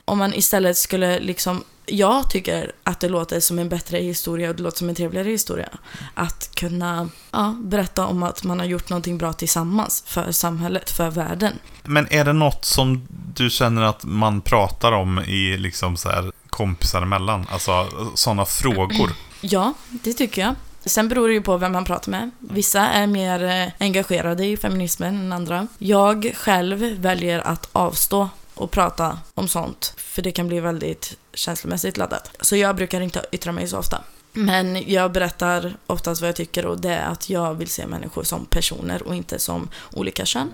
Om 0.05 0.17
man 0.17 0.33
istället 0.33 0.77
skulle 0.77 1.19
liksom, 1.19 1.63
jag 1.85 2.29
tycker 2.29 2.71
att 2.83 2.99
det 2.99 3.09
låter 3.09 3.39
som 3.39 3.59
en 3.59 3.69
bättre 3.69 3.97
historia 3.97 4.49
och 4.49 4.55
det 4.55 4.63
låter 4.63 4.77
som 4.77 4.89
en 4.89 4.95
trevligare 4.95 5.29
historia. 5.29 5.69
Att 6.13 6.55
kunna 6.55 7.09
ja, 7.31 7.55
berätta 7.59 8.05
om 8.05 8.23
att 8.23 8.43
man 8.43 8.59
har 8.59 8.65
gjort 8.65 8.89
någonting 8.89 9.17
bra 9.17 9.33
tillsammans 9.33 10.03
för 10.07 10.31
samhället, 10.31 10.89
för 10.91 11.09
världen. 11.09 11.53
Men 11.83 12.07
är 12.13 12.25
det 12.25 12.33
något 12.33 12.65
som 12.65 13.07
du 13.35 13.49
känner 13.49 13.81
att 13.81 14.03
man 14.03 14.41
pratar 14.41 14.91
om 14.91 15.19
i 15.19 15.57
liksom 15.57 15.97
så 15.97 16.09
här 16.09 16.31
kompisar 16.49 17.01
emellan? 17.01 17.47
Alltså 17.51 17.87
sådana 18.15 18.45
frågor? 18.45 19.11
Ja, 19.41 19.73
det 19.89 20.13
tycker 20.13 20.41
jag. 20.41 20.55
Sen 20.85 21.07
beror 21.07 21.27
det 21.27 21.33
ju 21.33 21.41
på 21.41 21.57
vem 21.57 21.71
man 21.71 21.85
pratar 21.85 22.11
med. 22.11 22.31
Vissa 22.39 22.81
är 22.81 23.07
mer 23.07 23.43
eh, 23.43 23.71
engagerade 23.79 24.45
i 24.45 24.57
feminismen 24.57 25.15
än 25.15 25.33
andra. 25.33 25.67
Jag 25.77 26.31
själv 26.35 26.79
väljer 26.79 27.39
att 27.39 27.69
avstå 27.71 28.29
och 28.53 28.71
prata 28.71 29.19
om 29.33 29.47
sånt, 29.47 29.93
för 29.97 30.21
det 30.21 30.31
kan 30.31 30.47
bli 30.47 30.59
väldigt 30.59 31.17
känslomässigt 31.33 31.97
laddat. 31.97 32.31
Så 32.41 32.55
jag 32.55 32.75
brukar 32.75 33.01
inte 33.01 33.25
yttra 33.31 33.51
mig 33.51 33.67
så 33.67 33.77
ofta. 33.77 34.01
Men 34.33 34.91
jag 34.91 35.11
berättar 35.11 35.77
oftast 35.87 36.21
vad 36.21 36.27
jag 36.27 36.35
tycker 36.35 36.65
och 36.65 36.81
det 36.81 36.93
är 36.93 37.07
att 37.07 37.29
jag 37.29 37.53
vill 37.53 37.67
se 37.67 37.87
människor 37.87 38.23
som 38.23 38.45
personer 38.45 39.07
och 39.07 39.15
inte 39.15 39.39
som 39.39 39.69
olika 39.93 40.25
kön. 40.25 40.51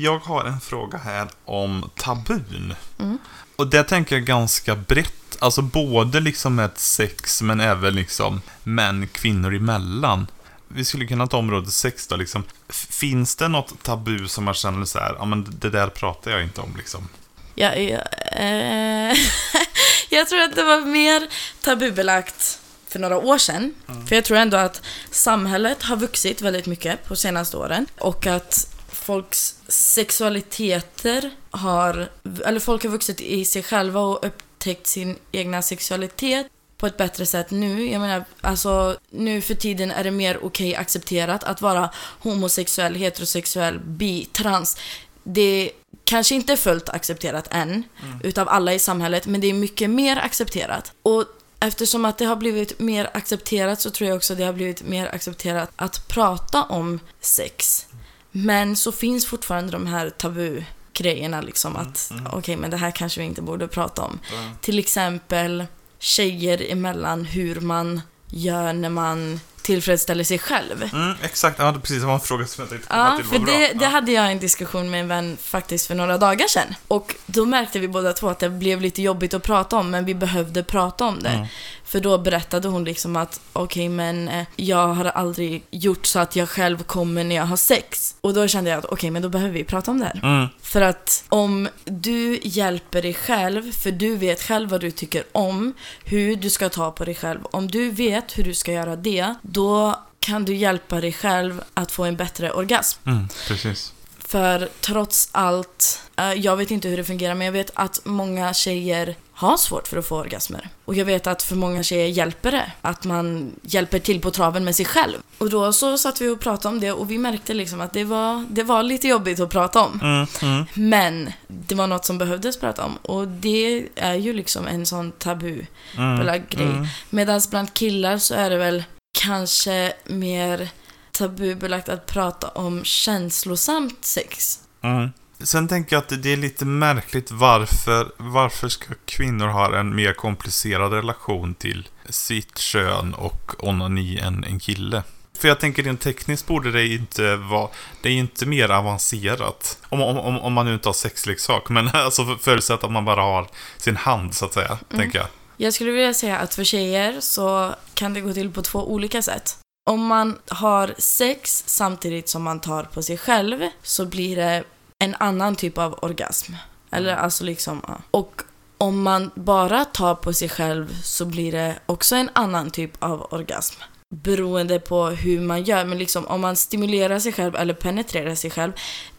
Jag 0.00 0.18
har 0.18 0.44
en 0.44 0.60
fråga 0.60 0.98
här 0.98 1.28
om 1.44 1.90
tabun. 1.96 2.74
Mm. 2.98 3.18
Och 3.56 3.66
det 3.66 3.82
tänker 3.82 4.16
jag 4.16 4.24
ganska 4.24 4.76
brett. 4.76 5.36
Alltså 5.38 5.62
både 5.62 6.20
liksom 6.20 6.54
med 6.54 6.70
sex 6.74 7.42
men 7.42 7.60
även 7.60 7.94
liksom 7.94 8.40
män, 8.62 9.08
kvinnor 9.08 9.54
emellan. 9.54 10.26
Vi 10.68 10.84
skulle 10.84 11.06
kunna 11.06 11.26
ta 11.26 11.36
område 11.36 11.70
sex 11.70 12.06
då 12.06 12.16
liksom. 12.16 12.44
Finns 12.68 13.36
det 13.36 13.48
något 13.48 13.82
tabu 13.82 14.28
som 14.28 14.44
man 14.44 14.54
känner 14.54 14.84
så 14.84 14.98
här, 14.98 15.16
ja 15.18 15.24
men 15.24 15.46
det 15.58 15.70
där 15.70 15.88
pratar 15.88 16.30
jag 16.30 16.42
inte 16.42 16.60
om 16.60 16.76
liksom. 16.76 17.08
Ja, 17.54 17.74
jag, 17.74 18.02
eh, 18.32 19.16
jag 20.08 20.28
tror 20.28 20.40
att 20.40 20.54
det 20.54 20.64
var 20.64 20.80
mer 20.80 21.28
tabubelagt 21.64 22.60
för 22.88 22.98
några 22.98 23.18
år 23.18 23.38
sedan. 23.38 23.74
För 24.08 24.14
jag 24.14 24.24
tror 24.24 24.36
ändå 24.36 24.56
att 24.56 24.82
samhället 25.10 25.82
har 25.82 25.96
vuxit 25.96 26.42
väldigt 26.42 26.66
mycket 26.66 27.04
på 27.04 27.16
senaste 27.16 27.56
åren. 27.56 27.86
Och 27.98 28.26
att 28.26 28.77
folks 29.08 29.54
sexualiteter 29.68 31.30
har, 31.50 32.08
eller 32.44 32.60
folk 32.60 32.82
har 32.82 32.90
vuxit 32.90 33.20
i 33.20 33.44
sig 33.44 33.62
själva 33.62 34.00
och 34.00 34.26
upptäckt 34.26 34.86
sin 34.86 35.16
egna 35.32 35.62
sexualitet 35.62 36.46
på 36.78 36.86
ett 36.86 36.96
bättre 36.96 37.26
sätt 37.26 37.50
nu. 37.50 37.90
Jag 37.90 38.00
menar, 38.00 38.24
alltså 38.40 38.98
nu 39.10 39.40
för 39.40 39.54
tiden 39.54 39.90
är 39.90 40.04
det 40.04 40.10
mer 40.10 40.44
okej 40.44 40.76
accepterat 40.76 41.44
att 41.44 41.62
vara 41.62 41.90
homosexuell, 42.20 42.94
heterosexuell, 42.94 43.78
bi, 43.78 44.24
trans. 44.24 44.76
Det 45.24 45.70
kanske 46.04 46.34
inte 46.34 46.52
är 46.52 46.56
fullt 46.56 46.88
accepterat 46.88 47.48
än 47.50 47.84
utav 48.22 48.48
alla 48.48 48.74
i 48.74 48.78
samhället, 48.78 49.26
men 49.26 49.40
det 49.40 49.46
är 49.46 49.54
mycket 49.54 49.90
mer 49.90 50.16
accepterat. 50.16 50.92
Och 51.02 51.24
eftersom 51.60 52.04
att 52.04 52.18
det 52.18 52.24
har 52.24 52.36
blivit 52.36 52.80
mer 52.80 53.10
accepterat 53.14 53.80
så 53.80 53.90
tror 53.90 54.08
jag 54.08 54.16
också 54.16 54.34
det 54.34 54.44
har 54.44 54.52
blivit 54.52 54.82
mer 54.82 55.06
accepterat 55.14 55.70
att 55.76 56.08
prata 56.08 56.62
om 56.62 57.00
sex. 57.20 57.86
Men 58.32 58.76
så 58.76 58.92
finns 58.92 59.26
fortfarande 59.26 59.72
de 59.72 59.86
här 59.86 60.10
tabu-grejerna 60.10 61.40
liksom 61.40 61.76
att 61.76 62.12
okej, 62.32 62.56
men 62.56 62.70
det 62.70 62.76
här 62.76 62.90
kanske 62.90 63.20
vi 63.20 63.26
inte 63.26 63.42
borde 63.42 63.68
prata 63.68 64.02
om. 64.02 64.18
Till 64.60 64.78
exempel 64.78 65.64
tjejer 65.98 66.72
emellan 66.72 67.24
hur 67.24 67.60
man 67.60 68.00
gör 68.30 68.72
när 68.72 68.90
man 68.90 69.40
tillfredsställer 69.62 70.24
sig 70.24 70.38
själv. 70.38 70.82
Mm, 70.92 71.14
exakt, 71.22 71.58
ja 71.58 71.72
det 71.72 71.80
precis, 71.80 72.00
det 72.00 72.06
var 72.06 72.14
en 72.14 72.20
fråga 72.20 72.46
som 72.46 72.62
jag 72.62 72.70
tänkte 72.70 72.88
komma 72.88 73.10
Ja, 73.10 73.16
till. 73.16 73.24
för 73.26 73.38
det, 73.46 73.58
det 73.78 73.84
ja. 73.84 73.88
hade 73.88 74.12
jag 74.12 74.32
en 74.32 74.38
diskussion 74.38 74.90
med 74.90 75.00
en 75.00 75.08
vän 75.08 75.36
faktiskt 75.42 75.86
för 75.86 75.94
några 75.94 76.18
dagar 76.18 76.46
sedan. 76.48 76.74
Och 76.88 77.14
då 77.26 77.46
märkte 77.46 77.78
vi 77.78 77.88
båda 77.88 78.12
två 78.12 78.28
att 78.28 78.38
det 78.38 78.50
blev 78.50 78.80
lite 78.80 79.02
jobbigt 79.02 79.34
att 79.34 79.42
prata 79.42 79.76
om, 79.76 79.90
men 79.90 80.04
vi 80.04 80.14
behövde 80.14 80.62
prata 80.62 81.04
om 81.06 81.22
det. 81.22 81.28
Mm. 81.28 81.46
För 81.84 82.00
då 82.00 82.18
berättade 82.18 82.68
hon 82.68 82.84
liksom 82.84 83.16
att 83.16 83.40
okej, 83.52 83.88
men 83.88 84.28
eh, 84.28 84.46
jag 84.56 84.88
har 84.88 85.04
aldrig 85.04 85.64
gjort 85.70 86.06
så 86.06 86.18
att 86.18 86.36
jag 86.36 86.48
själv 86.48 86.82
kommer 86.82 87.24
när 87.24 87.36
jag 87.36 87.44
har 87.46 87.56
sex. 87.56 88.14
Och 88.20 88.34
då 88.34 88.48
kände 88.48 88.70
jag 88.70 88.78
att 88.78 88.84
okej, 88.84 89.10
men 89.10 89.22
då 89.22 89.28
behöver 89.28 89.52
vi 89.54 89.64
prata 89.64 89.90
om 89.90 89.98
det 89.98 90.04
här. 90.04 90.20
Mm, 90.22 90.46
För 90.62 90.80
att 90.80 91.24
om 91.28 91.68
du 91.84 92.38
hjälper 92.42 93.02
dig 93.02 93.14
själv, 93.14 93.72
för 93.72 93.90
du 93.90 94.16
vet 94.16 94.42
själv 94.42 94.70
vad 94.70 94.80
du 94.80 94.90
tycker 94.90 95.24
om, 95.32 95.74
hur 96.04 96.36
du 96.36 96.50
ska 96.50 96.68
ta 96.68 96.90
på 96.90 97.04
dig 97.04 97.14
själv. 97.14 97.40
Om 97.50 97.68
du 97.70 97.90
vet 97.90 98.38
hur 98.38 98.44
du 98.44 98.54
ska 98.54 98.72
göra 98.72 98.96
det, 98.96 99.34
då 99.52 99.98
kan 100.20 100.44
du 100.44 100.54
hjälpa 100.56 101.00
dig 101.00 101.12
själv 101.12 101.62
att 101.74 101.92
få 101.92 102.04
en 102.04 102.16
bättre 102.16 102.52
orgasm. 102.52 103.00
mm, 103.06 103.28
precis. 103.48 103.92
För 104.18 104.68
trots 104.80 105.28
allt, 105.32 106.00
eh, 106.16 106.32
jag 106.32 106.56
vet 106.56 106.70
inte 106.70 106.88
hur 106.88 106.96
det 106.96 107.04
fungerar, 107.04 107.34
men 107.34 107.44
jag 107.44 107.52
vet 107.52 107.70
att 107.74 108.00
många 108.04 108.54
tjejer 108.54 109.16
har 109.32 109.56
svårt 109.56 109.88
för 109.88 109.96
att 109.96 110.06
få 110.06 110.16
orgasmer. 110.16 110.68
Och 110.84 110.94
jag 110.94 111.04
vet 111.04 111.26
att 111.26 111.42
för 111.42 111.56
många 111.56 111.82
tjejer 111.82 112.06
hjälper 112.06 112.52
det, 112.52 112.72
att 112.80 113.04
man 113.04 113.52
hjälper 113.62 113.98
till 113.98 114.20
på 114.20 114.30
traven 114.30 114.64
med 114.64 114.76
sig 114.76 114.84
själv. 114.86 115.16
Och 115.38 115.50
då 115.50 115.72
så 115.72 115.98
satt 115.98 116.20
vi 116.20 116.28
och 116.28 116.40
pratade 116.40 116.74
om 116.74 116.80
det 116.80 116.92
och 116.92 117.10
vi 117.10 117.18
märkte 117.18 117.54
liksom 117.54 117.80
att 117.80 117.92
det 117.92 118.04
var, 118.04 118.44
det 118.50 118.62
var 118.62 118.82
lite 118.82 119.08
jobbigt 119.08 119.40
att 119.40 119.50
prata 119.50 119.80
om. 119.84 120.00
Mm, 120.02 120.26
mm, 120.42 120.66
Men 120.74 121.32
det 121.48 121.74
var 121.74 121.86
något 121.86 122.04
som 122.04 122.18
behövdes 122.18 122.60
prata 122.60 122.84
om 122.84 122.96
och 122.96 123.28
det 123.28 123.88
är 123.94 124.14
ju 124.14 124.32
liksom 124.32 124.66
en 124.66 124.86
sån 124.86 125.12
tabubelagd 125.12 125.68
mm, 125.96 126.46
grej. 126.48 126.66
mm. 126.66 126.86
Medan 127.10 127.40
bland 127.50 127.74
killar 127.74 128.18
så 128.18 128.34
är 128.34 128.50
det 128.50 128.58
väl 128.58 128.84
kanske 129.18 129.92
mer 130.04 130.68
tabubelagt 131.12 131.88
att 131.88 132.06
prata 132.06 132.48
om 132.48 132.84
känslosamt 132.84 134.04
sex. 134.04 134.60
Mm. 134.82 135.10
Sen 135.40 135.68
tänker 135.68 135.96
jag 135.96 136.02
att 136.02 136.22
det 136.22 136.32
är 136.32 136.36
lite 136.36 136.64
märkligt 136.64 137.30
varför, 137.30 138.12
varför 138.16 138.68
ska 138.68 138.94
kvinnor 139.04 139.46
ha 139.46 139.78
en 139.78 139.96
mer 139.96 140.12
komplicerad 140.12 140.92
relation 140.92 141.54
till 141.54 141.88
sitt 142.08 142.58
kön 142.58 143.14
och 143.14 143.54
onani 143.58 144.18
än 144.18 144.44
en 144.44 144.60
kille? 144.60 145.02
För 145.38 145.48
jag 145.48 145.60
tänker 145.60 145.82
rent 145.82 146.00
tekniskt 146.00 146.46
borde 146.46 146.72
det 146.72 146.86
inte 146.86 147.36
vara, 147.36 147.68
det 148.02 148.08
är 148.08 148.12
inte 148.12 148.46
mer 148.46 148.68
avancerat. 148.70 149.78
Om, 149.88 150.02
om, 150.02 150.38
om, 150.38 150.52
man 150.52 150.66
nu 150.66 150.74
inte 150.74 150.88
har 150.88 150.94
sexleksak, 150.94 151.68
men 151.68 151.88
alltså 151.92 152.24
för- 152.24 152.36
förutsatt 152.36 152.84
att 152.84 152.92
man 152.92 153.04
bara 153.04 153.22
har 153.22 153.46
sin 153.76 153.96
hand 153.96 154.34
så 154.34 154.44
att 154.44 154.54
säga, 154.54 154.78
tänker 154.90 155.18
jag. 155.18 155.28
Jag 155.60 155.74
skulle 155.74 155.90
vilja 155.90 156.14
säga 156.14 156.38
att 156.38 156.54
för 156.54 156.64
tjejer 156.64 157.20
så 157.20 157.74
kan 157.94 158.14
det 158.14 158.20
gå 158.20 158.32
till 158.32 158.52
på 158.52 158.62
två 158.62 158.92
olika 158.92 159.22
sätt. 159.22 159.58
Om 159.90 160.06
man 160.06 160.38
har 160.48 160.94
sex 160.98 161.64
samtidigt 161.66 162.28
som 162.28 162.42
man 162.42 162.60
tar 162.60 162.82
på 162.84 163.02
sig 163.02 163.18
själv 163.18 163.68
så 163.82 164.06
blir 164.06 164.36
det 164.36 164.64
en 164.98 165.14
annan 165.14 165.56
typ 165.56 165.78
av 165.78 165.98
orgasm. 166.02 166.52
Eller 166.90 167.16
alltså 167.16 167.44
liksom, 167.44 167.82
ja. 167.88 167.98
Och 168.10 168.42
om 168.78 169.02
man 169.02 169.30
bara 169.34 169.84
tar 169.84 170.14
på 170.14 170.32
sig 170.32 170.48
själv 170.48 171.02
så 171.02 171.24
blir 171.24 171.52
det 171.52 171.78
också 171.86 172.16
en 172.16 172.30
annan 172.32 172.70
typ 172.70 173.02
av 173.02 173.26
orgasm. 173.30 173.80
Beroende 174.14 174.80
på 174.80 175.06
hur 175.06 175.40
man 175.40 175.62
gör. 175.64 175.84
Men 175.84 175.98
liksom 175.98 176.26
om 176.26 176.40
man 176.40 176.56
stimulerar 176.56 177.18
sig 177.18 177.32
själv 177.32 177.56
eller 177.56 177.74
penetrerar 177.74 178.34
sig 178.34 178.50
själv. 178.50 178.72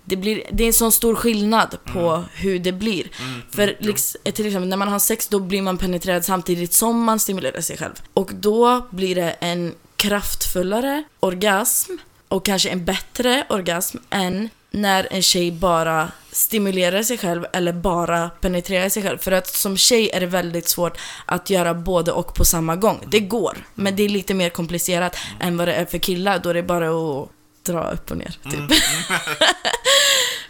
Det, 0.05 0.15
blir, 0.15 0.43
det 0.51 0.63
är 0.63 0.67
en 0.67 0.73
sån 0.73 0.91
stor 0.91 1.15
skillnad 1.15 1.77
på 1.85 2.23
hur 2.33 2.59
det 2.59 2.71
blir. 2.71 3.07
För 3.51 3.77
liksom, 3.79 4.21
till 4.23 4.45
exempel 4.45 4.69
när 4.69 4.77
man 4.77 4.87
har 4.87 4.99
sex 4.99 5.27
då 5.27 5.39
blir 5.39 5.61
man 5.61 5.77
penetrerad 5.77 6.25
samtidigt 6.25 6.73
som 6.73 7.03
man 7.03 7.19
stimulerar 7.19 7.61
sig 7.61 7.77
själv. 7.77 7.93
Och 8.13 8.31
då 8.33 8.87
blir 8.89 9.15
det 9.15 9.31
en 9.31 9.73
kraftfullare 9.95 11.03
orgasm 11.19 11.91
och 12.27 12.45
kanske 12.45 12.69
en 12.69 12.85
bättre 12.85 13.45
orgasm 13.49 13.97
än 14.09 14.49
när 14.71 15.07
en 15.11 15.21
tjej 15.21 15.51
bara 15.51 16.11
stimulerar 16.31 17.03
sig 17.03 17.17
själv 17.17 17.45
eller 17.53 17.73
bara 17.73 18.29
penetrerar 18.29 18.89
sig 18.89 19.03
själv. 19.03 19.17
För 19.17 19.31
att 19.31 19.47
som 19.47 19.77
tjej 19.77 20.09
är 20.09 20.19
det 20.19 20.25
väldigt 20.25 20.67
svårt 20.67 20.97
att 21.25 21.49
göra 21.49 21.73
både 21.73 22.11
och 22.11 22.33
på 22.35 22.45
samma 22.45 22.75
gång. 22.75 22.99
Det 23.07 23.19
går, 23.19 23.57
men 23.75 23.95
det 23.95 24.03
är 24.03 24.09
lite 24.09 24.33
mer 24.33 24.49
komplicerat 24.49 25.17
än 25.39 25.57
vad 25.57 25.67
det 25.67 25.73
är 25.73 25.85
för 25.85 25.97
killar 25.97 26.39
då 26.39 26.53
det 26.53 26.59
är 26.59 26.63
bara 26.63 26.89
att 26.89 27.29
dra 27.63 27.91
upp 27.91 28.11
och 28.11 28.17
ner. 28.17 28.37
Typ. 28.43 28.81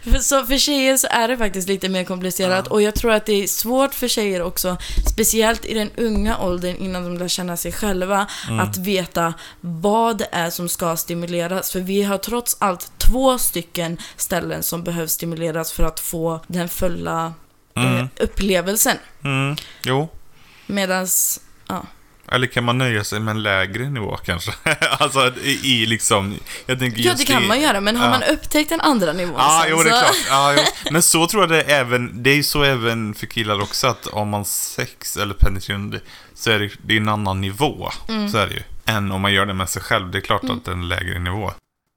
För, 0.02 0.18
så 0.18 0.46
för 0.46 0.58
tjejer 0.58 0.96
så 0.96 1.06
är 1.10 1.28
det 1.28 1.36
faktiskt 1.38 1.68
lite 1.68 1.88
mer 1.88 2.04
komplicerat 2.04 2.66
Ja. 2.68 2.72
och 2.72 2.82
jag 2.82 2.94
tror 2.94 3.12
att 3.12 3.26
det 3.26 3.42
är 3.42 3.46
svårt 3.46 3.94
för 3.94 4.08
tjejer 4.08 4.42
också, 4.42 4.76
speciellt 5.12 5.64
i 5.64 5.74
den 5.74 5.90
unga 5.96 6.38
åldern 6.38 6.76
innan 6.76 7.04
de 7.04 7.18
lär 7.18 7.28
känna 7.28 7.56
sig 7.56 7.72
själva, 7.72 8.26
Mm. 8.48 8.60
att 8.60 8.76
veta 8.76 9.34
vad 9.60 10.18
det 10.18 10.28
är 10.32 10.50
som 10.50 10.68
ska 10.68 10.96
stimuleras. 10.96 11.72
För 11.72 11.80
vi 11.80 12.02
har 12.02 12.18
trots 12.18 12.56
allt 12.60 12.92
två 12.98 13.38
stycken 13.38 13.98
ställen 14.16 14.62
som 14.62 14.84
behöver 14.84 15.06
stimuleras 15.06 15.72
för 15.72 15.84
att 15.84 16.00
få 16.00 16.40
den 16.46 16.68
fulla 16.68 17.32
eh, 17.76 17.92
Mm. 17.94 18.08
upplevelsen. 18.20 18.96
Mm. 19.24 19.56
Jo. 19.84 20.08
Medans, 20.66 21.40
Eller 22.30 22.46
kan 22.46 22.64
man 22.64 22.78
nöja 22.78 23.04
sig 23.04 23.20
med 23.20 23.32
en 23.32 23.42
lägre 23.42 23.90
nivå 23.90 24.16
kanske? 24.16 24.52
alltså 24.90 25.32
i, 25.42 25.82
i 25.82 25.86
liksom... 25.86 26.34
Jag 26.66 26.78
tänker 26.78 27.00
ja 27.02 27.14
det 27.18 27.24
kan 27.24 27.44
i, 27.44 27.46
man 27.46 27.60
göra, 27.60 27.80
men 27.80 27.96
har 27.96 28.04
ja. 28.04 28.10
man 28.10 28.22
upptäckt 28.22 28.70
den 28.70 28.80
andra 28.80 29.12
nivån 29.12 29.34
Ja, 29.38 29.60
sen 29.62 29.70
jo, 29.70 29.82
det 29.82 29.90
är 29.90 30.02
klart. 30.02 30.16
Ja. 30.28 30.64
Men 30.90 31.02
så 31.02 31.26
tror 31.26 31.42
jag 31.42 31.50
det 31.50 31.62
är 31.62 31.80
även, 31.80 32.22
det 32.22 32.30
är 32.30 32.34
ju 32.34 32.42
så 32.42 32.62
även 32.62 33.14
för 33.14 33.26
killar 33.26 33.62
också 33.62 33.86
att 33.86 34.06
om 34.06 34.28
man 34.28 34.44
sex 34.44 35.16
eller 35.16 35.34
penetrerande 35.34 36.00
så 36.34 36.50
är 36.50 36.58
det, 36.58 36.70
det 36.82 36.94
är 36.94 36.96
en 36.96 37.08
annan 37.08 37.40
nivå. 37.40 37.90
Mm. 38.08 38.28
Så 38.28 38.38
är 38.38 38.46
det 38.46 38.54
ju. 38.54 38.62
Än 38.84 39.12
om 39.12 39.20
man 39.20 39.32
gör 39.32 39.46
det 39.46 39.54
med 39.54 39.68
sig 39.68 39.82
själv. 39.82 40.10
Det 40.10 40.18
är 40.18 40.22
klart 40.22 40.44
att 40.44 40.64
det 40.64 40.70
är 40.70 40.74
en 40.74 40.88
lägre 40.88 41.18
nivå. 41.18 41.52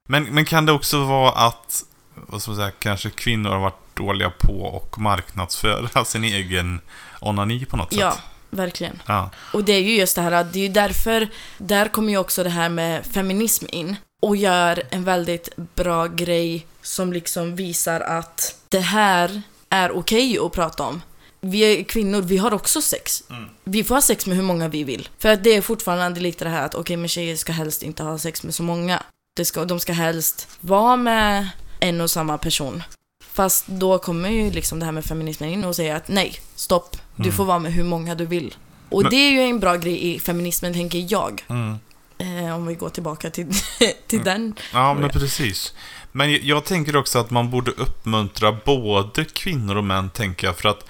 Men, 0.09 0.23
men 0.23 0.45
kan 0.45 0.65
det 0.65 0.71
också 0.71 1.03
vara 1.03 1.31
att, 1.31 1.83
vad 2.15 2.41
ska 2.41 2.51
man 2.51 2.57
säga, 2.57 2.71
kanske 2.79 3.09
kvinnor 3.09 3.49
har 3.49 3.59
varit 3.59 3.95
dåliga 3.95 4.29
på 4.29 4.83
att 4.83 4.99
marknadsföra 4.99 6.05
sin 6.05 6.23
egen 6.23 6.81
onani 7.21 7.65
på 7.65 7.77
något 7.77 7.93
Ja, 7.93 8.11
sätt? 8.11 8.21
Verkligen. 8.55 9.01
Ja. 9.07 9.31
Och 9.53 9.63
det 9.63 9.73
är 9.73 9.81
ju 9.81 9.95
just 9.95 10.15
det 10.15 10.21
här 10.21 10.43
det 10.43 10.59
är 10.59 10.63
ju 10.63 10.69
därför, 10.69 11.27
där 11.57 11.87
kommer 11.87 12.11
ju 12.11 12.17
också 12.17 12.43
det 12.43 12.49
här 12.49 12.69
med 12.69 13.05
feminism 13.05 13.65
in. 13.69 13.95
Och 14.21 14.35
gör 14.35 14.83
en 14.89 15.03
väldigt 15.03 15.49
bra 15.55 16.07
grej 16.07 16.65
som 16.81 17.13
liksom 17.13 17.55
visar 17.55 18.01
att 18.01 18.55
det 18.69 18.79
här 18.79 19.41
är 19.69 19.91
okej 19.91 20.39
att 20.39 20.51
prata 20.51 20.83
om. 20.83 21.01
Vi 21.41 21.61
är 21.61 21.83
kvinnor, 21.83 22.21
vi 22.21 22.37
har 22.37 22.53
också 22.53 22.81
sex. 22.81 23.23
Vi 23.63 23.83
får 23.83 23.95
ha 23.95 24.01
sex 24.01 24.25
med 24.25 24.37
hur 24.37 24.43
många 24.43 24.67
vi 24.67 24.83
vill. 24.83 25.09
För 25.19 25.29
att 25.29 25.43
det 25.43 25.55
är 25.55 25.61
fortfarande 25.61 26.19
lite 26.19 26.45
det 26.45 26.49
här 26.49 26.65
att 26.65 26.75
okej, 26.75 26.97
men 26.97 27.07
tjejer 27.07 27.35
ska 27.35 27.51
helst 27.51 27.83
inte 27.83 28.03
ha 28.03 28.17
sex 28.17 28.43
med 28.43 28.55
så 28.55 28.63
många. 28.63 29.03
Det 29.35 29.45
ska, 29.45 29.65
de 29.65 29.79
ska 29.79 29.93
helst 29.93 30.47
vara 30.59 30.95
med 30.95 31.49
en 31.79 32.01
och 32.01 32.11
samma 32.11 32.37
person. 32.37 32.83
Fast 33.33 33.67
då 33.67 33.99
kommer 33.99 34.29
ju 34.29 34.51
liksom 34.51 34.79
det 34.79 34.85
här 34.85 34.91
med 34.91 35.05
feminismen 35.05 35.49
in 35.49 35.63
och 35.63 35.75
säger 35.75 35.95
att 35.95 36.07
nej, 36.07 36.39
stopp. 36.55 36.97
Du 37.15 37.23
Mm. 37.23 37.35
får 37.35 37.45
vara 37.45 37.59
med 37.59 37.73
hur 37.73 37.83
många 37.83 38.15
du 38.15 38.25
vill. 38.25 38.55
Och 38.89 39.01
Men- 39.01 39.09
det 39.09 39.15
är 39.15 39.31
ju 39.31 39.39
en 39.41 39.59
bra 39.59 39.75
grej 39.75 40.13
i 40.15 40.19
feminismen, 40.19 40.73
tänker 40.73 41.05
jag. 41.11 41.43
Mm. 41.47 41.75
Eh, 42.17 42.55
om 42.55 42.65
vi 42.65 42.75
går 42.75 42.89
tillbaka 42.89 43.29
till, 43.29 43.47
till 44.07 44.23
den. 44.23 44.55
Ja, 44.73 44.93
men 44.93 45.09
precis. 45.09 45.73
Men 46.11 46.31
jag, 46.31 46.41
jag 46.43 46.65
tänker 46.65 46.95
också 46.95 47.19
att 47.19 47.29
man 47.31 47.49
borde 47.51 47.71
uppmuntra 47.71 48.57
både 48.65 49.25
kvinnor 49.25 49.75
och 49.75 49.83
män, 49.83 50.09
tänker 50.09 50.47
jag. 50.47 50.57
För 50.57 50.69
att 50.69 50.85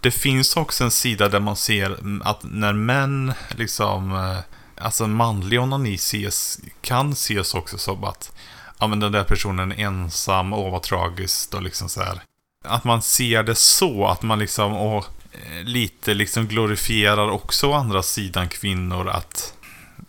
det 0.00 0.10
finns 0.10 0.56
också 0.56 0.84
en 0.84 0.90
sida 0.90 1.28
där 1.28 1.40
man 1.40 1.56
ser 1.56 1.86
mm, 1.86 2.22
att 2.24 2.40
när 2.42 2.72
män, 2.72 3.32
liksom, 3.56 4.12
eh, 4.14 4.84
alltså 4.84 5.06
manlig 5.06 5.60
onani 5.60 5.94
ses, 5.94 6.60
kan 6.80 7.12
ses 7.12 7.54
också 7.54 7.78
som 7.78 8.04
att, 8.04 8.32
ja 8.78 8.86
men 8.86 9.00
den 9.00 9.12
där 9.12 9.24
personen 9.24 9.72
är 9.72 9.84
ensam, 9.84 10.52
åh 10.52 10.72
vad 10.72 10.82
tragiskt 10.82 11.54
och 11.54 11.62
liksom 11.62 11.88
så 11.88 12.02
här. 12.02 12.20
Att 12.64 12.84
man 12.84 13.02
ser 13.02 13.42
det 13.42 13.54
så, 13.54 14.06
att 14.06 14.22
man 14.22 14.38
liksom, 14.38 14.72
och 14.76 14.96
eh, 14.96 15.04
lite 15.64 16.14
liksom 16.14 16.46
glorifierar 16.46 17.30
också 17.30 17.66
å 17.70 17.72
andra 17.72 18.02
sidan 18.02 18.48
kvinnor 18.48 19.08
att 19.08 19.54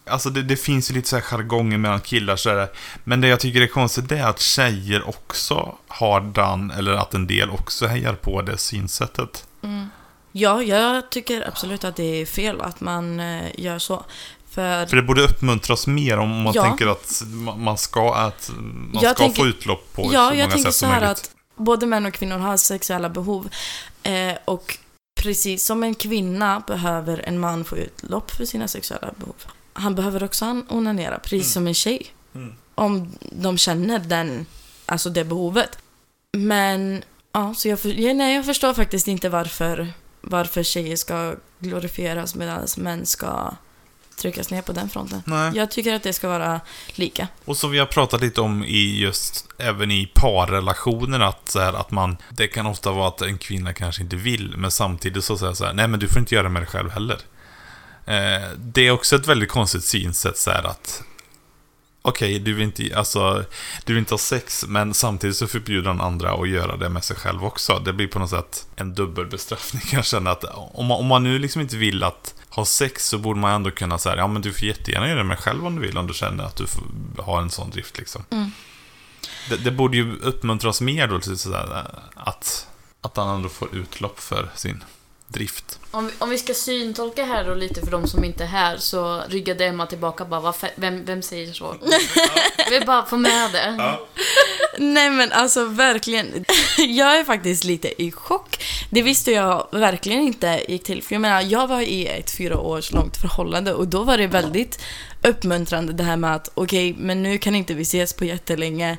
Alltså 0.09 0.29
det, 0.29 0.41
det 0.43 0.55
finns 0.55 0.91
ju 0.91 0.95
lite 0.95 1.09
så 1.09 1.15
här 1.15 1.23
jargonger 1.23 1.77
mellan 1.77 2.01
killar 2.01 2.35
så 2.35 2.53
det. 2.53 2.69
Men 3.03 3.21
det 3.21 3.27
jag 3.27 3.39
tycker 3.39 3.61
är 3.61 3.67
konstigt 3.67 4.09
det 4.09 4.17
är 4.17 4.27
att 4.27 4.39
tjejer 4.39 5.09
också 5.09 5.75
har 5.87 6.21
den, 6.21 6.71
eller 6.71 6.91
att 6.93 7.13
en 7.13 7.27
del 7.27 7.49
också 7.49 7.87
hejar 7.87 8.13
på 8.13 8.41
det 8.41 8.57
synsättet. 8.57 9.47
Ja, 10.31 10.61
jag 10.63 11.09
tycker 11.11 11.47
absolut 11.47 11.83
att 11.83 11.95
det 11.95 12.21
är 12.21 12.25
fel 12.25 12.61
att 12.61 12.81
man 12.81 13.19
eh, 13.19 13.43
gör 13.57 13.79
så. 13.79 14.05
För 14.49 14.85
För 14.85 14.95
det 14.95 15.01
borde 15.03 15.21
uppmuntras 15.21 15.87
mer 15.87 16.17
om 16.17 16.41
man 16.41 16.53
Ja. 16.53 16.63
tänker 16.63 16.87
att 16.87 17.05
ma- 17.25 17.57
man 17.57 17.77
ska, 17.77 18.15
att 18.15 18.51
man 18.57 18.89
Jag 18.93 19.15
ska 19.15 19.23
tänker- 19.23 19.41
få 19.43 19.47
utlopp 19.47 19.93
på 19.93 20.01
ja, 20.01 20.07
så 20.09 20.15
jag 20.15 20.29
många 20.31 20.41
tänker 20.43 20.57
sätt 20.57 20.73
så 20.73 20.79
som 20.79 20.89
här 20.89 20.99
möjligt. 21.01 21.17
att 21.17 21.31
både 21.55 21.85
män 21.85 22.05
och 22.05 22.13
kvinnor 22.13 22.37
har 22.37 22.57
sexuella 22.57 23.09
behov. 23.09 23.49
Eh, 24.03 24.33
och 24.45 24.77
precis 25.15 25.65
som 25.65 25.83
en 25.83 25.95
kvinna 25.95 26.63
behöver 26.67 27.17
en 27.27 27.39
man 27.39 27.65
få 27.65 27.77
utlopp 27.77 28.31
för 28.31 28.45
sina 28.45 28.67
sexuella 28.67 29.13
behov. 29.17 29.35
Han 29.73 29.95
behöver 29.95 30.23
också 30.23 30.45
an- 30.45 30.65
onanera, 30.69 31.19
precis 31.19 31.51
som 31.53 31.67
en 31.67 31.73
tjej. 31.73 32.07
Mm. 32.35 32.53
Om 32.75 33.11
de 33.31 33.57
känner 33.57 33.99
den, 33.99 34.45
alltså 34.85 35.09
det 35.09 35.23
behovet. 35.23 35.77
Men, 36.31 37.03
ja, 37.31 37.53
så 37.57 37.67
jag, 37.67 37.79
nej, 38.15 38.35
jag 38.35 38.45
förstår 38.45 38.73
faktiskt 38.73 39.07
inte 39.07 39.29
varför, 39.29 39.93
varför 40.21 40.63
tjejer 40.63 40.95
ska 40.95 41.35
glorifieras 41.59 42.35
medan 42.35 42.67
män 42.77 43.05
ska 43.05 43.51
tryckas 44.17 44.49
ner 44.49 44.61
på 44.61 44.71
den 44.71 44.89
fronten. 44.89 45.23
Nej. 45.25 45.51
Jag 45.55 45.71
tycker 45.71 45.93
att 45.93 46.03
det 46.03 46.13
ska 46.13 46.29
vara 46.29 46.61
lika. 46.95 47.27
Och 47.45 47.57
som 47.57 47.71
vi 47.71 47.79
har 47.79 47.85
pratat 47.85 48.21
lite 48.21 48.41
om 48.41 48.63
i 48.63 48.99
just, 48.99 49.45
även 49.57 49.91
i 49.91 50.11
parrelationer, 50.13 51.19
att, 51.19 51.49
så 51.49 51.59
här, 51.59 51.73
att 51.73 51.91
man, 51.91 52.17
det 52.29 52.47
kan 52.47 52.65
ofta 52.65 52.91
vara 52.91 53.07
att 53.07 53.21
en 53.21 53.37
kvinna 53.37 53.73
kanske 53.73 54.03
inte 54.03 54.15
vill, 54.15 54.53
men 54.57 54.71
samtidigt 54.71 55.23
så 55.23 55.37
säger 55.37 55.53
så 55.53 55.65
här, 55.65 55.73
nej 55.73 55.87
men 55.87 55.99
du 55.99 56.07
får 56.07 56.19
inte 56.19 56.35
göra 56.35 56.49
med 56.49 56.61
dig 56.61 56.67
själv 56.67 56.89
heller. 56.89 57.17
Eh, 58.05 58.49
det 58.57 58.87
är 58.87 58.91
också 58.91 59.15
ett 59.15 59.27
väldigt 59.27 59.49
konstigt 59.49 59.83
synsätt 59.83 60.37
så 60.37 60.51
här 60.51 60.63
att, 60.63 61.03
okej, 62.01 62.39
du 62.39 62.53
vill 62.53 62.63
inte, 62.63 62.97
alltså, 62.97 63.45
du 63.85 63.93
vill 63.93 63.99
inte 63.99 64.13
ha 64.13 64.19
sex, 64.19 64.65
men 64.67 64.93
samtidigt 64.93 65.35
så 65.35 65.47
förbjuder 65.47 65.89
den 65.89 66.01
andra 66.01 66.31
att 66.31 66.49
göra 66.49 66.77
det 66.77 66.89
med 66.89 67.03
sig 67.03 67.15
själv 67.15 67.45
också. 67.45 67.79
Det 67.85 67.93
blir 67.93 68.07
på 68.07 68.19
något 68.19 68.29
sätt 68.29 68.67
en 68.75 68.93
dubbelbestraffning 68.93 69.81
kan 69.89 69.97
jag 69.97 70.05
känna 70.05 70.31
att, 70.31 70.43
om 70.73 70.85
man, 70.85 70.99
om 70.99 71.05
man 71.05 71.23
nu 71.23 71.39
liksom 71.39 71.61
inte 71.61 71.77
vill 71.77 72.03
att 72.03 72.33
ha 72.55 72.65
sex 72.65 73.07
så 73.07 73.17
borde 73.17 73.39
man 73.39 73.51
ändå 73.51 73.71
kunna 73.71 73.97
säga, 73.97 74.15
ja 74.15 74.27
men 74.27 74.41
du 74.41 74.53
får 74.53 74.63
jättegärna 74.63 75.07
göra 75.07 75.17
det 75.17 75.23
med 75.23 75.39
själv 75.39 75.65
om 75.67 75.75
du 75.75 75.81
vill, 75.81 75.97
om 75.97 76.07
du 76.07 76.13
känner 76.13 76.43
att 76.43 76.55
du 76.55 76.65
har 77.21 77.41
en 77.41 77.49
sån 77.49 77.69
drift 77.69 77.97
liksom. 77.97 78.23
Mm. 78.29 78.51
Det, 79.49 79.57
det 79.57 79.71
borde 79.71 79.97
ju 79.97 80.19
uppmuntras 80.19 80.81
mer 80.81 81.07
då 81.07 81.19
till 81.19 81.37
sådär 81.37 81.87
att, 82.15 82.67
att 83.01 83.17
han 83.17 83.35
ändå 83.35 83.49
får 83.49 83.75
utlopp 83.75 84.19
för 84.19 84.49
sin 84.55 84.83
drift. 85.27 85.79
Om 85.91 86.05
vi, 86.07 86.13
om 86.19 86.29
vi 86.29 86.37
ska 86.37 86.53
syntolka 86.53 87.25
här 87.25 87.43
då 87.45 87.53
lite 87.53 87.81
för 87.81 87.91
de 87.91 88.07
som 88.07 88.23
inte 88.23 88.43
är 88.43 88.47
här 88.47 88.77
så 88.77 89.21
ryggade 89.29 89.65
Emma 89.65 89.85
tillbaka 89.85 90.25
bara, 90.25 90.39
"Vad 90.39 90.55
fe- 90.55 90.69
vem, 90.75 91.05
vem 91.05 91.21
säger 91.21 91.53
så? 91.53 91.75
Jag 92.57 92.69
vill 92.69 92.85
bara 92.85 93.05
få 93.05 93.17
med 93.17 93.51
det. 93.51 93.97
Nej 94.77 95.09
men 95.09 95.31
alltså 95.31 95.65
verkligen. 95.65 96.45
Jag 96.77 97.19
är 97.19 97.23
faktiskt 97.23 97.63
lite 97.63 98.01
i 98.03 98.11
chock. 98.11 98.63
Det 98.89 99.01
visste 99.01 99.31
jag 99.31 99.67
verkligen 99.71 100.21
inte 100.21 100.61
gick 100.67 100.83
till. 100.83 101.03
För 101.03 101.15
jag 101.15 101.21
menar, 101.21 101.41
jag 101.41 101.67
var 101.67 101.81
i 101.81 102.07
ett 102.07 102.31
fyra 102.31 102.57
års 102.59 102.91
långt 102.91 103.17
förhållande 103.17 103.73
och 103.73 103.87
då 103.87 104.03
var 104.03 104.17
det 104.17 104.27
väldigt 104.27 104.81
uppmuntrande 105.23 105.93
det 105.93 106.03
här 106.03 106.17
med 106.17 106.35
att 106.35 106.49
okej, 106.53 106.95
men 106.97 107.23
nu 107.23 107.37
kan 107.37 107.55
inte 107.55 107.73
vi 107.73 107.81
ses 107.81 108.13
på 108.13 108.25
jättelänge. 108.25 108.97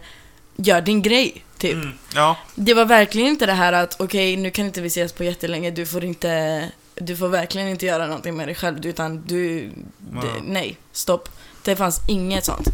Gör 0.56 0.80
din 0.80 1.02
grej, 1.02 1.44
typ. 1.58 1.74
Mm. 1.74 1.92
Ja, 2.14 2.36
Det 2.54 2.74
var 2.74 2.84
verkligen 2.84 3.28
inte 3.28 3.46
det 3.46 3.52
här 3.52 3.72
att 3.72 4.00
okej, 4.00 4.36
nu 4.36 4.50
kan 4.50 4.66
inte 4.66 4.80
vi 4.80 4.86
ses 4.86 5.12
på 5.12 5.24
jättelänge. 5.24 5.70
Du 5.70 5.86
får 5.86 6.04
inte... 6.04 6.70
Du 6.94 7.16
får 7.16 7.28
verkligen 7.28 7.68
inte 7.68 7.86
göra 7.86 8.06
någonting 8.06 8.36
med 8.36 8.48
dig 8.48 8.54
själv, 8.54 8.86
utan 8.86 9.22
du... 9.26 9.60
Det, 9.98 10.26
Ja. 10.26 10.42
nej, 10.44 10.76
stopp. 10.92 11.28
Det 11.62 11.76
fanns 11.76 12.00
inget 12.08 12.44
sånt. 12.44 12.66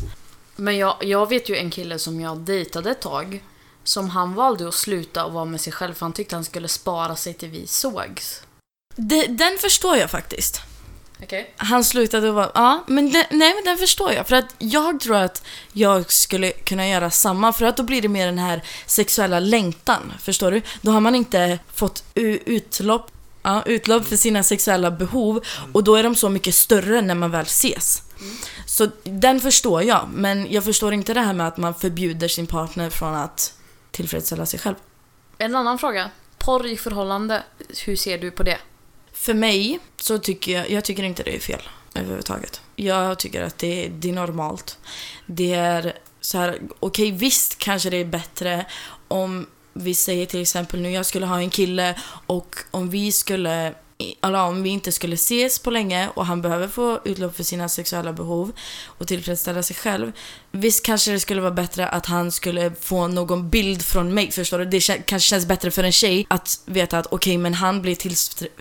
Men 0.57 0.77
jag, 0.77 0.97
jag 1.01 1.29
vet 1.29 1.49
ju 1.49 1.57
en 1.57 1.71
kille 1.71 1.99
som 1.99 2.21
jag 2.21 2.39
dejtade 2.39 2.91
ett 2.91 3.01
tag. 3.01 3.43
Som 3.85 4.11
han 4.11 4.35
valde 4.35 4.69
att 4.69 4.75
sluta 4.75 5.25
och 5.25 5.33
vara 5.33 5.45
med 5.45 5.61
sig 5.61 5.73
själv 5.73 5.95
för 5.95 6.07
han 6.07 6.13
tyckte 6.13 6.37
han 6.37 6.45
skulle 6.45 6.69
spara 6.69 7.17
sig 7.17 7.35
till 7.35 7.49
vi 7.49 7.67
sågs. 7.67 8.43
Det, 8.97 9.27
den 9.27 9.59
förstår 9.61 9.97
jag 9.97 10.11
faktiskt. 10.11 10.61
Okej. 11.23 11.55
Han 11.57 11.85
slutade 11.85 12.29
och 12.29 12.35
var, 12.35 12.53
ja, 12.55 12.85
men 12.87 13.13
den, 13.13 13.25
nej 13.31 13.55
men 13.55 13.65
den 13.65 13.79
förstår 13.79 14.13
jag. 14.13 14.29
För 14.29 14.37
att 14.37 14.55
jag 14.59 15.01
tror 15.01 15.17
att 15.17 15.45
jag 15.73 16.13
skulle 16.13 16.51
kunna 16.51 16.89
göra 16.89 17.11
samma. 17.11 17.53
För 17.53 17.65
att 17.65 17.77
då 17.77 17.83
blir 17.83 18.03
det 18.03 18.09
mer 18.09 18.27
den 18.27 18.39
här 18.39 18.63
sexuella 18.87 19.41
längtan, 19.41 20.13
förstår 20.21 20.51
du? 20.51 20.63
Då 20.81 20.91
har 20.91 21.01
man 21.01 21.15
inte 21.15 21.59
fått 21.75 22.05
utlopp, 22.15 23.11
ja, 23.43 23.63
utlopp 23.67 24.07
för 24.07 24.17
sina 24.17 24.43
sexuella 24.43 24.91
behov. 24.91 25.45
Och 25.73 25.85
då 25.85 25.97
är 25.97 26.03
de 26.03 26.15
så 26.15 26.29
mycket 26.29 26.55
större 26.55 27.01
när 27.01 27.15
man 27.15 27.31
väl 27.31 27.47
ses. 27.47 28.03
Så 28.67 28.89
den 29.05 29.41
förstår 29.41 29.83
jag, 29.83 30.09
men 30.13 30.53
jag 30.53 30.65
förstår 30.65 30.95
inte 30.95 31.15
det 31.15 31.21
här 31.21 31.33
med 31.33 31.49
att 31.49 31.57
man 31.57 31.75
förbjuder 31.75 32.29
sin 32.29 32.47
partner 32.47 32.91
från 32.91 33.15
att 33.15 33.55
tillfredsställa 33.91 34.47
sig 34.47 34.61
själv. 34.61 34.75
En 35.39 35.57
annan 35.57 35.79
fråga. 35.79 36.11
Porr 36.39 36.67
i 36.67 36.77
förhållande, 36.77 37.43
hur 37.87 37.97
ser 37.97 38.19
du 38.19 38.31
på 38.31 38.43
det? 38.43 38.59
För 39.23 39.35
mig 39.35 39.79
så 39.97 40.19
tycker 40.19 40.53
jag, 40.53 40.71
jag 40.71 40.85
tycker 40.85 41.03
inte 41.03 41.23
det 41.23 41.37
är 41.37 41.41
fel 41.41 41.63
överhuvudtaget. 41.95 42.61
Jag 42.77 43.19
tycker 43.19 43.43
att 43.43 43.59
det, 43.59 43.89
det 43.89 44.09
är 44.09 44.13
normalt. 44.13 44.79
Det 45.27 45.53
är 45.53 45.99
så 46.21 46.39
här, 46.39 46.59
okej 46.81 47.11
visst 47.11 47.59
kanske 47.59 47.91
det 47.91 47.97
är 47.97 48.05
bättre 48.05 48.67
om 49.09 49.47
vi 49.73 49.95
säger 49.95 50.27
till 50.27 50.43
exempel 50.43 50.81
nu 50.81 50.91
jag 50.91 51.07
skulle 51.07 51.27
ha 51.27 51.39
en 51.39 51.51
kille 51.51 51.99
och 52.27 52.57
om 52.71 52.91
vi 52.91 53.13
skulle 53.13 53.75
eller 54.23 54.43
om 54.43 54.63
vi 54.63 54.71
inte 54.71 54.93
skulle 54.93 55.15
ses 55.15 55.59
på 55.59 55.71
länge 55.71 56.09
och 56.15 56.27
han 56.27 56.43
behöver 56.43 56.69
få 56.69 57.01
utlopp 57.05 57.37
för 57.37 57.43
sina 57.43 57.69
sexuella 57.69 58.13
behov 58.13 58.53
och 58.85 59.09
tillfredsställa 59.09 59.63
sig 59.63 59.77
själv. 59.77 60.13
Visst 60.51 60.85
kanske 60.85 61.13
det 61.13 61.21
skulle 61.21 61.41
vara 61.41 61.51
bättre 61.51 61.89
att 61.89 62.07
han 62.07 62.33
skulle 62.33 62.73
få 62.81 63.07
någon 63.07 63.51
bild 63.51 63.83
från 63.83 64.15
mig, 64.15 64.31
förstår 64.31 64.59
du? 64.59 64.65
Det 64.65 65.07
kanske 65.07 65.29
känns 65.29 65.47
bättre 65.47 65.71
för 65.71 65.85
en 65.85 65.93
tjej 65.93 66.27
att 66.31 66.61
veta 66.65 66.99
att 66.99 67.07
okej, 67.11 67.39
men 67.39 67.55
han 67.55 67.83
blir 67.83 67.97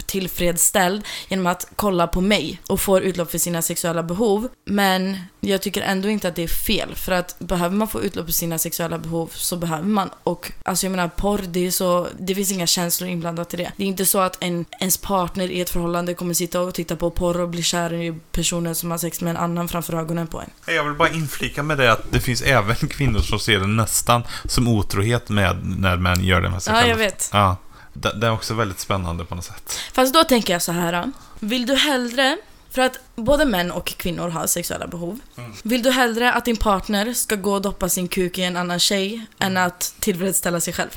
tillfredsställd 0.05 1.03
genom 1.29 1.47
att 1.47 1.71
kolla 1.75 2.07
på 2.07 2.21
mig 2.21 2.61
och 2.67 2.79
får 2.79 3.01
utlopp 3.01 3.31
för 3.31 3.37
sina 3.37 3.61
sexuella 3.61 4.03
behov. 4.03 4.47
Men 4.65 5.17
jag 5.39 5.61
tycker 5.61 5.81
ändå 5.81 6.09
inte 6.09 6.27
att 6.27 6.35
det 6.35 6.43
är 6.43 6.47
fel, 6.47 6.95
för 6.95 7.11
att 7.11 7.39
behöver 7.39 7.75
man 7.75 7.87
få 7.87 8.01
utlopp 8.01 8.25
för 8.25 8.33
sina 8.33 8.57
sexuella 8.57 8.97
behov 8.97 9.31
så 9.33 9.57
behöver 9.57 9.87
man. 9.87 10.09
Och 10.23 10.51
alltså 10.65 10.85
jag 10.85 10.91
menar, 10.91 11.07
porr, 11.07 11.41
det 11.47 11.67
är 11.67 11.71
så, 11.71 12.07
det 12.19 12.35
finns 12.35 12.51
inga 12.51 12.67
känslor 12.67 13.09
inblandat 13.09 13.53
i 13.53 13.57
det. 13.57 13.71
Det 13.77 13.83
är 13.83 13.87
inte 13.87 14.05
så 14.05 14.19
att 14.19 14.37
en, 14.43 14.65
ens 14.79 14.97
partner 14.97 15.30
i 15.39 15.61
ett 15.61 15.69
förhållande 15.69 16.13
kommer 16.13 16.33
sitta 16.33 16.61
och 16.61 16.73
titta 16.73 16.95
på 16.95 17.11
porr 17.11 17.39
och 17.41 17.49
bli 17.49 17.63
kär 17.63 17.93
i 17.93 18.19
personen 18.31 18.75
som 18.75 18.91
har 18.91 18.97
sex 18.97 19.21
med 19.21 19.31
en 19.31 19.37
annan 19.37 19.67
framför 19.67 19.93
ögonen 19.93 20.27
på 20.27 20.41
en. 20.41 20.49
Jag 20.75 20.83
vill 20.83 20.93
bara 20.93 21.09
inflika 21.09 21.63
med 21.63 21.77
det 21.77 21.91
att 21.91 22.11
det 22.11 22.19
finns 22.19 22.41
även 22.41 22.75
kvinnor 22.75 23.19
som 23.19 23.39
ser 23.39 23.59
det 23.59 23.67
nästan 23.67 24.23
som 24.45 24.67
otrohet 24.67 25.29
med 25.29 25.57
när 25.79 25.97
män 25.97 26.23
gör 26.23 26.41
det 26.41 26.49
med 26.49 26.63
sig 26.63 26.73
Ja, 26.73 26.79
jag 26.79 26.85
själva. 26.87 27.03
vet. 27.05 27.29
Ja. 27.33 27.57
Det, 27.93 28.13
det 28.19 28.27
är 28.27 28.31
också 28.31 28.53
väldigt 28.53 28.79
spännande 28.79 29.25
på 29.25 29.35
något 29.35 29.45
sätt. 29.45 29.79
Fast 29.93 30.13
då 30.13 30.23
tänker 30.23 30.53
jag 30.53 30.61
så 30.61 30.71
här. 30.71 31.11
Vill 31.39 31.65
du 31.65 31.75
hellre, 31.75 32.37
för 32.69 32.81
att 32.81 32.99
både 33.15 33.45
män 33.45 33.71
och 33.71 33.85
kvinnor 33.87 34.29
har 34.29 34.47
sexuella 34.47 34.87
behov. 34.87 35.19
Vill 35.63 35.83
du 35.83 35.91
hellre 35.91 36.33
att 36.33 36.45
din 36.45 36.57
partner 36.57 37.13
ska 37.13 37.35
gå 37.35 37.53
och 37.53 37.61
doppa 37.61 37.89
sin 37.89 38.07
kuk 38.07 38.37
i 38.37 38.43
en 38.43 38.57
annan 38.57 38.79
tjej 38.79 39.25
än 39.39 39.57
att 39.57 39.95
tillfredsställa 39.99 40.59
sig 40.59 40.73
själv? 40.73 40.89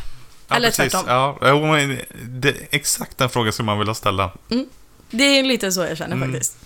Ja, 0.54 0.56
Eller 0.58 0.68
precis. 0.70 0.92
tvärtom. 0.92 1.08
Ja, 1.08 1.38
det 2.28 2.48
är 2.48 2.68
exakt 2.70 3.18
den 3.18 3.28
frågan 3.30 3.52
som 3.52 3.66
man 3.66 3.78
vill 3.78 3.94
ställa. 3.94 4.32
Det 5.10 5.24
är 5.38 5.42
lite 5.42 5.72
så 5.72 5.80
jag 5.80 5.98
känner 5.98 6.16
Mm. 6.16 6.32
faktiskt. 6.32 6.56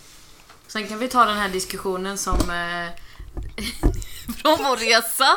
Sen 0.66 0.88
kan 0.88 0.98
vi 0.98 1.08
ta 1.08 1.24
den 1.24 1.36
här 1.36 1.48
diskussionen 1.48 2.18
som 2.18 2.34
eh, 2.34 2.88
från 4.42 4.58
vår 4.64 4.76
resa 4.76 5.28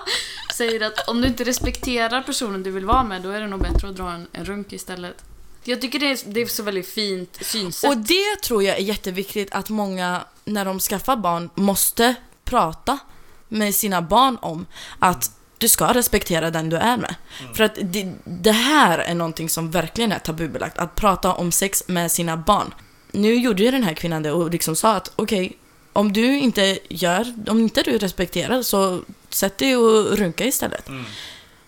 säger 0.55 0.81
att 0.87 1.07
om 1.07 1.21
du 1.21 1.27
inte 1.27 1.43
respekterar 1.43 2.21
personen 2.21 2.63
du 2.63 2.71
vill 2.71 2.85
vara 2.85 3.03
med 3.03 3.21
då 3.21 3.29
är 3.29 3.41
det 3.41 3.47
nog 3.47 3.61
bättre 3.61 3.89
att 3.89 3.95
dra 3.95 4.11
en, 4.11 4.27
en 4.31 4.45
runk 4.45 4.73
istället. 4.73 5.15
Jag 5.63 5.81
tycker 5.81 5.99
det 5.99 6.05
är, 6.11 6.19
det 6.25 6.41
är 6.41 6.45
så 6.45 6.63
väldigt 6.63 6.89
fint 6.89 7.37
synsätt. 7.41 7.89
Och 7.89 7.97
det 7.97 8.41
tror 8.43 8.63
jag 8.63 8.77
är 8.77 8.81
jätteviktigt 8.81 9.51
att 9.51 9.69
många, 9.69 10.23
när 10.45 10.65
de 10.65 10.79
skaffar 10.79 11.15
barn, 11.15 11.49
måste 11.55 12.15
prata 12.43 12.99
med 13.47 13.75
sina 13.75 14.01
barn 14.01 14.37
om. 14.41 14.65
Att 14.99 15.31
du 15.61 15.67
ska 15.67 15.93
respektera 15.93 16.51
den 16.51 16.69
du 16.69 16.77
är 16.77 16.97
med. 16.97 17.15
För 17.55 17.63
att 17.63 17.77
det, 17.81 18.13
det 18.23 18.51
här 18.51 18.99
är 18.99 19.15
någonting 19.15 19.49
som 19.49 19.71
verkligen 19.71 20.11
är 20.11 20.19
tabubelagt. 20.19 20.77
Att 20.77 20.95
prata 20.95 21.33
om 21.33 21.51
sex 21.51 21.83
med 21.87 22.11
sina 22.11 22.37
barn. 22.37 22.73
Nu 23.11 23.35
gjorde 23.35 23.63
ju 23.63 23.71
den 23.71 23.83
här 23.83 23.93
kvinnan 23.93 24.23
det 24.23 24.31
och 24.31 24.51
liksom 24.51 24.75
sa 24.75 24.93
att 24.93 25.11
okej, 25.15 25.57
om 25.93 26.13
du 26.13 26.39
inte 26.39 26.79
gör, 26.89 27.33
om 27.47 27.59
inte 27.59 27.81
du 27.81 27.97
respekterar 27.97 28.61
så 28.61 29.01
sätt 29.29 29.57
dig 29.57 29.75
och 29.77 30.17
runka 30.17 30.45
istället. 30.45 30.89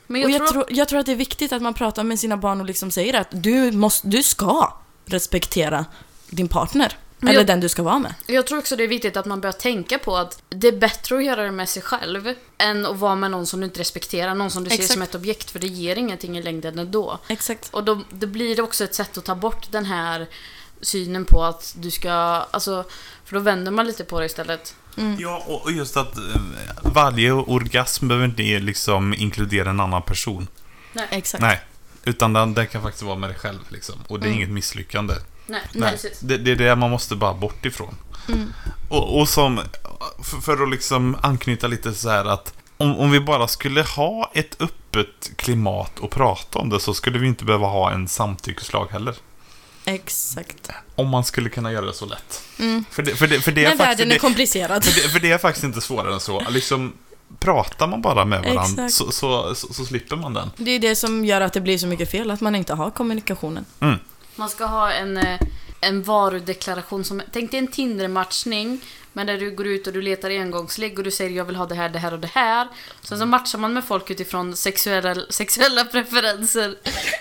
Men 0.08 0.24
och 0.24 0.30
jag, 0.30 0.42
jag, 0.42 0.48
tror, 0.48 0.64
tror, 0.64 0.78
jag 0.78 0.88
tror 0.88 1.00
att 1.00 1.06
det 1.06 1.12
är 1.12 1.16
viktigt 1.16 1.54
att 1.54 1.62
man 1.62 1.74
pratar 1.74 2.04
med 2.04 2.20
sina 2.20 2.38
barn 2.38 2.60
och 2.62 2.66
liksom 2.66 2.92
säger 2.92 3.14
att 3.14 3.28
du, 3.32 3.72
måste, 3.72 4.08
du 4.08 4.24
ska 4.24 4.74
respektera 5.06 5.86
din 6.30 6.48
partner. 6.48 6.98
Eller 7.30 7.40
jag- 7.40 7.48
den 7.48 7.60
du 7.60 7.70
ska 7.70 7.84
vara 7.84 8.00
med. 8.00 8.14
jag 8.28 8.48
tror 8.48 8.60
också 8.60 8.76
det 8.76 8.84
är 8.84 8.88
viktigt 8.88 9.18
att 9.18 9.26
man 9.26 9.42
börjar 9.42 9.54
tänka 9.54 10.00
på 10.00 10.18
att 10.18 10.42
det 10.50 10.68
är 10.68 10.78
bättre 10.78 11.18
att 11.18 11.24
göra 11.26 11.44
det 11.44 11.52
med 11.52 11.70
sig 11.70 11.82
själv 11.82 12.34
än 12.58 12.86
att 12.86 12.98
vara 12.98 13.16
med 13.16 13.32
någon 13.32 13.46
som 13.48 13.60
du 13.60 13.66
inte 13.66 13.80
respekterar, 13.80 14.36
någon 14.36 14.52
som 14.52 14.64
du 14.64 14.70
ser 14.70 14.76
Exakt. 14.76 14.94
som 14.94 15.02
ett 15.02 15.16
objekt, 15.16 15.52
för 15.52 15.60
det 15.60 15.68
ger 15.68 15.96
ingenting 15.96 16.38
i 16.38 16.42
längden 16.44 16.80
ändå. 16.80 17.20
Exakt. 17.28 17.70
Och 17.72 17.84
då, 17.84 18.02
då 18.10 18.28
blir 18.28 18.56
det 18.56 18.62
också 18.62 18.84
ett 18.84 18.96
sätt 18.96 19.18
att 19.18 19.26
ta 19.26 19.36
bort 19.36 19.72
den 19.72 19.86
här 19.86 20.28
synen 20.82 21.26
på 21.26 21.44
att 21.44 21.76
du 21.78 21.92
ska, 21.92 22.12
alltså, 22.12 22.86
för 23.26 23.36
då 23.36 23.40
vänder 23.42 23.72
man 23.72 23.88
lite 23.88 24.04
på 24.04 24.20
det 24.20 24.26
istället. 24.26 24.76
Ja, 25.20 25.44
och 25.48 25.72
just 25.72 25.98
att 25.98 26.18
eh, 26.18 26.24
varje 26.82 27.32
orgasm 27.32 28.08
behöver 28.08 28.26
inte 28.26 28.44
liksom 28.44 29.14
inkludera 29.14 29.70
en 29.70 29.80
annan 29.80 30.02
person. 30.02 30.48
Exakt. 31.10 31.42
Nej. 31.42 31.62
Utan 32.04 32.34
den, 32.34 32.54
den 32.54 32.68
kan 32.68 32.82
faktiskt 32.82 33.04
vara 33.04 33.16
med 33.16 33.30
dig 33.30 33.38
själv 33.38 33.60
liksom. 33.70 33.96
Och 34.08 34.20
det 34.20 34.28
är 34.28 34.32
inget 34.32 34.50
misslyckande. 34.50 35.14
Nej, 35.48 35.62
Nej, 35.72 35.92
precis. 35.92 36.20
det, 36.20 36.38
det 36.38 36.52
är 36.52 36.56
det 36.56 36.76
man 36.76 36.90
måste 36.90 37.16
bara 37.16 37.34
bort 37.34 37.66
ifrån. 37.66 37.96
Och, 38.90 39.20
och 39.20 39.30
som, 39.30 39.62
för, 40.24 40.38
för 40.38 40.64
att 40.64 40.70
liksom 40.70 41.18
anknyta 41.22 41.68
lite 41.68 41.94
så 41.94 42.10
här 42.10 42.26
att 42.26 42.54
om, 42.78 43.00
om 43.00 43.12
vi 43.12 43.20
bara 43.20 43.48
skulle 43.48 43.82
ha 43.82 44.32
ett 44.34 44.62
öppet 44.62 45.32
klimat 45.36 46.00
och 46.00 46.12
prata 46.12 46.60
om 46.60 46.70
det 46.70 46.80
så 46.80 46.94
skulle 46.94 47.20
vi 47.20 47.28
inte 47.28 47.46
behöva 47.46 47.68
ha 47.68 47.92
en 47.92 48.08
samtyckeslag 48.08 48.88
heller. 48.92 49.16
Exakt. 49.86 50.70
Om 50.96 51.10
man 51.10 51.24
skulle 51.24 51.50
kunna 51.50 51.72
göra 51.72 51.86
det 51.86 51.94
så 51.94 52.06
lätt. 52.06 52.44
För, 52.90 53.04
det, 53.04 53.16
för, 53.16 53.28
det, 53.28 53.42
för, 53.42 53.52
det 53.52 53.66
är 53.66 53.70
Men 53.70 53.78
världen 53.78 54.12
är 54.12 54.18
komplicerad. 54.18 54.84
för, 54.84 55.02
det, 55.02 55.10
för 55.10 55.20
det 55.20 55.32
är 55.32 55.38
faktiskt 55.38 55.64
inte 55.64 55.82
svårare 55.82 56.14
än 56.14 56.20
så. 56.20 56.44
Liksom, 56.50 56.94
pratar 57.40 57.88
man 57.88 58.02
bara 58.02 58.26
med 58.26 58.44
varandra 58.44 58.90
så, 58.90 59.12
så, 59.12 59.56
så, 59.56 59.74
så 59.74 59.86
slipper 59.86 60.16
man 60.16 60.34
den. 60.34 60.52
Det 60.58 60.72
är 60.72 60.80
det 60.80 60.96
som 60.96 61.26
gör 61.26 61.42
att 61.42 61.54
det 61.54 61.62
blir 61.62 61.78
så 61.78 61.88
mycket 61.88 62.12
fel, 62.12 62.32
att 62.32 62.42
man 62.42 62.56
inte 62.56 62.74
har 62.74 62.92
kommunikationen. 62.92 63.66
Mm. 63.80 64.00
Man 64.36 64.50
ska 64.50 64.66
ha 64.66 64.92
en, 64.92 65.18
eh, 65.18 65.40
en 65.82 66.04
varudeklaration 66.04 67.04
som, 67.04 67.22
tänk 67.34 67.52
dig 67.52 67.58
en 67.60 67.68
Tinder-matchning, 67.68 68.82
men 69.14 69.28
där 69.28 69.38
du 69.38 69.52
går 69.56 69.68
ut 69.68 69.88
och 69.88 69.94
du 69.94 70.02
letar 70.02 70.30
engångsligg 70.30 70.98
och 70.98 71.04
du 71.04 71.12
säger 71.12 71.32
jag 71.38 71.46
vill 71.46 71.56
ha 71.56 71.66
det 71.66 71.76
här, 71.76 71.90
det 71.90 72.00
här 72.00 72.14
och 72.14 72.20
det 72.20 72.30
här. 72.34 72.68
Sen 73.02 73.20
så 73.20 73.26
matchar 73.26 73.60
man 73.60 73.74
med 73.74 73.84
folk 73.84 74.10
utifrån 74.10 74.56
sexuella, 74.56 75.16
sexuella 75.30 75.86
preferenser. 75.86 76.76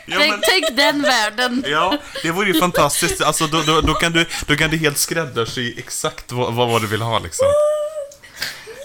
Ja, 0.06 0.16
tänk, 0.18 0.30
men- 0.30 0.40
tänk 0.48 0.76
den 0.76 1.02
världen! 1.02 1.64
Ja, 1.68 1.98
det 2.22 2.30
vore 2.30 2.48
ju 2.48 2.60
fantastiskt. 2.60 3.20
Alltså, 3.22 3.46
då, 3.46 3.62
då, 3.62 3.80
då, 3.80 3.94
kan 3.94 4.12
du, 4.12 4.26
då 4.46 4.56
kan 4.56 4.70
du 4.70 4.76
helt 4.76 4.98
skräddarsy 4.98 5.74
exakt 5.78 6.32
vad, 6.32 6.54
vad, 6.54 6.68
vad 6.68 6.82
du 6.82 6.86
vill 6.86 7.02
ha 7.02 7.18
liksom. 7.18 7.46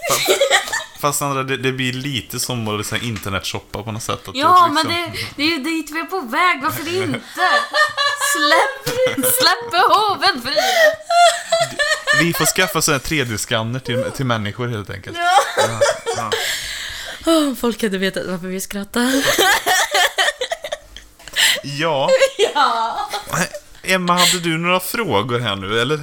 Fa- 0.10 1.00
Fast 1.00 1.20
Sandra, 1.20 1.44
det, 1.44 1.58
det 1.58 1.72
blir 1.72 1.94
lite 1.94 2.40
som 2.40 2.68
att 2.68 2.78
liksom, 2.78 2.98
internetshoppa 3.02 3.84
på 3.84 3.92
något 3.92 4.04
sätt. 4.04 4.28
Att 4.28 4.36
Ja, 4.36 4.66
du 4.68 4.74
men 4.74 4.88
liksom- 4.88 5.14
det, 5.36 5.44
det 5.44 5.44
är 5.44 5.58
ju 5.58 5.64
dit 5.64 5.92
vi 5.92 6.00
är 6.00 6.04
på 6.04 6.20
väg, 6.20 6.62
varför 6.64 6.96
inte? 7.04 7.22
Släpp, 8.34 8.96
släpp 9.34 9.72
behoven 9.72 10.42
fria! 10.42 10.64
Vi 12.22 12.34
får 12.34 12.46
skaffa 12.46 12.82
sådana 12.82 13.00
3D-skanner 13.04 13.80
till, 13.80 14.04
till 14.16 14.26
människor 14.26 14.68
helt 14.68 14.90
enkelt. 14.90 15.18
Ja, 15.18 15.80
ja. 16.18 16.32
Åh, 17.26 17.54
folk 17.56 17.84
hade 17.84 17.98
vetat 17.98 18.24
varför 18.28 18.48
vi 18.48 18.62
skrattar. 18.62 19.12
ja. 21.64 22.10
Emma, 23.84 24.14
hade 24.14 24.40
du 24.40 24.58
några 24.58 24.80
frågor 24.80 25.40
här 25.40 25.56
nu? 25.56 25.80
Eller 25.82 26.00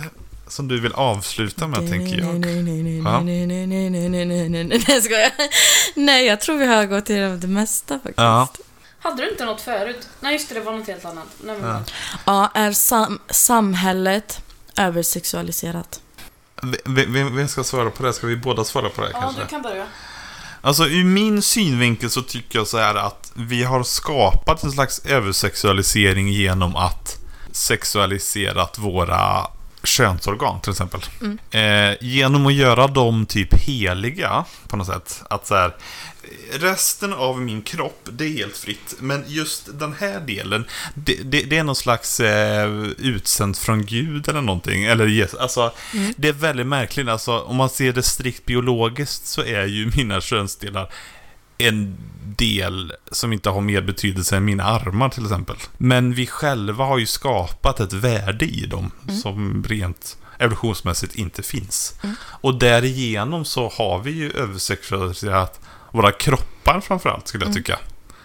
som 0.55 0.69
du 0.69 0.81
vill 0.81 0.93
avsluta 0.93 1.69
med, 1.69 1.91
tänker 1.91 2.19
jag. 2.19 2.41
Nej, 2.41 2.63
nej, 2.63 2.83
nej, 2.83 3.01
nej, 3.03 3.47
nej, 3.47 3.67
nej, 3.67 3.91
nej, 3.91 3.91
nej, 3.91 4.27
nej, 4.27 4.49
nej, 4.49 4.65
nej, 4.65 4.85
nej, 4.89 5.03
ska 5.03 5.15
jag? 5.15 5.33
Nej, 5.95 6.27
jag 6.27 6.41
tror 6.41 6.59
vi 6.59 6.67
har 6.67 6.87
gått 6.87 7.11
igenom 7.11 7.41
det 7.41 7.47
mesta 7.47 7.95
faktiskt. 7.95 8.19
Ja. 8.19 8.49
Hade 8.99 9.23
du 9.23 9.31
inte 9.31 9.45
något 9.45 9.61
förut? 9.61 10.09
Nej, 10.21 10.33
just 10.33 10.49
det, 10.49 10.55
det 10.55 10.61
var 10.61 10.73
något 10.73 10.87
helt 10.87 11.05
annat. 11.05 11.27
Nej, 11.43 11.57
men, 11.61 11.71
Ja. 11.71 11.83
Ja, 12.25 12.51
är 12.55 12.73
sam 12.73 13.19
samhället 13.31 14.41
översexualiserat? 14.77 16.01
Vem, 16.85 17.37
vem 17.37 17.49
ska 17.49 17.65
svara 17.65 17.91
på 17.91 18.03
det? 18.03 18.13
Ska 18.13 18.27
vi 18.27 18.37
båda 18.37 18.65
svara 18.65 18.89
på 18.89 19.01
det 19.01 19.11
ja, 19.13 19.21
kanske? 19.21 19.43
du 19.43 19.47
kan 19.47 19.63
börja. 19.63 19.87
Alltså 20.61 20.87
ur 20.87 21.05
min 21.05 21.43
synvinkel 21.43 22.11
så 22.11 22.23
tycker 22.23 22.59
jag 22.59 22.67
så 22.67 22.79
här 22.79 22.95
att 22.95 23.33
vi 23.35 23.65
har 23.65 23.83
skapat 23.83 24.63
en 24.65 24.73
slags 24.73 25.07
översexualisering 25.07 26.29
genom 26.29 26.77
att 26.77 27.17
sexualiserat 27.53 28.79
våra 28.79 29.47
könsorgan 29.85 30.61
till 30.61 30.71
exempel. 30.71 31.01
Eh, 31.51 31.97
genom 32.01 32.47
att 32.47 32.55
göra 32.55 32.87
dem 32.87 33.27
typ 33.27 33.55
heliga 33.55 34.45
på 34.69 34.77
något 34.77 34.87
sätt. 34.87 35.23
Att 35.31 35.47
så 35.47 35.55
här, 35.55 35.75
resten 36.53 37.13
av 37.13 37.41
min 37.41 37.63
kropp, 37.63 38.09
det 38.13 38.25
är 38.25 38.29
helt 38.29 38.57
fritt. 38.57 38.95
Men 39.01 39.25
just 39.27 39.79
den 39.79 39.93
här 39.93 40.21
delen, 40.21 40.65
det, 40.95 41.15
det, 41.25 41.43
det 41.43 41.59
är 41.59 41.65
någon 41.65 41.77
slags 41.77 42.21
eh, 42.21 42.73
utsänt 42.99 43.59
från 43.59 43.87
Gud 43.87 44.29
eller 44.29 44.41
någonting. 44.41 44.85
Eller 44.85 45.07
Jesus. 45.07 45.41
Alltså, 45.41 45.73
det 46.17 46.29
är 46.29 46.33
väldigt 46.33 46.67
märkligt. 46.67 47.09
Alltså, 47.09 47.39
om 47.39 47.57
man 47.57 47.71
ser 47.71 47.93
det 47.93 48.03
strikt 48.03 48.45
biologiskt 48.45 49.27
så 49.27 49.43
är 49.43 49.67
ju 49.67 49.91
mina 49.97 50.21
könsdelar 50.21 50.91
en 51.59 51.97
del 52.37 52.93
som 53.13 53.33
inte 53.33 53.51
har 53.51 53.61
mer 53.61 53.81
betydelse 53.83 54.37
än 54.37 54.45
mina 54.45 54.65
armar 54.65 55.09
till 55.09 55.25
exempel. 55.25 55.57
Men 55.79 56.15
vi 56.15 56.27
själva 56.27 56.85
har 56.85 56.99
ju 56.99 57.07
skapat 57.07 57.81
ett 57.81 57.93
värde 57.93 58.45
i 58.45 58.67
dem 58.67 58.91
som 59.23 59.65
rent 59.69 60.17
evolutionsmässigt 60.39 61.15
inte 61.15 61.43
finns. 61.43 61.95
Och 62.17 62.59
därigenom 62.59 63.45
så 63.45 63.69
har 63.69 63.99
vi 63.99 64.11
ju 64.11 64.31
översexualiserat 64.31 65.61
våra 65.91 66.13
kroppar 66.13 66.81
framförallt 66.81 67.29
skulle 67.29 67.45
jag 67.45 67.55
tycka. 67.55 67.79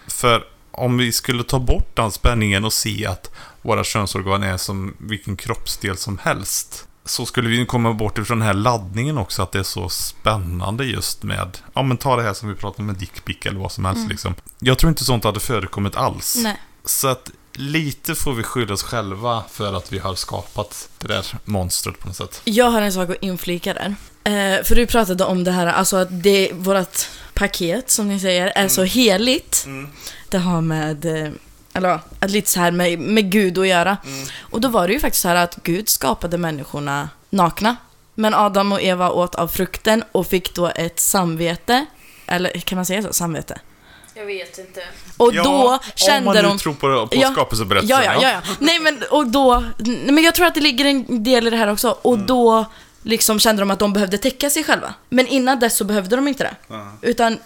För 0.06 0.44
om 0.70 0.98
vi 0.98 1.12
skulle 1.12 1.44
ta 1.44 1.58
bort 1.58 1.96
den 1.96 2.10
spänningen 2.10 2.64
och 2.64 2.72
se 2.72 3.06
att 3.06 3.30
våra 3.62 3.84
könsorgan 3.84 4.42
är 4.42 4.56
som 4.56 4.94
vilken 4.98 5.36
kroppsdel 5.36 5.96
som 5.96 6.18
helst. 6.18 6.88
Så 7.04 7.26
skulle 7.26 7.48
vi 7.48 7.66
komma 7.66 7.92
bort 7.92 8.18
ifrån 8.18 8.38
den 8.38 8.46
här 8.46 8.54
laddningen 8.54 9.18
också, 9.18 9.42
att 9.42 9.52
det 9.52 9.58
är 9.58 9.62
så 9.62 9.88
spännande 9.88 10.84
just 10.84 11.22
med, 11.22 11.58
ja 11.74 11.82
men 11.82 11.96
ta 11.96 12.16
det 12.16 12.22
här 12.22 12.34
som 12.34 12.48
vi 12.48 12.54
pratade 12.54 12.82
med 12.82 12.94
dickpic 12.94 13.36
eller 13.44 13.60
vad 13.60 13.72
som 13.72 13.84
helst 13.84 14.08
liksom. 14.08 14.34
Jag 14.58 14.78
tror 14.78 14.90
inte 14.90 15.04
sånt 15.04 15.24
hade 15.24 15.40
förekommit 15.40 15.96
alls. 15.96 16.36
Nej. 16.42 16.56
Så 16.84 17.08
att 17.08 17.30
lite 17.52 18.14
får 18.14 18.32
vi 18.32 18.42
skylla 18.42 18.74
oss 18.74 18.82
själva 18.82 19.44
för 19.50 19.72
att 19.72 19.92
vi 19.92 19.98
har 19.98 20.14
skapat 20.14 20.88
det 20.98 21.08
där 21.08 21.26
monstret 21.44 21.98
på 21.98 22.06
något 22.06 22.16
sätt. 22.16 22.40
Jag 22.44 22.70
har 22.70 22.82
en 22.82 22.92
sak 22.92 23.10
att 23.10 23.22
inflika 23.22 23.74
där. 23.74 23.94
Eh, 24.24 24.64
för 24.64 24.74
du 24.74 24.86
pratade 24.86 25.24
om 25.24 25.44
det 25.44 25.52
här, 25.52 25.66
alltså 25.66 25.96
att 25.96 26.22
det, 26.22 26.50
vårt 26.52 27.08
paket, 27.34 27.90
som 27.90 28.08
ni 28.08 28.20
säger, 28.20 28.46
är 28.46 28.68
så 28.68 28.82
heligt. 28.82 29.66
Det 30.28 30.38
har 30.38 30.60
med, 30.60 31.04
eh, 31.04 31.32
eller 31.72 32.00
att 32.20 32.30
lite 32.30 32.50
så 32.50 32.60
här 32.60 32.70
med, 32.70 32.98
med 32.98 33.30
Gud 33.32 33.58
att 33.58 33.66
göra. 33.66 33.96
Och 34.40 34.60
då 34.60 34.68
var 34.68 34.86
det 34.86 34.92
ju 34.92 35.00
faktiskt 35.00 35.22
så 35.22 35.28
här 35.28 35.36
att 35.36 35.56
Gud 35.62 35.88
skapade 35.88 36.38
människorna 36.38 37.08
nakna. 37.30 37.76
Men 38.14 38.34
Adam 38.34 38.72
och 38.72 38.82
Eva 38.82 39.10
åt 39.10 39.34
av 39.34 39.48
frukten 39.48 40.04
och 40.12 40.26
fick 40.26 40.54
då 40.54 40.66
ett 40.68 41.00
samvete. 41.00 41.86
Eller 42.26 42.50
kan 42.50 42.76
man 42.76 42.86
säga 42.86 43.02
så? 43.02 43.12
Samvete. 43.12 43.58
Jag 44.14 44.26
vet 44.26 44.58
inte. 44.58 44.82
Och 45.16 45.34
Ja, 45.34 45.42
då 45.42 45.72
om 45.72 45.78
kände 45.94 46.24
man 46.24 46.36
nu 46.36 46.42
de... 46.42 46.58
tror 46.58 46.72
på, 46.74 47.06
på 47.06 47.16
Ja. 47.16 47.32
skapelseberättelsen. 47.32 48.02
Ja, 48.04 48.12
ja, 48.14 48.22
ja, 48.22 48.30
ja. 48.30 48.54
Nej 48.58 48.78
men 48.80 49.02
och 49.10 49.26
då, 49.26 49.64
nej, 49.78 50.12
men 50.12 50.24
jag 50.24 50.34
tror 50.34 50.46
att 50.46 50.54
det 50.54 50.60
ligger 50.60 50.84
en 50.84 51.24
del 51.24 51.46
i 51.46 51.50
det 51.50 51.56
här 51.56 51.72
också. 51.72 51.96
Och 52.02 52.14
Mm. 52.14 52.26
då 52.26 52.64
liksom 53.02 53.38
kände 53.38 53.62
de 53.62 53.70
att 53.70 53.78
de 53.78 53.92
behövde 53.92 54.18
täcka 54.18 54.50
sig 54.50 54.64
själva. 54.64 54.94
Men 55.08 55.26
innan 55.26 55.58
dess 55.60 55.76
så 55.76 55.84
behövde 55.84 56.16
de 56.16 56.28
inte 56.28 56.44
det. 56.44 56.54
Ja. 56.68 56.92
Utan, 57.02 57.38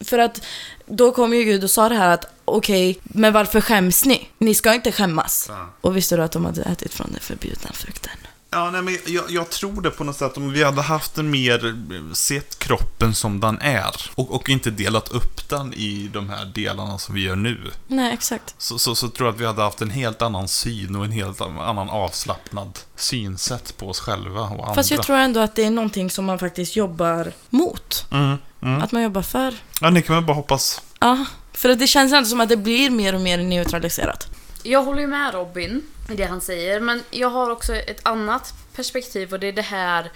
för 0.00 0.18
att 0.18 0.42
då 0.86 1.12
kom 1.12 1.34
ju 1.34 1.44
Gud 1.44 1.64
och 1.64 1.70
sa 1.70 1.88
det 1.88 1.94
här 1.94 2.08
att 2.08 2.24
okej, 2.44 2.98
men 3.02 3.32
varför 3.32 3.60
skäms 3.60 4.04
ni? 4.04 4.28
Ni 4.38 4.54
ska 4.54 4.74
inte 4.74 4.92
skämmas. 4.92 5.46
Ja. 5.48 5.68
Och 5.80 5.96
visste 5.96 6.16
du 6.16 6.22
att 6.22 6.32
de 6.32 6.44
hade 6.44 6.62
ätit 6.62 6.94
från 6.94 7.10
den 7.12 7.20
förbjudna 7.20 7.70
frukten? 7.72 8.12
Ja, 8.50 8.70
nej, 8.70 8.82
men 8.82 8.98
jag, 9.06 9.24
jag 9.30 9.50
tror 9.50 9.82
det 9.82 9.90
på 9.90 10.04
något 10.04 10.16
sätt. 10.16 10.36
Om 10.36 10.52
vi 10.52 10.64
hade 10.64 10.82
haft 10.82 11.18
en 11.18 11.30
mer, 11.30 11.66
eh, 11.66 12.12
sett 12.12 12.58
kroppen 12.58 13.14
som 13.14 13.40
den 13.40 13.58
är 13.60 14.10
och, 14.14 14.34
och 14.34 14.48
inte 14.48 14.70
delat 14.70 15.08
upp 15.08 15.48
den 15.48 15.74
i 15.74 16.10
de 16.12 16.28
här 16.28 16.44
delarna 16.44 16.98
som 16.98 17.14
vi 17.14 17.22
gör 17.22 17.36
nu. 17.36 17.58
Nej, 17.86 18.12
exakt. 18.12 18.54
Så, 18.58 18.78
så, 18.78 18.94
så 18.94 19.08
tror 19.08 19.26
jag 19.26 19.34
att 19.34 19.40
vi 19.40 19.46
hade 19.46 19.62
haft 19.62 19.82
en 19.82 19.90
helt 19.90 20.22
annan 20.22 20.48
syn 20.48 20.96
och 20.96 21.04
en 21.04 21.12
helt 21.12 21.40
annan 21.40 21.90
avslappnad 21.90 22.78
synsätt 22.96 23.76
på 23.76 23.88
oss 23.88 24.00
själva 24.00 24.40
och 24.40 24.62
andra. 24.62 24.74
Fast 24.74 24.90
jag 24.90 25.02
tror 25.02 25.16
ändå 25.16 25.40
att 25.40 25.56
det 25.56 25.64
är 25.64 25.70
någonting 25.70 26.10
som 26.10 26.24
man 26.24 26.38
faktiskt 26.38 26.76
jobbar 26.76 27.32
mot. 27.50 28.06
Mm, 28.10 28.36
mm. 28.62 28.82
Att 28.82 28.92
man 28.92 29.02
jobbar 29.02 29.22
för. 29.22 29.54
Ja, 29.80 29.90
ni 29.90 30.02
kan 30.02 30.16
väl 30.16 30.24
bara 30.24 30.36
hoppas. 30.36 30.82
Ja, 31.00 31.24
för 31.52 31.68
att 31.68 31.78
det 31.78 31.86
känns 31.86 32.12
ändå 32.12 32.28
som 32.28 32.40
att 32.40 32.48
det 32.48 32.56
blir 32.56 32.90
mer 32.90 33.14
och 33.14 33.20
mer 33.20 33.38
neutraliserat. 33.38 34.37
Jag 34.62 34.82
håller 34.82 35.00
ju 35.00 35.06
med 35.06 35.34
Robin 35.34 35.82
i 36.10 36.14
det 36.14 36.24
han 36.24 36.40
säger, 36.40 36.80
men 36.80 37.02
jag 37.10 37.30
har 37.30 37.50
också 37.50 37.74
ett 37.74 38.00
annat 38.02 38.54
perspektiv 38.74 39.32
och 39.32 39.40
det 39.40 39.46
är 39.46 39.52
det 39.52 39.62
här 39.62 40.12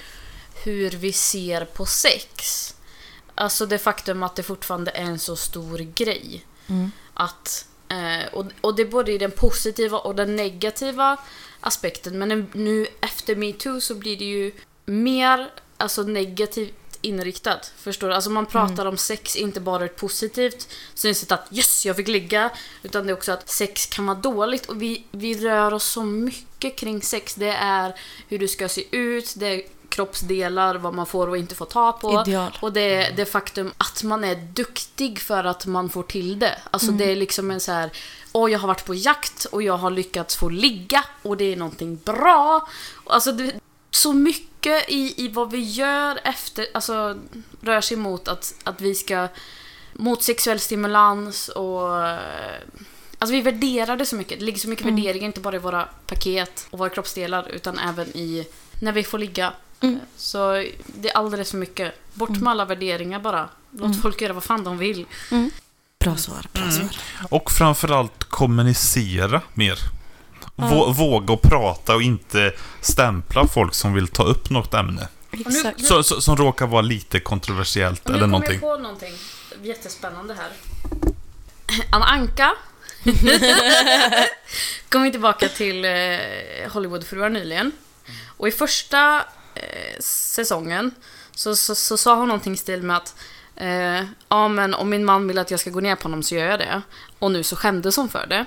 hur 0.64 0.90
vi 0.90 1.12
ser 1.12 1.64
på 1.64 1.86
sex. 1.86 2.68
Alltså 3.34 3.66
det 3.66 3.78
faktum 3.78 4.22
att 4.22 4.36
det 4.36 4.42
fortfarande 4.42 4.90
är 4.90 5.02
en 5.04 5.18
så 5.18 5.36
stor 5.36 5.78
grej. 5.78 6.44
Att, 7.14 7.66
eh, 7.88 8.34
och, 8.34 8.46
och 8.60 8.76
det 8.76 8.82
är 8.82 8.86
både 8.86 9.12
i 9.12 9.18
den 9.18 9.30
positiva 9.30 9.98
och 9.98 10.14
den 10.14 10.36
negativa 10.36 11.16
aspekten. 11.60 12.18
Men 12.18 12.50
nu- 12.52 12.86
efter 13.00 13.36
metoo 13.36 13.80
så 13.80 13.94
blir 13.94 14.16
det 14.16 14.24
ju 14.24 14.52
mer 14.84 15.50
alltså, 15.76 16.02
negativt 16.02 16.74
inriktat. 17.02 17.72
Förstår 17.76 18.08
du? 18.08 18.14
Alltså 18.14 18.30
man 18.30 18.46
pratar 18.46 18.86
om 18.86 18.96
sex 18.96 19.36
inte 19.36 19.60
bara 19.60 19.84
ett 19.84 19.96
positivt 19.96 20.68
synsätt 20.94 21.32
att 21.32 21.48
yes, 21.50 21.86
jag 21.86 21.96
fick 21.96 22.08
ligga. 22.08 22.50
Utan 22.82 23.06
det 23.06 23.12
är 23.12 23.16
också 23.16 23.32
att 23.32 23.50
sex 23.50 23.86
kan 23.86 24.06
vara 24.06 24.18
dåligt. 24.18 24.66
Och 24.66 24.82
vi, 24.82 25.04
vi 25.10 25.34
rör 25.34 25.74
oss 25.74 25.84
så 25.84 26.02
mycket 26.02 26.76
kring 26.76 27.02
sex. 27.02 27.34
Det 27.34 27.52
är 27.52 27.94
hur 28.28 28.38
du 28.38 28.48
ska 28.48 28.68
se 28.68 28.84
ut, 28.96 29.34
det 29.36 29.46
är 29.46 29.62
kroppsdelar, 29.88 30.74
vad 30.74 30.94
man 30.94 31.06
får 31.06 31.28
och 31.28 31.36
inte 31.36 31.54
får 31.54 31.66
ta 31.66 31.92
på. 31.92 32.22
Ideal. 32.26 32.58
Och 32.62 32.72
det 32.72 32.94
är 32.94 33.16
det 33.16 33.24
faktum 33.24 33.72
att 33.78 34.02
man 34.02 34.24
är 34.24 34.34
duktig 34.34 35.18
för 35.20 35.44
att 35.44 35.66
man 35.66 35.90
får 35.90 36.02
till 36.02 36.38
det. 36.38 36.58
Alltså 36.70 36.88
Mm. 36.88 36.98
det 36.98 37.04
är 37.12 37.16
liksom 37.16 37.50
en 37.50 37.60
så 37.60 37.72
här, 37.72 37.90
åh 38.32 38.52
jag 38.52 38.58
har 38.58 38.68
varit 38.68 38.84
på 38.84 38.94
jakt 38.94 39.44
och 39.44 39.62
jag 39.62 39.76
har 39.76 39.90
lyckats 39.90 40.36
få 40.36 40.48
ligga 40.48 41.04
och 41.22 41.36
det 41.36 41.52
är 41.52 41.56
någonting 41.56 41.96
bra. 42.04 42.68
Alltså 43.06 43.32
det, 43.32 43.52
så 43.90 44.12
mycket 44.12 44.51
i, 44.70 45.14
i 45.16 45.28
vad 45.28 45.50
vi 45.50 45.58
gör 45.58 46.20
efter, 46.24 46.66
alltså 46.74 47.16
rör 47.60 47.80
sig 47.80 47.96
mot 47.96 48.28
att, 48.28 48.54
att 48.64 48.80
vi 48.80 48.94
ska, 48.94 49.28
mot 49.92 50.22
sexuell 50.22 50.60
stimulans 50.60 51.48
och 51.48 52.06
eh, 52.06 52.18
Alltså 53.18 53.32
vi 53.34 53.40
värderar 53.40 53.96
det 53.96 54.06
så 54.06 54.16
mycket. 54.16 54.38
Det 54.38 54.44
ligger 54.44 54.58
så 54.58 54.68
mycket 54.68 54.86
värderingar, 54.86 55.26
inte 55.26 55.40
bara 55.40 55.56
i 55.56 55.58
våra 55.58 55.88
paket 56.06 56.66
och 56.70 56.78
våra 56.78 56.90
kroppsdelar, 56.90 57.48
utan 57.48 57.78
även 57.78 58.06
i 58.16 58.46
när 58.80 58.92
vi 58.92 59.04
får 59.04 59.18
ligga. 59.18 59.52
Mm. 59.80 60.00
Så 60.16 60.52
det 60.86 61.10
är 61.10 61.16
alldeles 61.16 61.50
för 61.50 61.58
mycket. 61.58 61.94
Bort 62.14 62.30
med 62.30 62.50
alla 62.50 62.64
värderingar 62.64 63.20
bara. 63.20 63.48
Låt 63.70 64.02
folk 64.02 64.20
göra 64.20 64.32
vad 64.32 64.44
fan 64.44 64.64
de 64.64 64.78
vill. 64.78 65.06
Bra 65.98 66.16
svar, 66.16 66.46
bra 66.52 66.62
Mm. 66.62 66.74
svar. 66.74 66.90
Och 67.30 67.50
framförallt 67.50 68.24
kommunicera 68.24 69.40
mer. 69.54 69.78
Vå, 70.56 70.92
Våga 70.92 71.32
och 71.32 71.42
prata 71.42 71.94
och 71.94 72.02
inte 72.02 72.52
stämpla 72.80 73.46
folk 73.46 73.74
som 73.74 73.94
vill 73.94 74.08
ta 74.08 74.22
upp 74.22 74.50
något 74.50 74.74
ämne. 74.74 75.08
Exakt. 75.30 75.84
Så, 75.86 76.02
så, 76.02 76.20
som 76.20 76.36
råkar 76.36 76.66
vara 76.66 76.82
lite 76.82 77.20
kontroversiellt 77.20 78.04
Och 78.04 78.10
nu 78.10 78.16
eller 78.16 78.24
kommer 78.24 78.32
någonting. 78.32 78.60
jag 78.62 78.76
på 78.76 78.82
någonting 78.82 79.14
jättespännande 79.62 80.34
här. 80.34 80.50
Anna 81.90 82.04
Anka 82.04 82.52
kom 84.88 85.10
tillbaka 85.10 85.48
till 85.48 85.84
eh, 85.84 86.72
Hollywoodfruar 86.72 87.28
nyligen. 87.28 87.72
Och 88.36 88.48
i 88.48 88.50
första 88.50 89.24
eh, 89.54 89.98
säsongen 90.00 90.94
så, 91.34 91.56
så, 91.56 91.74
så 91.74 91.96
sa 91.96 92.16
hon 92.16 92.28
någonting 92.28 92.52
i 92.52 92.56
stil 92.56 92.82
med 92.82 92.96
att 92.96 93.14
eh, 93.56 94.04
ja 94.28 94.48
men 94.48 94.74
om 94.74 94.90
min 94.90 95.04
man 95.04 95.28
vill 95.28 95.38
att 95.38 95.50
jag 95.50 95.60
ska 95.60 95.70
gå 95.70 95.80
ner 95.80 95.96
på 95.96 96.02
honom 96.02 96.22
så 96.22 96.34
gör 96.34 96.46
jag 96.46 96.58
det. 96.58 96.82
Och 97.18 97.30
nu 97.30 97.42
så 97.42 97.56
skämdes 97.56 97.96
hon 97.96 98.08
för 98.08 98.26
det. 98.26 98.46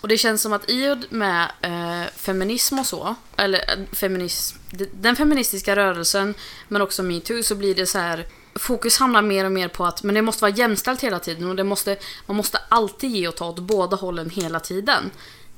Och 0.00 0.08
det 0.08 0.18
känns 0.18 0.42
som 0.42 0.52
att 0.52 0.70
i 0.70 0.88
och 0.88 1.12
med 1.12 1.50
eh, 1.60 2.10
feminism 2.16 2.78
och 2.78 2.86
så, 2.86 3.14
eller 3.36 3.58
eh, 3.58 3.84
feminism, 3.92 4.56
den 4.92 5.16
feministiska 5.16 5.76
rörelsen, 5.76 6.34
men 6.68 6.82
också 6.82 7.02
metoo, 7.02 7.42
så 7.42 7.54
blir 7.54 7.74
det 7.74 7.86
så 7.86 7.98
här 7.98 8.26
Fokus 8.58 8.98
hamnar 8.98 9.22
mer 9.22 9.44
och 9.44 9.52
mer 9.52 9.68
på 9.68 9.84
att 9.84 10.02
men 10.02 10.14
det 10.14 10.22
måste 10.22 10.42
vara 10.42 10.52
jämställt 10.52 11.02
hela 11.02 11.18
tiden 11.18 11.50
och 11.50 11.56
det 11.56 11.64
måste, 11.64 11.96
man 12.26 12.36
måste 12.36 12.58
alltid 12.68 13.10
ge 13.10 13.28
och 13.28 13.36
ta 13.36 13.48
åt 13.48 13.58
båda 13.58 13.96
hållen 13.96 14.30
hela 14.30 14.60
tiden. 14.60 15.10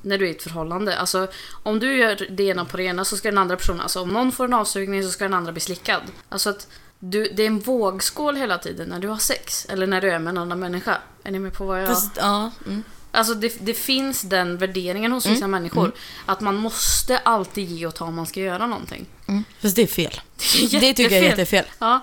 När 0.02 0.18
du 0.18 0.24
är 0.24 0.28
i 0.28 0.34
ett 0.34 0.42
förhållande. 0.42 0.98
Alltså, 0.98 1.28
om 1.62 1.78
du 1.78 1.96
gör 1.96 2.26
det 2.30 2.42
ena 2.42 2.64
på 2.64 2.76
det 2.76 2.82
ena 2.82 3.04
så 3.04 3.16
ska 3.16 3.28
den 3.28 3.38
andra 3.38 3.56
personen, 3.56 3.80
alltså 3.80 4.00
om 4.00 4.08
någon 4.08 4.32
får 4.32 4.44
en 4.44 4.54
avsugning 4.54 5.02
så 5.02 5.10
ska 5.10 5.24
den 5.24 5.34
andra 5.34 5.52
bli 5.52 5.60
slickad. 5.60 6.02
Alltså 6.28 6.50
att 6.50 6.68
du, 6.98 7.28
det 7.28 7.42
är 7.42 7.46
en 7.46 7.58
vågskål 7.58 8.36
hela 8.36 8.58
tiden 8.58 8.88
när 8.88 9.00
du 9.00 9.08
har 9.08 9.16
sex, 9.16 9.66
eller 9.68 9.86
när 9.86 10.00
du 10.00 10.10
är 10.10 10.18
med 10.18 10.30
en 10.30 10.38
annan 10.38 10.60
människa. 10.60 10.98
Är 11.22 11.30
ni 11.30 11.38
med 11.38 11.52
på 11.52 11.64
vad 11.64 11.82
jag... 11.82 11.88
Fast, 11.88 12.16
ja. 12.16 12.50
Mm. 12.66 12.82
Alltså 13.10 13.34
det, 13.34 13.52
det 13.60 13.74
finns 13.74 14.22
den 14.22 14.56
värderingen 14.58 15.12
hos 15.12 15.26
vissa 15.26 15.46
människor. 15.46 15.92
Att 16.26 16.40
man 16.40 16.56
måste 16.56 17.18
alltid 17.18 17.70
ge 17.70 17.86
och 17.86 17.94
ta 17.94 18.04
om 18.04 18.14
man 18.14 18.26
ska 18.26 18.40
göra 18.40 18.66
någonting. 18.66 19.06
Mm. 19.26 19.44
Fast 19.62 19.76
det 19.76 19.82
är 19.82 19.86
fel. 19.86 20.20
Det, 20.70 20.78
Det 20.78 20.94
tycker 20.94 21.14
jag 21.14 21.24
är 21.24 21.28
jättefel. 21.28 21.64
Ja, 21.78 22.00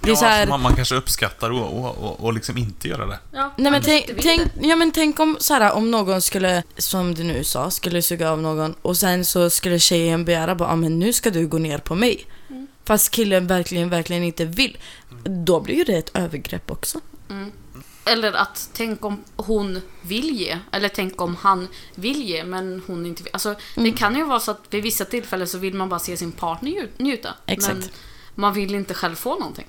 Det 0.00 0.10
är 0.10 0.14
så 0.14 0.24
här, 0.24 0.40
alltså, 0.40 0.50
man, 0.50 0.62
man 0.62 0.74
kanske 0.76 0.94
uppskattar 0.94 1.50
och, 1.50 1.78
och, 1.84 1.98
och, 1.98 2.20
och 2.24 2.32
liksom 2.32 2.58
inte 2.58 2.88
göra 2.88 3.06
det. 3.06 3.18
ja. 3.32 3.54
Nej 3.56 3.72
men 3.72 3.82
tänk, 3.82 4.10
tänk, 4.22 4.42
ja, 4.60 4.76
men 4.76 4.92
tänk 4.92 5.20
om, 5.20 5.36
så 5.40 5.54
här, 5.54 5.72
om 5.72 5.90
någon 5.90 6.22
skulle, 6.22 6.62
som 6.76 7.14
du 7.14 7.24
nu 7.24 7.44
sa, 7.44 7.70
skulle 7.70 8.02
suga 8.02 8.30
av 8.30 8.42
någon 8.42 8.74
och 8.82 8.96
sen 8.96 9.24
så 9.24 9.50
skulle 9.50 9.78
tjejen 9.78 10.24
begära 10.24 10.54
bara, 10.54 10.68
ah, 10.68 10.76
men 10.76 10.98
nu 10.98 11.12
ska 11.12 11.30
du 11.30 11.46
gå 11.46 11.58
ner 11.58 11.78
på 11.78 11.94
mig. 11.94 12.26
Mm. 12.50 12.66
Fast 12.84 13.10
killen 13.10 13.46
verkligen, 13.46 13.90
verkligen 13.90 14.22
inte 14.22 14.44
vill. 14.44 14.78
Då 15.24 15.60
blir 15.60 15.74
ju 15.74 15.84
det 15.84 15.96
ett 15.96 16.10
övergrepp 16.16 16.70
också. 16.70 17.00
Eller 18.06 18.32
att 18.32 18.70
tänk 18.72 19.04
om 19.04 19.24
hon 19.36 19.80
vill 20.02 20.30
ge. 20.40 20.58
Eller 20.72 20.88
tänk 20.88 21.20
om 21.20 21.36
han 21.36 21.68
vill 21.94 22.22
ge 22.22 22.44
men 22.44 22.82
hon 22.86 23.06
inte 23.06 23.22
vill. 23.22 23.30
Alltså 23.32 23.48
Mm. 23.48 23.90
det 23.90 23.96
kan 23.98 24.16
ju 24.16 24.24
vara 24.24 24.40
så 24.40 24.50
att 24.50 24.60
vid 24.70 24.82
vissa 24.82 25.04
tillfällen 25.04 25.48
så 25.48 25.58
vill 25.58 25.74
man 25.74 25.88
bara 25.88 26.00
se 26.00 26.16
sin 26.16 26.32
partner 26.32 26.70
nju- 26.70 26.88
njuta. 26.98 27.34
Exakt. 27.46 27.74
Men 27.74 27.88
man 28.34 28.52
vill 28.54 28.74
inte 28.74 28.94
själv 28.94 29.14
få 29.14 29.38
någonting. 29.38 29.66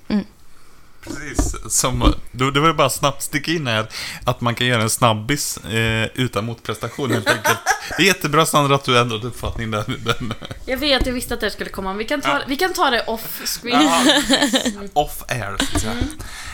Precis. 1.06 1.56
Som, 1.70 2.14
då, 2.32 2.52
det 2.52 2.60
var 2.60 2.68
ju 2.68 2.74
bara 2.74 2.90
snabbt 2.90 3.22
sticka 3.24 3.52
in 3.52 3.68
här 3.68 3.88
att 4.26 4.42
man 4.42 4.56
kan 4.56 4.68
göra 4.68 4.82
en 4.82 4.90
snabbis 4.90 5.58
eh, 5.58 6.08
utan 6.16 6.46
motprestation 6.46 7.12
helt 7.12 7.28
enkelt. 7.30 7.58
Det 7.98 8.04
är 8.04 8.08
jättebra 8.08 8.46
Sandra 8.46 8.76
att 8.76 8.84
du 8.84 8.98
ändrade 9.00 9.28
uppfattning 9.28 9.72
där. 9.72 9.84
Den, 9.88 10.34
Jag 10.66 10.78
vet, 10.78 11.06
jag 11.06 11.14
visste 11.14 11.34
att 11.34 11.40
det 11.40 11.52
skulle 11.52 11.70
komma. 11.70 11.94
Vi 11.94 12.06
kan 12.06 12.22
ta, 12.22 12.42
vi 12.48 12.56
kan 12.56 12.74
ta 12.74 12.90
det 12.90 13.04
off 13.04 13.42
screen. 13.46 13.84
Ja, 13.84 14.04
off 15.02 15.24
air, 15.28 15.80
säga. 15.80 15.94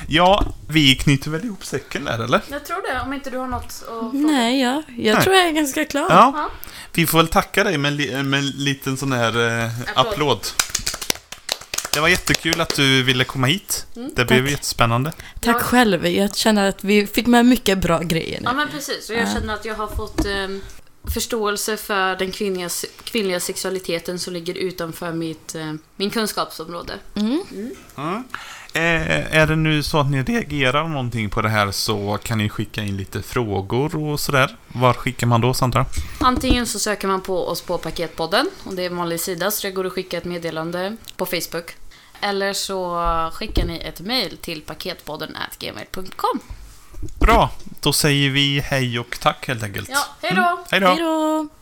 Ja, 0.07 0.45
vi 0.67 0.95
knyter 0.95 1.31
väl 1.31 1.45
ihop 1.45 1.65
säcken 1.65 2.05
där, 2.05 2.19
eller? 2.19 2.41
Jag 2.47 2.65
tror 2.65 2.93
det, 2.93 3.01
om 3.01 3.13
inte 3.13 3.29
du 3.29 3.37
har 3.37 3.47
något 3.47 3.63
att 3.65 3.83
fråga. 3.85 4.09
Nej, 4.13 4.61
ja, 4.61 4.83
jag 4.97 5.13
Nej. 5.15 5.23
tror 5.23 5.35
jag 5.35 5.47
är 5.47 5.51
ganska 5.51 5.85
klar. 5.85 6.05
Ja. 6.09 6.31
Ja. 6.35 6.49
Vi 6.93 7.07
får 7.07 7.17
väl 7.17 7.27
tacka 7.27 7.63
dig 7.63 7.77
med 7.77 7.93
med 8.25 8.39
en 8.39 8.47
liten 8.47 8.97
sån 8.97 9.11
här 9.11 9.59
eh, 9.63 9.69
Applåd. 9.95 10.13
applåd. 10.13 10.47
Det 11.93 11.99
var 11.99 12.07
jättekul 12.07 12.61
att 12.61 12.75
du 12.75 13.03
ville 13.03 13.23
komma 13.23 13.47
hit. 13.47 13.85
Mm, 13.95 14.11
det 14.15 14.25
blev 14.25 14.41
tack. 14.41 14.51
jättespännande. 14.51 15.11
Tack 15.41 15.55
Ja. 15.55 15.59
själv, 15.59 16.07
jag 16.07 16.35
känner 16.35 16.69
att 16.69 16.83
vi 16.83 17.07
fick 17.07 17.27
med 17.27 17.45
mycket 17.45 17.77
bra 17.77 17.99
grejer 17.99 18.39
nu. 18.39 18.45
Ja 18.45 18.53
men 18.53 18.67
precis, 18.69 19.09
och 19.09 19.15
jag 19.15 19.23
Ja. 19.27 19.33
känner 19.33 19.53
att 19.53 19.65
jag 19.65 19.75
har 19.75 19.87
fått, 19.87 20.25
ehm, 20.25 20.61
förståelse 21.13 21.77
för 21.77 22.15
den 22.15 22.31
kvinnliga, 22.31 22.69
kvinnliga 23.03 23.39
sexualiteten 23.39 24.19
som 24.19 24.33
ligger 24.33 24.53
utanför 24.53 25.11
mitt, 25.13 25.55
eh, 25.55 25.73
min 25.95 26.09
kunskapsområde. 26.09 26.93
Mm. 27.15 27.41
Mm. 27.97 28.23
Eh, 28.73 29.35
är 29.37 29.47
det 29.47 29.55
nu 29.55 29.83
så 29.83 29.99
att 29.99 30.11
ni 30.11 30.23
reagerar 30.23 30.87
någonting 30.87 31.29
på 31.29 31.41
det 31.41 31.49
här 31.49 31.71
så 31.71 32.17
kan 32.23 32.37
ni 32.37 32.49
skicka 32.49 32.81
in 32.81 32.97
lite 32.97 33.21
frågor 33.21 33.95
och 33.95 34.19
sådär. 34.19 34.57
Var 34.67 34.93
skickar 34.93 35.27
man 35.27 35.41
då, 35.41 35.53
Sandra? 35.53 35.85
Antingen 36.19 36.65
så 36.67 36.79
söker 36.79 37.07
man 37.07 37.21
på 37.21 37.47
oss 37.47 37.61
på 37.61 37.77
Paketpodden, 37.77 38.49
och 38.63 38.73
det 38.75 38.81
är 38.83 38.89
en 38.89 38.95
vanlig 38.97 39.19
sida, 39.19 39.51
så 39.51 39.67
det 39.67 39.71
går 39.71 39.87
att 39.87 39.93
skicka 39.93 40.17
ett 40.17 40.25
meddelande 40.25 40.97
på 41.17 41.25
Facebook. 41.25 41.65
Eller 42.21 42.53
så 42.53 43.01
skickar 43.33 43.65
ni 43.65 43.77
ett 43.79 43.99
mail 44.01 44.37
till 44.37 44.61
paketpodden 44.61 45.37
gmail.com. 45.59 46.39
Bra, 47.19 47.49
då 47.81 47.93
säger 47.93 48.29
vi 48.29 48.59
hej 48.59 48.99
och 48.99 49.17
tack 49.19 49.47
helt 49.47 49.63
enkelt. 49.63 49.89
Ja, 49.89 50.05
hej 50.21 50.35
då! 50.35 50.59
Hej 50.69 50.79
då! 50.79 50.87
Hej 50.87 50.97
då! 50.99 51.47